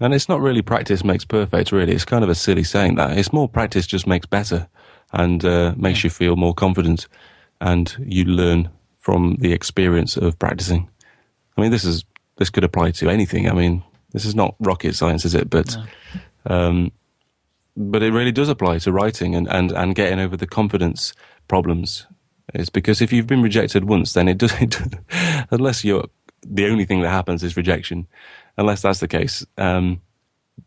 And 0.00 0.14
it's 0.14 0.28
not 0.28 0.40
really 0.40 0.62
practice 0.62 1.02
makes 1.02 1.24
perfect, 1.24 1.72
really. 1.72 1.92
It's 1.92 2.04
kind 2.04 2.22
of 2.22 2.30
a 2.30 2.34
silly 2.34 2.64
saying 2.64 2.96
that. 2.96 3.16
It's 3.16 3.32
more 3.32 3.48
practice 3.48 3.86
just 3.86 4.06
makes 4.06 4.26
better 4.26 4.68
and 5.12 5.44
uh, 5.44 5.74
makes 5.76 6.04
you 6.04 6.10
feel 6.10 6.36
more 6.36 6.54
confident 6.54 7.08
and 7.60 7.96
you 7.98 8.24
learn 8.24 8.68
from 8.98 9.36
the 9.40 9.52
experience 9.52 10.16
of 10.16 10.38
practicing. 10.38 10.88
I 11.56 11.62
mean, 11.62 11.70
this 11.70 11.84
is 11.84 12.04
this 12.36 12.50
could 12.50 12.64
apply 12.64 12.90
to 12.90 13.08
anything. 13.08 13.48
I 13.48 13.54
mean, 13.54 13.82
this 14.16 14.24
is 14.24 14.34
not 14.34 14.54
rocket 14.60 14.94
science, 14.94 15.26
is 15.26 15.34
it? 15.34 15.50
But 15.50 15.76
um, 16.46 16.90
but 17.76 18.02
it 18.02 18.14
really 18.14 18.32
does 18.32 18.48
apply 18.48 18.78
to 18.78 18.92
writing 18.92 19.34
and, 19.34 19.46
and, 19.48 19.70
and 19.72 19.94
getting 19.94 20.18
over 20.18 20.38
the 20.38 20.46
confidence 20.46 21.12
problems. 21.48 22.06
It's 22.54 22.70
because 22.70 23.02
if 23.02 23.12
you've 23.12 23.26
been 23.26 23.42
rejected 23.42 23.84
once, 23.84 24.14
then 24.14 24.26
it 24.26 24.38
does, 24.38 24.52
it, 24.60 24.80
unless 25.50 25.84
you're, 25.84 26.06
the 26.46 26.66
only 26.66 26.86
thing 26.86 27.02
that 27.02 27.10
happens 27.10 27.44
is 27.44 27.58
rejection. 27.58 28.06
Unless 28.56 28.80
that's 28.80 29.00
the 29.00 29.08
case, 29.08 29.44
um, 29.58 30.00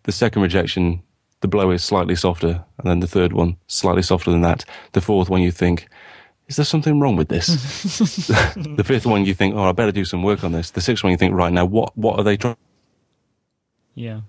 the 0.04 0.12
second 0.12 0.44
rejection, 0.44 1.02
the 1.42 1.48
blow 1.48 1.72
is 1.72 1.84
slightly 1.84 2.16
softer, 2.16 2.64
and 2.78 2.88
then 2.88 3.00
the 3.00 3.08
third 3.08 3.34
one, 3.34 3.58
slightly 3.66 4.04
softer 4.04 4.30
than 4.30 4.42
that. 4.42 4.64
The 4.92 5.02
fourth 5.02 5.28
one, 5.28 5.42
you 5.42 5.52
think, 5.52 5.88
is 6.48 6.58
there 6.58 6.66
something 6.66 7.00
wrong 7.00 7.16
with 7.16 7.30
this? 7.30 7.48
the 8.76 8.84
fifth 8.86 9.08
one, 9.08 9.26
you 9.26 9.34
think, 9.34 9.56
oh, 9.56 9.64
I 9.64 9.72
better 9.72 9.92
do 9.92 10.06
some 10.06 10.22
work 10.22 10.44
on 10.44 10.52
this. 10.52 10.70
The 10.70 10.82
sixth 10.82 11.04
one, 11.04 11.10
you 11.10 11.18
think, 11.18 11.34
right 11.34 11.52
now, 11.52 11.66
what, 11.66 11.98
what 11.98 12.20
are 12.20 12.24
they 12.24 12.38
trying? 12.38 12.58
Yeah. 14.00 14.22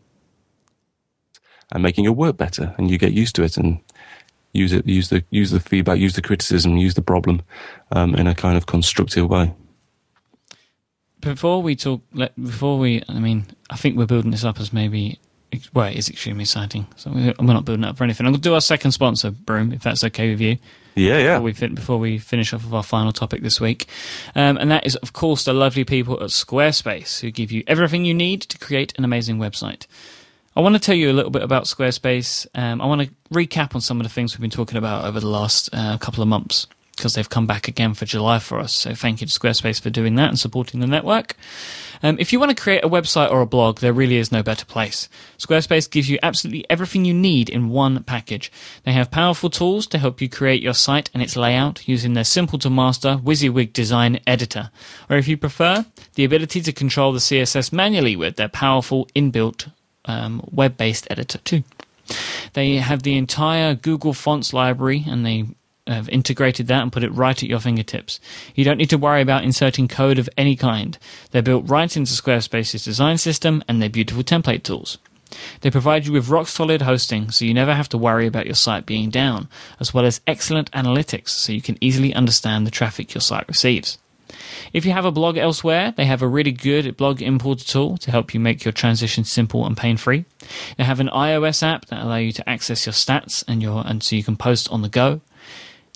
and 1.72 1.82
making 1.82 2.04
your 2.04 2.12
work 2.12 2.36
better, 2.36 2.74
and 2.76 2.90
you 2.90 2.98
get 2.98 3.12
used 3.12 3.34
to 3.36 3.42
it 3.42 3.56
and 3.56 3.80
use 4.52 4.72
it, 4.72 4.86
use 4.86 5.08
the 5.08 5.24
use 5.30 5.50
the 5.50 5.60
feedback, 5.60 5.98
use 5.98 6.14
the 6.14 6.22
criticism, 6.22 6.76
use 6.76 6.94
the 6.94 7.02
problem 7.02 7.42
um, 7.92 8.14
in 8.14 8.26
a 8.26 8.34
kind 8.34 8.56
of 8.56 8.66
constructive 8.66 9.28
way. 9.28 9.54
Before 11.20 11.62
we 11.62 11.76
talk, 11.76 12.00
let, 12.14 12.34
before 12.42 12.78
we, 12.78 13.02
I 13.08 13.18
mean, 13.20 13.46
I 13.68 13.76
think 13.76 13.96
we're 13.96 14.06
building 14.06 14.30
this 14.30 14.44
up 14.44 14.58
as 14.58 14.72
maybe, 14.72 15.18
well, 15.74 15.88
it 15.88 15.96
is 15.96 16.08
extremely 16.08 16.42
exciting. 16.42 16.86
So 16.96 17.10
we're 17.12 17.34
not 17.38 17.64
building 17.64 17.84
up 17.84 17.96
for 17.96 18.04
anything. 18.04 18.26
I'm 18.26 18.32
going 18.32 18.40
to 18.40 18.48
do 18.48 18.54
our 18.54 18.60
second 18.60 18.92
sponsor, 18.92 19.30
Broom, 19.30 19.72
if 19.72 19.82
that's 19.82 20.04
okay 20.04 20.30
with 20.30 20.40
you. 20.40 20.58
Yeah, 20.94 21.18
yeah. 21.18 21.34
before 21.34 21.42
we, 21.42 21.52
fin- 21.52 21.74
before 21.74 21.98
we 21.98 22.18
finish 22.18 22.52
off 22.52 22.64
with 22.64 22.74
our 22.74 22.82
final 22.82 23.12
topic 23.12 23.42
this 23.42 23.60
week. 23.60 23.86
Um, 24.34 24.56
and 24.58 24.70
that 24.70 24.86
is, 24.86 24.96
of 24.96 25.12
course, 25.12 25.44
the 25.44 25.52
lovely 25.52 25.84
people 25.84 26.14
at 26.22 26.30
Squarespace 26.30 27.20
who 27.20 27.30
give 27.30 27.52
you 27.52 27.62
everything 27.66 28.04
you 28.04 28.14
need 28.14 28.42
to 28.42 28.58
create 28.58 28.92
an 28.98 29.04
amazing 29.04 29.38
website. 29.38 29.86
I 30.56 30.60
want 30.60 30.74
to 30.74 30.80
tell 30.80 30.96
you 30.96 31.10
a 31.10 31.14
little 31.14 31.30
bit 31.30 31.42
about 31.42 31.64
Squarespace. 31.64 32.46
Um, 32.54 32.80
I 32.80 32.86
want 32.86 33.02
to 33.02 33.10
recap 33.32 33.74
on 33.74 33.80
some 33.80 34.00
of 34.00 34.04
the 34.04 34.10
things 34.10 34.34
we've 34.34 34.40
been 34.40 34.50
talking 34.50 34.78
about 34.78 35.04
over 35.04 35.20
the 35.20 35.28
last 35.28 35.70
uh, 35.72 35.96
couple 35.98 36.22
of 36.22 36.28
months. 36.28 36.66
Because 37.00 37.14
they've 37.14 37.30
come 37.30 37.46
back 37.46 37.66
again 37.66 37.94
for 37.94 38.04
July 38.04 38.38
for 38.38 38.58
us. 38.58 38.74
So 38.74 38.94
thank 38.94 39.22
you 39.22 39.26
to 39.26 39.32
Squarespace 39.32 39.80
for 39.80 39.88
doing 39.88 40.16
that 40.16 40.28
and 40.28 40.38
supporting 40.38 40.80
the 40.80 40.86
network. 40.86 41.34
Um, 42.02 42.18
if 42.20 42.30
you 42.30 42.38
want 42.38 42.54
to 42.54 42.62
create 42.62 42.84
a 42.84 42.90
website 42.90 43.30
or 43.30 43.40
a 43.40 43.46
blog, 43.46 43.78
there 43.78 43.94
really 43.94 44.16
is 44.16 44.30
no 44.30 44.42
better 44.42 44.66
place. 44.66 45.08
Squarespace 45.38 45.90
gives 45.90 46.10
you 46.10 46.18
absolutely 46.22 46.66
everything 46.68 47.06
you 47.06 47.14
need 47.14 47.48
in 47.48 47.70
one 47.70 48.02
package. 48.02 48.52
They 48.84 48.92
have 48.92 49.10
powerful 49.10 49.48
tools 49.48 49.86
to 49.86 49.98
help 49.98 50.20
you 50.20 50.28
create 50.28 50.60
your 50.60 50.74
site 50.74 51.08
and 51.14 51.22
its 51.22 51.38
layout 51.38 51.88
using 51.88 52.12
their 52.12 52.24
simple 52.24 52.58
to 52.58 52.68
master 52.68 53.18
WYSIWYG 53.24 53.72
design 53.72 54.20
editor. 54.26 54.70
Or 55.08 55.16
if 55.16 55.26
you 55.26 55.38
prefer, 55.38 55.86
the 56.16 56.24
ability 56.24 56.60
to 56.60 56.72
control 56.72 57.14
the 57.14 57.18
CSS 57.18 57.72
manually 57.72 58.14
with 58.14 58.36
their 58.36 58.48
powerful 58.48 59.06
inbuilt 59.16 59.72
um, 60.04 60.46
web 60.52 60.76
based 60.76 61.06
editor 61.10 61.38
too. 61.38 61.64
They 62.52 62.76
have 62.76 63.04
the 63.04 63.16
entire 63.16 63.74
Google 63.74 64.12
Fonts 64.12 64.52
library 64.52 65.04
and 65.06 65.24
they 65.24 65.46
have 65.90 66.08
integrated 66.08 66.66
that 66.68 66.82
and 66.82 66.92
put 66.92 67.04
it 67.04 67.12
right 67.12 67.42
at 67.42 67.48
your 67.48 67.60
fingertips. 67.60 68.20
You 68.54 68.64
don't 68.64 68.78
need 68.78 68.90
to 68.90 68.98
worry 68.98 69.22
about 69.22 69.44
inserting 69.44 69.88
code 69.88 70.18
of 70.18 70.28
any 70.36 70.56
kind. 70.56 70.98
They're 71.30 71.42
built 71.42 71.68
right 71.68 71.94
into 71.96 72.12
Squarespace's 72.12 72.84
design 72.84 73.18
system 73.18 73.62
and 73.68 73.80
their 73.80 73.90
beautiful 73.90 74.22
template 74.22 74.62
tools. 74.62 74.98
They 75.60 75.70
provide 75.70 76.06
you 76.06 76.12
with 76.12 76.28
rock 76.28 76.48
solid 76.48 76.82
hosting 76.82 77.30
so 77.30 77.44
you 77.44 77.54
never 77.54 77.74
have 77.74 77.88
to 77.90 77.98
worry 77.98 78.26
about 78.26 78.46
your 78.46 78.54
site 78.54 78.86
being 78.86 79.10
down, 79.10 79.48
as 79.78 79.94
well 79.94 80.04
as 80.04 80.20
excellent 80.26 80.70
analytics 80.72 81.28
so 81.28 81.52
you 81.52 81.62
can 81.62 81.78
easily 81.80 82.12
understand 82.14 82.66
the 82.66 82.70
traffic 82.70 83.14
your 83.14 83.20
site 83.20 83.46
receives. 83.46 83.98
If 84.72 84.84
you 84.84 84.92
have 84.92 85.04
a 85.04 85.10
blog 85.10 85.36
elsewhere, 85.36 85.92
they 85.96 86.04
have 86.04 86.22
a 86.22 86.28
really 86.28 86.52
good 86.52 86.96
blog 86.96 87.20
importer 87.20 87.64
tool 87.64 87.96
to 87.98 88.10
help 88.10 88.32
you 88.32 88.40
make 88.40 88.64
your 88.64 88.72
transition 88.72 89.24
simple 89.24 89.66
and 89.66 89.76
pain 89.76 89.96
free. 89.96 90.24
They 90.76 90.84
have 90.84 91.00
an 91.00 91.08
iOS 91.08 91.62
app 91.62 91.86
that 91.86 92.02
allow 92.02 92.16
you 92.16 92.32
to 92.32 92.48
access 92.48 92.86
your 92.86 92.92
stats 92.92 93.44
and 93.48 93.62
your 93.62 93.82
and 93.86 94.02
so 94.02 94.16
you 94.16 94.24
can 94.24 94.36
post 94.36 94.68
on 94.70 94.82
the 94.82 94.88
go. 94.88 95.20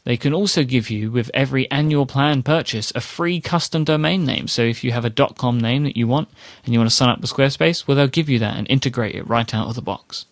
They 0.05 0.19
can 0.19 0.35
also 0.35 0.65
give 0.65 0.91
you, 0.91 1.11
with 1.11 1.31
every 1.33 1.71
annual 1.71 2.05
plan 2.05 2.43
purchase, 2.43 2.93
a 2.95 3.01
free 3.01 3.41
custom 3.41 3.85
domain 3.85 4.25
name. 4.25 4.49
So 4.49 4.63
if 4.63 4.85
you 4.85 4.93
have 4.93 5.07
a 5.07 5.11
.com 5.11 5.59
name 5.59 5.85
that 5.85 5.97
you 5.97 6.07
want 6.07 6.29
and 6.65 6.75
you 6.75 6.79
want 6.79 6.91
to 6.91 6.95
sign 6.95 7.09
up 7.09 7.21
with 7.21 7.31
Squarespace, 7.31 7.87
well, 7.87 7.97
they'll 7.97 8.07
give 8.07 8.29
you 8.29 8.39
that 8.41 8.57
and 8.57 8.69
integrate 8.69 9.15
it 9.15 9.27
right 9.27 9.55
out 9.55 9.69
of 9.69 9.75
the 9.75 9.83
box. 9.83 10.27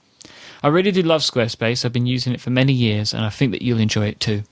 I 0.63 0.69
really 0.69 0.93
do 0.93 1.03
love 1.03 1.23
Squarespace. 1.23 1.85
I've 1.85 1.93
been 1.93 2.07
using 2.07 2.35
it 2.35 2.41
for 2.41 2.51
many 2.51 2.73
years, 2.73 3.15
and 3.15 3.25
I 3.25 3.31
think 3.31 3.53
that 3.53 3.63
you'll 3.63 3.81
enjoy 3.81 4.07
it 4.07 4.21
too. 4.21 4.43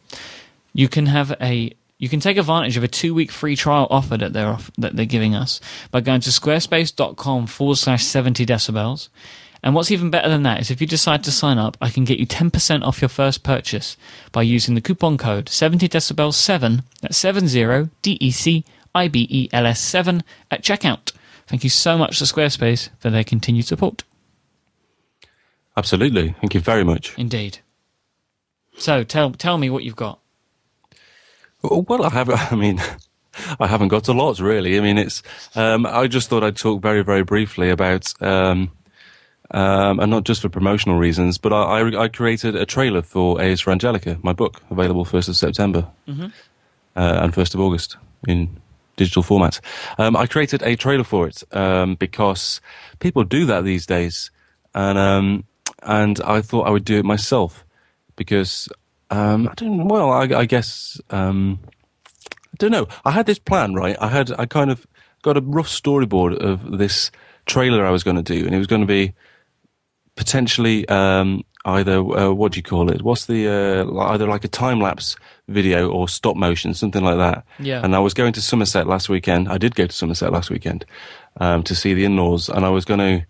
You 0.73 0.89
can 0.89 1.07
have 1.07 1.37
a 1.41 1.73
you 1.99 2.09
can 2.09 2.19
take 2.19 2.39
advantage 2.39 2.79
of 2.79 2.83
a 2.83 2.89
two 2.89 3.13
week 3.13 3.31
free 3.31 3.55
trial 3.55 3.87
offer 3.91 4.17
that 4.17 4.33
they're 4.33 4.49
off, 4.49 4.71
that 4.79 4.97
they're 4.97 5.05
giving 5.05 5.35
us 5.35 5.61
by 5.91 6.01
going 6.01 6.23
to 6.23 6.31
squarespace.com 6.31 7.47
forward 7.47 7.77
slash 7.77 8.05
70 8.05 8.47
decibels. 8.47 9.11
And 9.63 9.75
what's 9.75 9.91
even 9.91 10.11
better 10.11 10.29
than 10.29 10.43
that 10.45 10.61
is 10.61 10.71
if 10.71 10.81
you 10.81 10.87
decide 10.87 11.23
to 11.25 11.33
sign 11.33 11.59
up, 11.59 11.77
I 11.81 11.91
can 11.91 12.05
get 12.05 12.19
you 12.19 12.27
10% 12.27 12.83
off 12.83 13.03
your 13.03 13.09
first 13.11 13.43
purchase 13.43 13.97
by 14.33 14.43
using 14.43 14.75
the 14.75 14.81
coupon 14.81 15.19
code 15.19 15.47
70decibels7, 15.47 16.83
that's 17.03 17.19
70 17.19 17.91
D-E-C-I-B-E-L-S 18.03 19.81
7 19.81 20.25
at 20.51 20.63
checkout. 20.63 21.13
Thank 21.47 21.65
you 21.65 21.71
so 21.71 21.99
much 21.99 22.19
to 22.19 22.25
Squarespace 22.25 22.89
for 22.99 23.11
their 23.11 23.25
continued 23.25 23.67
support. 23.67 24.05
Absolutely. 25.77 26.35
Thank 26.41 26.55
you 26.55 26.61
very 26.61 26.85
much. 26.85 27.19
Indeed. 27.19 27.59
So 28.77 29.05
tell 29.05 29.33
tell 29.33 29.59
me 29.59 29.69
what 29.69 29.85
you've 29.85 29.97
got. 29.97 30.21
Well, 31.63 32.05
I 32.05 32.11
have. 32.11 32.31
I 32.53 32.57
mean, 32.57 32.83
I 33.59 33.67
haven't 33.67 33.89
got 33.89 34.09
a 34.09 34.13
lot 34.13 34.41
really. 34.41 34.79
I 34.79 34.81
mean, 34.81 34.99
it's. 34.99 35.23
Um, 35.55 35.87
I 35.87 36.07
just 36.07 36.29
thought 36.29 36.45
I'd 36.45 36.57
talk 36.57 36.83
very, 36.83 37.03
very 37.03 37.23
briefly 37.23 37.71
about, 37.71 38.13
um, 38.23 38.71
um, 39.53 39.99
and 40.01 40.11
not 40.11 40.25
just 40.25 40.43
for 40.43 40.49
promotional 40.49 40.99
reasons, 40.99 41.39
but 41.39 41.53
I, 41.53 41.81
I, 41.81 42.03
I, 42.05 42.09
created 42.09 42.55
a 42.55 42.65
trailer 42.65 43.03
for 43.03 43.41
A 43.41 43.47
is 43.47 43.61
for 43.61 43.73
Angelica, 43.73 44.19
my 44.23 44.33
book, 44.33 44.63
available 44.71 45.05
first 45.05 45.29
of 45.29 45.37
September 45.37 45.89
mm-hmm. 46.07 46.27
uh, 46.97 47.21
and 47.23 47.35
first 47.35 47.55
of 47.55 47.61
August 47.61 47.97
in 48.29 48.61
digital 48.97 49.23
format. 49.23 49.61
Um, 49.99 50.15
I 50.15 50.27
created 50.27 50.63
a 50.63 50.77
trailer 50.77 51.05
for 51.05 51.27
it 51.27 51.43
um, 51.53 51.97
because 51.97 52.61
people 53.01 53.25
do 53.25 53.47
that 53.47 53.65
these 53.65 53.87
days, 53.87 54.31
and 54.75 54.99
um, 54.99 55.45
and 55.83 56.21
I 56.21 56.43
thought 56.43 56.69
I 56.69 56.71
would 56.71 56.85
do 56.85 56.99
it 56.99 57.05
myself 57.05 57.65
because 58.15 58.69
um, 59.11 59.49
I 59.49 59.55
don't. 59.55 59.89
Well, 59.89 60.11
I, 60.11 60.25
I 60.25 60.45
guess 60.45 61.01
um, 61.11 61.59
I 62.53 62.57
don't 62.59 62.71
know. 62.71 62.87
I 63.05 63.11
had 63.11 63.27
this 63.27 63.39
plan, 63.39 63.75
right? 63.75 63.97
I 64.01 64.09
had 64.09 64.31
I 64.39 64.47
kind 64.47 64.71
of 64.71 64.87
got 65.23 65.37
a 65.37 65.41
rough 65.41 65.69
storyboard 65.69 66.37
of 66.39 66.79
this 66.79 67.11
trailer 67.47 67.85
I 67.85 67.91
was 67.91 68.05
going 68.05 68.17
to 68.17 68.23
do, 68.23 68.47
and 68.47 68.55
it 68.55 68.59
was 68.59 68.69
going 68.69 68.83
to 68.83 68.87
be 68.87 69.15
potentially 70.21 70.87
um, 70.91 71.43
either 71.65 71.97
uh, 71.97 72.31
what 72.31 72.53
do 72.53 72.59
you 72.59 72.63
call 72.63 72.91
it? 72.91 73.01
What's 73.01 73.25
the 73.25 73.49
uh, 73.49 74.01
either 74.13 74.27
like 74.27 74.45
a 74.45 74.49
time 74.49 74.79
lapse 74.79 75.17
video 75.49 75.91
or 75.91 76.09
stop 76.09 76.37
motion, 76.37 76.75
something 76.75 77.03
like 77.03 77.17
that. 77.17 77.45
Yeah. 77.59 77.81
And 77.83 77.97
I 77.97 77.99
was 77.99 78.13
going 78.13 78.35
to 78.35 78.43
Somerset 78.43 78.87
last 78.87 79.09
weekend. 79.09 79.49
I 79.49 79.57
did 79.57 79.75
go 79.75 79.87
to 79.87 79.93
Somerset 79.93 80.31
last 80.31 80.51
weekend 80.51 80.85
um, 81.41 81.63
to 81.65 81.75
see 81.75 81.95
the 81.95 82.05
in-laws, 82.05 82.51
and 82.51 82.67
I 82.67 82.69
was 82.69 82.85
going 82.85 83.01
to 83.01 83.27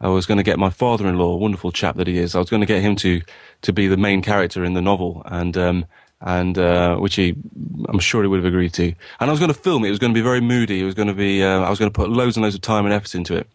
I 0.00 0.08
was 0.08 0.26
going 0.26 0.36
to 0.36 0.44
get 0.44 0.58
my 0.58 0.68
father-in-law, 0.70 1.36
wonderful 1.36 1.72
chap 1.72 1.96
that 1.96 2.06
he 2.06 2.18
is. 2.18 2.34
I 2.34 2.38
was 2.38 2.50
going 2.50 2.60
to 2.60 2.66
get 2.66 2.82
him 2.82 2.94
to 2.96 3.22
to 3.62 3.72
be 3.72 3.88
the 3.88 3.96
main 3.96 4.20
character 4.20 4.64
in 4.64 4.74
the 4.74 4.82
novel, 4.82 5.22
and 5.24 5.56
um, 5.56 5.86
and 6.20 6.58
uh, 6.58 6.96
which 6.96 7.14
he, 7.16 7.34
I'm 7.88 8.00
sure 8.00 8.22
he 8.22 8.28
would 8.28 8.44
have 8.44 8.52
agreed 8.54 8.74
to. 8.74 8.94
And 9.20 9.30
I 9.30 9.30
was 9.30 9.40
going 9.40 9.52
to 9.52 9.58
film 9.58 9.84
it. 9.84 9.88
It 9.88 9.96
was 9.96 9.98
going 9.98 10.12
to 10.12 10.18
be 10.18 10.22
very 10.22 10.40
moody. 10.42 10.80
It 10.80 10.84
was 10.84 10.94
going 10.94 11.08
to 11.08 11.14
be. 11.14 11.42
Uh, 11.42 11.60
I 11.60 11.70
was 11.70 11.78
going 11.78 11.90
to 11.90 11.94
put 11.94 12.10
loads 12.10 12.36
and 12.36 12.44
loads 12.44 12.54
of 12.54 12.60
time 12.60 12.84
and 12.84 12.94
effort 12.94 13.14
into 13.14 13.34
it. 13.36 13.48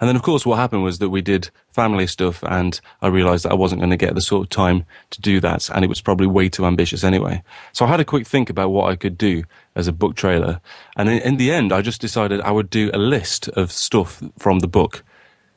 And 0.00 0.08
then, 0.08 0.16
of 0.16 0.22
course, 0.22 0.44
what 0.44 0.56
happened 0.56 0.84
was 0.84 0.98
that 0.98 1.10
we 1.10 1.22
did 1.22 1.50
family 1.72 2.06
stuff, 2.06 2.42
and 2.44 2.80
I 3.02 3.08
realised 3.08 3.44
that 3.44 3.52
I 3.52 3.56
wasn't 3.56 3.80
going 3.80 3.90
to 3.90 3.96
get 3.96 4.14
the 4.14 4.20
sort 4.20 4.46
of 4.46 4.50
time 4.50 4.84
to 5.10 5.20
do 5.20 5.40
that, 5.40 5.70
and 5.70 5.84
it 5.84 5.88
was 5.88 6.00
probably 6.00 6.26
way 6.26 6.48
too 6.48 6.66
ambitious 6.66 7.04
anyway. 7.04 7.42
So 7.72 7.84
I 7.84 7.88
had 7.88 8.00
a 8.00 8.04
quick 8.04 8.26
think 8.26 8.50
about 8.50 8.70
what 8.70 8.90
I 8.90 8.96
could 8.96 9.18
do 9.18 9.44
as 9.74 9.88
a 9.88 9.92
book 9.92 10.16
trailer, 10.16 10.60
and 10.96 11.08
in, 11.08 11.18
in 11.18 11.36
the 11.36 11.52
end, 11.52 11.72
I 11.72 11.82
just 11.82 12.00
decided 12.00 12.40
I 12.40 12.50
would 12.50 12.70
do 12.70 12.90
a 12.92 12.98
list 12.98 13.48
of 13.48 13.72
stuff 13.72 14.22
from 14.38 14.60
the 14.60 14.68
book 14.68 15.04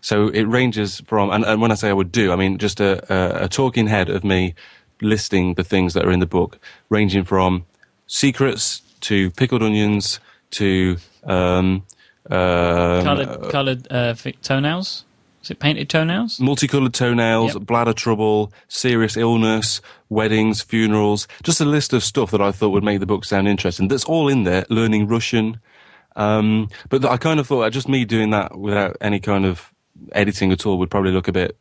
so 0.02 0.30
it 0.30 0.44
ranges 0.44 1.00
from, 1.02 1.30
and, 1.30 1.46
and 1.46 1.62
when 1.62 1.72
I 1.72 1.76
say 1.76 1.90
I 1.90 1.94
would 1.94 2.12
do, 2.12 2.32
I 2.32 2.36
mean 2.36 2.58
just 2.58 2.80
a, 2.80 3.14
a, 3.14 3.46
a 3.46 3.48
talking 3.48 3.88
head 3.88 4.10
of 4.10 4.24
me 4.24 4.56
listing 5.02 5.54
the 5.54 5.64
things 5.64 5.94
that 5.94 6.06
are 6.06 6.12
in 6.12 6.20
the 6.20 6.26
book, 6.26 6.60
ranging 6.90 7.24
from 7.24 7.66
secrets 8.08 8.82
to 9.02 9.32
pickled 9.32 9.64
onions 9.64 10.20
to 10.52 10.98
um, 11.24 11.86
um, 12.30 13.04
colored, 13.04 13.52
colored 13.52 13.88
uh, 13.92 14.16
toenails. 14.42 15.06
Is 15.44 15.50
it 15.50 15.60
painted 15.60 15.90
toenails? 15.90 16.40
Multicolored 16.40 16.94
toenails, 16.94 17.56
yep. 17.56 17.64
bladder 17.64 17.94
trouble, 17.94 18.54
serious 18.68 19.18
illness, 19.18 19.82
weddings, 20.10 20.62
funerals. 20.62 21.28
Just 21.42 21.60
a 21.60 21.66
list 21.66 21.94
of 21.94 22.04
stuff 22.04 22.30
that 22.32 22.42
I 22.42 22.52
thought 22.52 22.70
would 22.70 22.84
make 22.84 23.00
the 23.00 23.08
book 23.08 23.26
sound 23.26 23.48
interesting. 23.48 23.88
That's 23.88 24.04
all 24.04 24.28
in 24.28 24.44
there. 24.44 24.66
Learning 24.70 25.08
Russian. 25.08 25.60
Um, 26.16 26.70
but 26.90 27.04
I 27.06 27.18
kind 27.18 27.40
of 27.40 27.48
thought 27.48 27.72
just 27.72 27.90
me 27.90 28.06
doing 28.06 28.30
that 28.32 28.58
without 28.58 28.98
any 29.02 29.20
kind 29.20 29.46
of 29.46 29.74
editing 30.12 30.52
at 30.52 30.66
all 30.66 30.78
would 30.78 30.92
probably 30.92 31.12
look 31.12 31.28
a 31.28 31.32
bit 31.32 31.58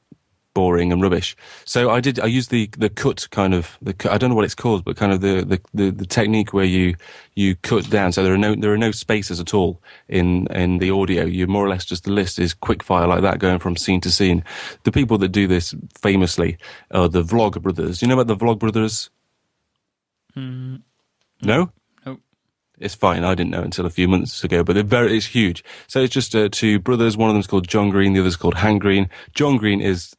boring 0.61 0.92
and 0.92 1.01
rubbish. 1.01 1.35
So 1.64 1.88
I 1.88 2.01
did. 2.01 2.20
I 2.20 2.27
used 2.27 2.51
the 2.51 2.68
the 2.77 2.90
cut 2.90 3.27
kind 3.31 3.55
of 3.55 3.79
the. 3.81 3.94
I 4.11 4.18
don't 4.18 4.29
know 4.29 4.37
what 4.37 4.44
it's 4.44 4.55
called, 4.55 4.85
but 4.85 4.94
kind 4.94 5.11
of 5.11 5.23
the, 5.23 5.42
the, 5.42 5.61
the, 5.73 5.90
the, 5.90 6.05
technique 6.05 6.53
where 6.53 6.66
you 6.66 6.96
you 7.35 7.57
cut 7.57 7.88
down. 7.88 8.12
So 8.12 8.23
there 8.23 8.35
are 8.35 8.44
no 8.46 8.55
there 8.55 8.70
are 8.70 8.85
no 8.87 8.90
spaces 8.90 9.40
at 9.40 9.55
all 9.55 9.81
in 10.07 10.46
in 10.49 10.77
the 10.77 10.90
audio. 10.90 11.25
You 11.25 11.46
more 11.46 11.64
or 11.64 11.70
less 11.70 11.87
just 11.87 12.05
the 12.05 12.12
list 12.12 12.38
is 12.38 12.53
quick 12.53 12.83
fire 12.83 13.07
like 13.07 13.23
that, 13.23 13.38
going 13.38 13.59
from 13.59 13.75
scene 13.75 14.03
to 14.03 14.11
scene. 14.11 14.44
The 14.85 14.92
people 14.92 15.16
that 15.16 15.29
do 15.29 15.46
this 15.46 15.75
famously 15.99 16.59
are 16.90 17.09
the 17.09 17.23
Vlog 17.23 17.62
Brothers. 17.62 18.03
You 18.03 18.09
know 18.09 18.20
about 18.20 18.27
the 18.27 18.44
Vlog 18.44 18.59
Brothers? 18.59 19.09
Mm, 20.37 20.83
no 21.40 21.73
it's 22.81 22.94
fine. 22.94 23.25
I 23.25 23.35
didn't 23.35 23.51
know 23.51 23.62
until 23.62 23.87
a 23.87 23.90
few 23.90 24.09
months 24.09 24.42
ago, 24.42 24.64
but 24.64 24.77
very, 24.87 25.16
it's 25.16 25.27
huge. 25.27 25.62
So 25.87 26.01
it's 26.01 26.14
just 26.14 26.35
uh, 26.35 26.49
two 26.51 26.79
brothers. 26.79 27.16
One 27.16 27.29
of 27.29 27.35
them's 27.35 27.46
called 27.46 27.68
John 27.68 27.90
Green. 27.90 28.14
The 28.14 28.20
other 28.20 28.29
is 28.29 28.37
called 28.37 28.55
Hank 28.55 28.81
Green. 28.81 29.09
John 29.34 29.59
Green 29.59 29.80
is 29.80 30.16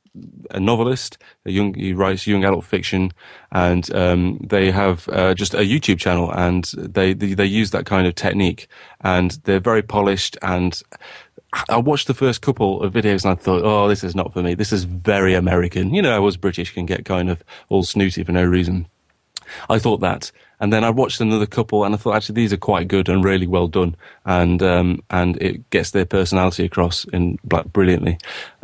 a 0.49 0.59
novelist. 0.59 1.17
A 1.45 1.51
young, 1.51 1.73
he 1.73 1.93
writes 1.93 2.27
young 2.27 2.43
adult 2.43 2.65
fiction, 2.65 3.11
and 3.51 3.93
um, 3.95 4.39
they 4.43 4.71
have 4.71 5.07
uh, 5.09 5.33
just 5.33 5.53
a 5.53 5.59
YouTube 5.59 5.99
channel, 5.99 6.31
and 6.31 6.65
they, 6.77 7.13
they 7.13 7.33
they 7.33 7.45
use 7.45 7.71
that 7.71 7.85
kind 7.85 8.07
of 8.07 8.15
technique, 8.15 8.67
and 9.01 9.31
they're 9.43 9.59
very 9.59 9.81
polished. 9.81 10.37
And 10.41 10.81
I 11.69 11.77
watched 11.77 12.07
the 12.07 12.13
first 12.13 12.41
couple 12.41 12.81
of 12.81 12.93
videos, 12.93 13.23
and 13.23 13.31
I 13.31 13.35
thought, 13.35 13.63
oh, 13.63 13.87
this 13.87 14.03
is 14.03 14.15
not 14.15 14.33
for 14.33 14.41
me. 14.41 14.53
This 14.53 14.73
is 14.73 14.83
very 14.83 15.33
American. 15.33 15.93
You 15.93 16.01
know, 16.01 16.15
I 16.15 16.19
was 16.19 16.37
British, 16.37 16.73
can 16.73 16.85
get 16.85 17.05
kind 17.05 17.29
of 17.29 17.43
all 17.69 17.83
snooty 17.83 18.23
for 18.23 18.31
no 18.31 18.43
reason. 18.43 18.87
I 19.69 19.79
thought 19.79 19.99
that. 20.01 20.31
And 20.61 20.71
then 20.71 20.83
I 20.83 20.91
watched 20.91 21.19
another 21.19 21.47
couple, 21.47 21.83
and 21.83 21.93
I 21.93 21.97
thought 21.97 22.15
actually 22.15 22.35
these 22.35 22.53
are 22.53 22.57
quite 22.57 22.87
good 22.87 23.09
and 23.09 23.23
really 23.23 23.47
well 23.47 23.67
done, 23.67 23.95
and 24.25 24.61
um, 24.61 25.03
and 25.09 25.35
it 25.41 25.67
gets 25.71 25.89
their 25.89 26.05
personality 26.05 26.63
across 26.65 27.03
in 27.05 27.39
brilliantly. 27.73 28.19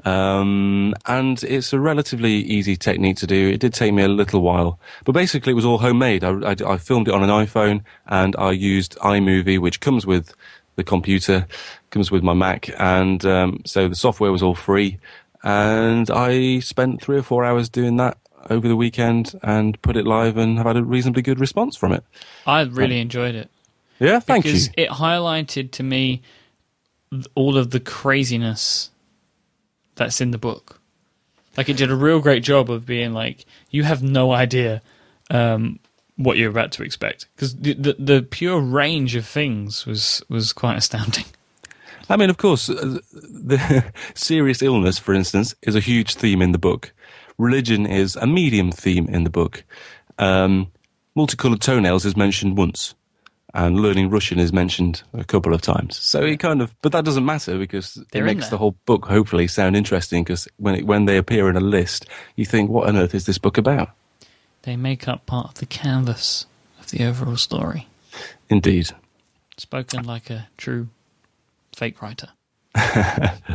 Um, 0.05 0.93
and 1.07 1.43
it's 1.43 1.73
a 1.73 1.79
relatively 1.79 2.35
easy 2.35 2.77
technique 2.77 3.17
to 3.17 3.27
do. 3.27 3.49
It 3.49 3.59
did 3.59 3.73
take 3.73 3.93
me 3.93 4.03
a 4.03 4.07
little 4.07 4.41
while, 4.41 4.79
but 5.05 5.13
basically 5.13 5.51
it 5.51 5.55
was 5.55 5.65
all 5.65 5.79
homemade. 5.79 6.23
I, 6.23 6.51
I, 6.51 6.55
I 6.73 6.77
filmed 6.77 7.07
it 7.07 7.15
on 7.15 7.23
an 7.23 7.31
iPhone, 7.31 7.83
and 8.05 8.35
I 8.35 8.51
used 8.51 8.95
iMovie, 8.99 9.59
which 9.59 9.79
comes 9.79 10.05
with 10.05 10.35
the 10.75 10.83
computer, 10.83 11.47
comes 11.89 12.11
with 12.11 12.21
my 12.21 12.33
Mac, 12.33 12.69
and 12.79 13.25
um, 13.25 13.63
so 13.65 13.87
the 13.87 13.95
software 13.95 14.31
was 14.31 14.43
all 14.43 14.55
free. 14.55 14.99
And 15.43 16.09
I 16.11 16.59
spent 16.59 17.01
three 17.01 17.17
or 17.17 17.23
four 17.23 17.43
hours 17.43 17.69
doing 17.69 17.97
that 17.97 18.17
over 18.49 18.67
the 18.67 18.75
weekend 18.75 19.39
and 19.43 19.81
put 19.81 19.97
it 19.97 20.05
live 20.05 20.37
and 20.37 20.57
have 20.57 20.67
had 20.67 20.77
a 20.77 20.83
reasonably 20.83 21.21
good 21.21 21.39
response 21.39 21.75
from 21.75 21.93
it. 21.93 22.03
I 22.45 22.61
really 22.61 22.99
enjoyed 22.99 23.35
it. 23.35 23.49
Yeah, 23.99 24.19
thank 24.19 24.43
because 24.43 24.67
you. 24.67 24.73
Because 24.75 24.97
it 24.97 24.97
highlighted 24.97 25.71
to 25.71 25.83
me 25.83 26.21
all 27.35 27.57
of 27.57 27.71
the 27.71 27.79
craziness 27.79 28.91
that's 29.95 30.21
in 30.21 30.31
the 30.31 30.37
book. 30.37 30.79
Like 31.55 31.69
it 31.69 31.77
did 31.77 31.89
a 31.89 31.95
real 31.95 32.19
great 32.19 32.43
job 32.43 32.69
of 32.69 32.85
being 32.85 33.13
like, 33.13 33.45
you 33.71 33.83
have 33.83 34.03
no 34.03 34.31
idea 34.31 34.81
um, 35.31 35.79
what 36.15 36.37
you're 36.37 36.49
about 36.49 36.71
to 36.73 36.83
expect 36.83 37.27
because 37.35 37.55
the, 37.55 37.73
the 37.73 37.95
the 37.97 38.21
pure 38.21 38.59
range 38.59 39.15
of 39.15 39.25
things 39.25 39.85
was 39.85 40.21
was 40.29 40.53
quite 40.53 40.77
astounding. 40.77 41.25
I 42.09 42.15
mean, 42.15 42.29
of 42.29 42.37
course, 42.37 42.69
uh, 42.69 42.99
the 43.11 43.91
serious 44.13 44.61
illness, 44.61 44.97
for 44.97 45.13
instance, 45.13 45.55
is 45.61 45.75
a 45.75 45.81
huge 45.81 46.15
theme 46.15 46.41
in 46.41 46.53
the 46.53 46.57
book. 46.57 46.93
Religion 47.37 47.85
is 47.85 48.15
a 48.15 48.25
medium 48.25 48.71
theme 48.71 49.07
in 49.07 49.23
the 49.23 49.29
book. 49.29 49.63
Um, 50.17 50.71
multicolored 51.15 51.61
toenails 51.61 52.05
is 52.05 52.17
mentioned 52.17 52.57
once, 52.57 52.95
and 53.53 53.79
learning 53.79 54.09
Russian 54.09 54.39
is 54.39 54.51
mentioned 54.51 55.03
a 55.13 55.23
couple 55.23 55.53
of 55.53 55.61
times. 55.61 55.97
So 55.97 56.23
it 56.23 56.37
kind 56.39 56.61
of, 56.61 56.75
but 56.81 56.91
that 56.93 57.05
doesn't 57.05 57.25
matter 57.25 57.57
because 57.57 58.03
They're 58.11 58.23
it 58.23 58.25
makes 58.25 58.49
the 58.49 58.57
whole 58.57 58.75
book 58.85 59.05
hopefully 59.05 59.47
sound 59.47 59.75
interesting. 59.75 60.23
Because 60.23 60.47
when 60.57 60.75
it, 60.75 60.85
when 60.85 61.05
they 61.05 61.17
appear 61.17 61.49
in 61.49 61.55
a 61.55 61.61
list, 61.61 62.07
you 62.35 62.45
think, 62.45 62.69
what 62.69 62.87
on 62.87 62.97
earth 62.97 63.13
is 63.13 63.25
this 63.25 63.37
book 63.37 63.57
about? 63.57 63.89
They 64.63 64.75
make 64.75 65.07
up 65.07 65.25
part 65.25 65.49
of 65.49 65.53
the 65.55 65.65
canvas 65.65 66.45
of 66.79 66.89
the 66.89 67.05
overall 67.05 67.37
story. 67.37 67.87
Indeed. 68.49 68.91
Spoken 69.57 70.03
like 70.03 70.29
a 70.29 70.49
true 70.57 70.89
fake 71.75 72.01
writer. 72.01 72.29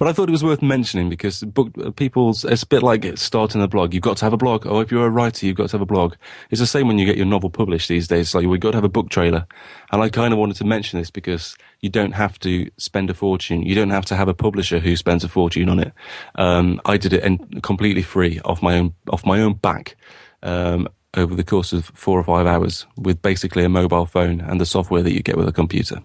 But 0.00 0.08
I 0.08 0.14
thought 0.14 0.30
it 0.30 0.32
was 0.32 0.42
worth 0.42 0.62
mentioning 0.62 1.10
because 1.10 1.42
book 1.42 1.94
people's 1.96 2.46
it's 2.46 2.62
a 2.62 2.66
bit 2.66 2.82
like 2.82 3.18
starting 3.18 3.60
a 3.60 3.68
blog. 3.68 3.92
You've 3.92 4.02
got 4.02 4.16
to 4.16 4.24
have 4.24 4.32
a 4.32 4.38
blog. 4.38 4.66
Oh, 4.66 4.80
if 4.80 4.90
you're 4.90 5.04
a 5.04 5.10
writer, 5.10 5.44
you've 5.44 5.56
got 5.56 5.68
to 5.68 5.74
have 5.74 5.82
a 5.82 5.86
blog. 5.86 6.14
It's 6.48 6.58
the 6.60 6.66
same 6.66 6.88
when 6.88 6.98
you 6.98 7.04
get 7.04 7.18
your 7.18 7.26
novel 7.26 7.50
published 7.50 7.90
these 7.90 8.08
days. 8.08 8.28
It's 8.28 8.34
like 8.34 8.46
we've 8.46 8.60
got 8.60 8.70
to 8.70 8.78
have 8.78 8.84
a 8.84 8.88
book 8.88 9.10
trailer. 9.10 9.46
And 9.92 10.02
I 10.02 10.08
kind 10.08 10.32
of 10.32 10.38
wanted 10.38 10.56
to 10.56 10.64
mention 10.64 10.98
this 10.98 11.10
because 11.10 11.54
you 11.80 11.90
don't 11.90 12.12
have 12.12 12.38
to 12.38 12.70
spend 12.78 13.10
a 13.10 13.14
fortune. 13.14 13.60
You 13.60 13.74
don't 13.74 13.90
have 13.90 14.06
to 14.06 14.16
have 14.16 14.26
a 14.26 14.32
publisher 14.32 14.78
who 14.78 14.96
spends 14.96 15.22
a 15.22 15.28
fortune 15.28 15.68
on 15.68 15.80
it. 15.80 15.92
Um, 16.36 16.80
I 16.86 16.96
did 16.96 17.12
it 17.12 17.62
completely 17.62 18.02
free 18.02 18.40
off 18.46 18.62
my 18.62 18.78
own 18.78 18.94
off 19.10 19.26
my 19.26 19.42
own 19.42 19.52
back. 19.52 19.96
Um, 20.42 20.88
over 21.14 21.34
the 21.34 21.44
course 21.44 21.74
of 21.74 21.84
four 21.86 22.18
or 22.18 22.24
five 22.24 22.46
hours 22.46 22.86
with 22.96 23.20
basically 23.20 23.64
a 23.64 23.68
mobile 23.68 24.06
phone 24.06 24.40
and 24.40 24.58
the 24.58 24.64
software 24.64 25.02
that 25.02 25.12
you 25.12 25.20
get 25.20 25.36
with 25.36 25.46
a 25.46 25.52
computer. 25.52 26.00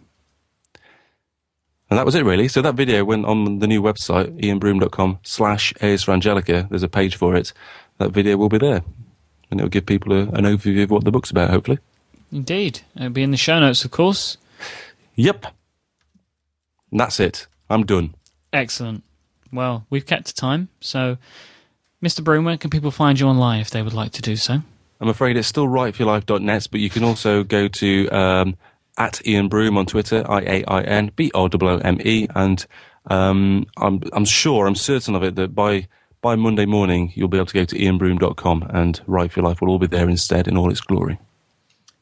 And 1.90 2.00
that 2.00 2.06
was 2.06 2.16
it 2.16 2.26
really. 2.26 2.48
So 2.48 2.62
that 2.62 2.76
video 2.76 3.06
went 3.06 3.26
on 3.26 3.60
the 3.60 3.68
new 3.68 3.82
website, 3.82 4.40
iainbroome.com 4.42 5.20
slash 5.24 5.74
Angelica. 5.82 6.68
There's 6.70 6.84
a 6.84 6.90
page 6.90 7.16
for 7.16 7.36
it. 7.36 7.54
That 8.00 8.10
video 8.10 8.38
will 8.38 8.50
be 8.50 8.58
there. 8.58 8.84
And 9.52 9.60
it'll 9.60 9.70
give 9.70 9.86
people 9.86 10.14
a, 10.14 10.22
an 10.22 10.46
overview 10.46 10.84
of 10.84 10.92
what 10.92 11.04
the 11.04 11.12
book's 11.12 11.32
about, 11.32 11.52
hopefully. 11.52 11.80
Indeed. 12.32 12.82
It'll 12.96 13.10
be 13.10 13.24
in 13.24 13.32
the 13.32 13.38
show 13.38 13.60
notes, 13.60 13.86
of 13.86 13.92
course. 13.92 14.38
Yep. 15.16 15.46
And 16.92 17.00
that's 17.00 17.20
it. 17.20 17.48
I'm 17.70 17.86
done. 17.86 18.16
Excellent. 18.52 19.04
Well, 19.52 19.86
we've 19.90 20.06
kept 20.06 20.28
to 20.28 20.34
time, 20.34 20.70
so 20.82 21.18
Mr. 22.04 22.24
Broome, 22.24 22.46
where 22.46 22.58
can 22.58 22.70
people 22.70 22.92
find 22.92 23.20
you 23.20 23.28
online 23.28 23.62
if 23.62 23.70
they 23.70 23.82
would 23.82 23.94
like 23.94 24.12
to 24.14 24.22
do 24.22 24.36
so? 24.36 24.62
I'm 25.00 25.10
afraid 25.10 25.38
it's 25.38 25.48
still 25.48 25.68
writeforyourlife.net, 25.68 26.68
but 26.72 26.80
you 26.80 26.90
can 26.90 27.04
also 27.04 27.44
go 27.44 27.68
to 27.68 28.10
um, 28.10 28.56
at 28.98 29.22
Iain 29.28 29.50
Broome 29.50 29.78
on 29.78 29.86
Twitter, 29.86 30.24
I 30.30 30.42
A 30.42 30.64
I 30.66 30.82
N 30.82 31.12
B 31.16 31.32
O 31.34 31.50
O 31.52 31.78
M 31.78 32.00
E, 32.04 32.28
and 32.36 32.66
um, 33.08 33.66
I'm 33.78 34.02
I'm 34.14 34.26
sure, 34.26 34.68
I'm 34.68 34.76
certain 34.76 35.16
of 35.16 35.24
it 35.24 35.36
that 35.36 35.54
by 35.56 35.88
by 36.22 36.36
Monday 36.36 36.66
morning 36.66 37.12
you'll 37.14 37.28
be 37.28 37.38
able 37.38 37.46
to 37.46 37.54
go 37.54 37.66
to 37.66 37.76
iainbroome.com 37.76 38.68
and 38.72 39.00
Write 39.06 39.32
for 39.32 39.42
Your 39.42 39.48
Life 39.48 39.62
will 39.62 39.70
all 39.70 39.78
be 39.78 39.86
there 39.86 40.10
instead 40.10 40.48
in 40.48 40.58
all 40.58 40.72
its 40.72 40.82
glory. 40.82 41.20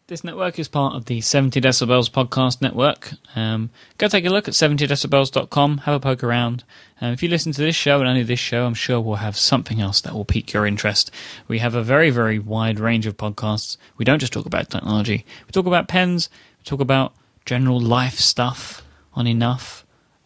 This 0.08 0.24
network 0.24 0.60
is 0.60 0.68
part 0.68 0.96
of 0.96 1.06
the 1.06 1.22
70 1.22 1.60
Decibels 1.60 2.10
podcast 2.10 2.62
network. 2.62 3.12
Um, 3.36 3.70
go 3.98 4.08
take 4.08 4.26
a 4.26 4.30
look 4.30 4.48
at 4.48 4.54
70decibels.com, 4.54 5.80
have 5.80 5.96
a 5.96 6.00
poke 6.00 6.24
around. 6.24 6.64
Um, 7.02 7.14
if 7.14 7.24
you 7.24 7.30
listen 7.30 7.52
to 7.54 7.62
this 7.62 7.76
show 7.76 8.00
and 8.00 8.08
only 8.08 8.24
this 8.24 8.40
show, 8.40 8.66
I'm 8.66 8.74
sure 8.74 9.02
we'll 9.02 9.16
have 9.16 9.36
something 9.36 9.82
else 9.82 10.02
that 10.02 10.14
will 10.14 10.24
pique 10.24 10.54
your 10.54 10.66
interest. 10.66 11.10
We 11.48 11.60
have 11.60 11.74
a 11.74 11.84
very, 11.84 12.10
very 12.10 12.38
wide 12.38 12.80
range 12.80 13.06
of 13.06 13.18
podcasts. 13.18 13.78
We 13.98 14.06
don't 14.06 14.20
just 14.20 14.34
talk 14.34 14.46
about 14.46 14.70
technology, 14.70 15.26
we 15.48 15.52
talk 15.52 15.66
about 15.66 15.88
pens, 15.88 16.30
talk 16.64 16.80
about 16.80 17.14
general 17.46 17.80
life 17.80 18.20
stuff 18.20 18.82
on 19.14 19.28
enough. 19.28 19.86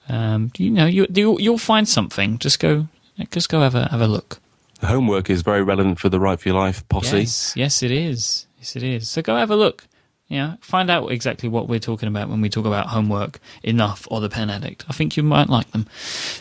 Um, 0.09 0.51
you 0.57 0.69
know, 0.69 0.85
you, 0.85 1.07
you, 1.13 1.38
you'll 1.39 1.57
find 1.57 1.88
something. 1.88 2.38
Just 2.38 2.59
go, 2.59 2.88
just 3.31 3.49
go 3.49 3.61
have 3.61 3.75
a, 3.75 3.89
have 3.89 4.01
a 4.01 4.07
look. 4.07 4.39
The 4.79 4.88
homework 4.88 5.29
is 5.29 5.41
very 5.41 5.63
relevant 5.63 5.99
for 5.99 6.09
the 6.09 6.19
Write 6.19 6.39
for 6.39 6.49
Your 6.49 6.57
Life 6.57 6.88
posse. 6.88 7.19
Yes, 7.19 7.53
yes, 7.55 7.83
it 7.83 7.91
is. 7.91 8.45
Yes, 8.59 8.75
it 8.75 8.83
is. 8.83 9.09
So 9.09 9.21
go 9.21 9.35
have 9.35 9.51
a 9.51 9.55
look. 9.55 9.88
Yeah, 10.27 10.55
find 10.59 10.89
out 10.89 11.11
exactly 11.11 11.47
what 11.47 11.69
we're 11.69 11.79
talking 11.79 12.09
about 12.09 12.27
when 12.27 12.41
we 12.41 12.49
talk 12.49 12.65
about 12.65 12.88
homework, 12.88 13.39
enough, 13.63 14.05
or 14.11 14.19
the 14.19 14.29
pen 14.29 14.49
addict. 14.49 14.83
I 14.89 14.93
think 14.93 15.15
you 15.15 15.23
might 15.23 15.49
like 15.49 15.71
them. 15.71 15.88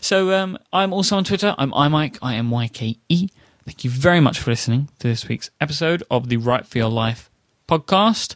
So 0.00 0.32
um, 0.32 0.58
I'm 0.72 0.92
also 0.92 1.16
on 1.16 1.22
Twitter. 1.22 1.54
I'm 1.56 1.70
imyke. 1.70 2.18
I 2.20 2.34
M 2.34 2.50
Y 2.50 2.66
K 2.68 2.98
E. 3.08 3.28
Thank 3.64 3.84
you 3.84 3.90
very 3.90 4.20
much 4.20 4.40
for 4.40 4.50
listening 4.50 4.88
to 4.98 5.08
this 5.08 5.28
week's 5.28 5.50
episode 5.60 6.02
of 6.10 6.28
the 6.28 6.36
Write 6.36 6.66
for 6.66 6.78
Your 6.78 6.90
Life 6.90 7.30
podcast. 7.68 8.34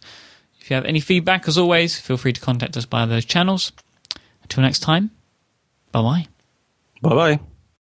If 0.70 0.74
you 0.74 0.76
have 0.76 0.84
any 0.84 1.00
feedback, 1.00 1.48
as 1.48 1.58
always, 1.58 1.98
feel 1.98 2.16
free 2.16 2.32
to 2.32 2.40
contact 2.40 2.76
us 2.76 2.84
via 2.84 3.04
those 3.04 3.24
channels. 3.24 3.72
Until 4.44 4.62
next 4.62 4.78
time, 4.78 5.10
bye 5.90 6.00
bye. 6.00 6.28
Bye 7.02 7.14
bye. 7.16 7.40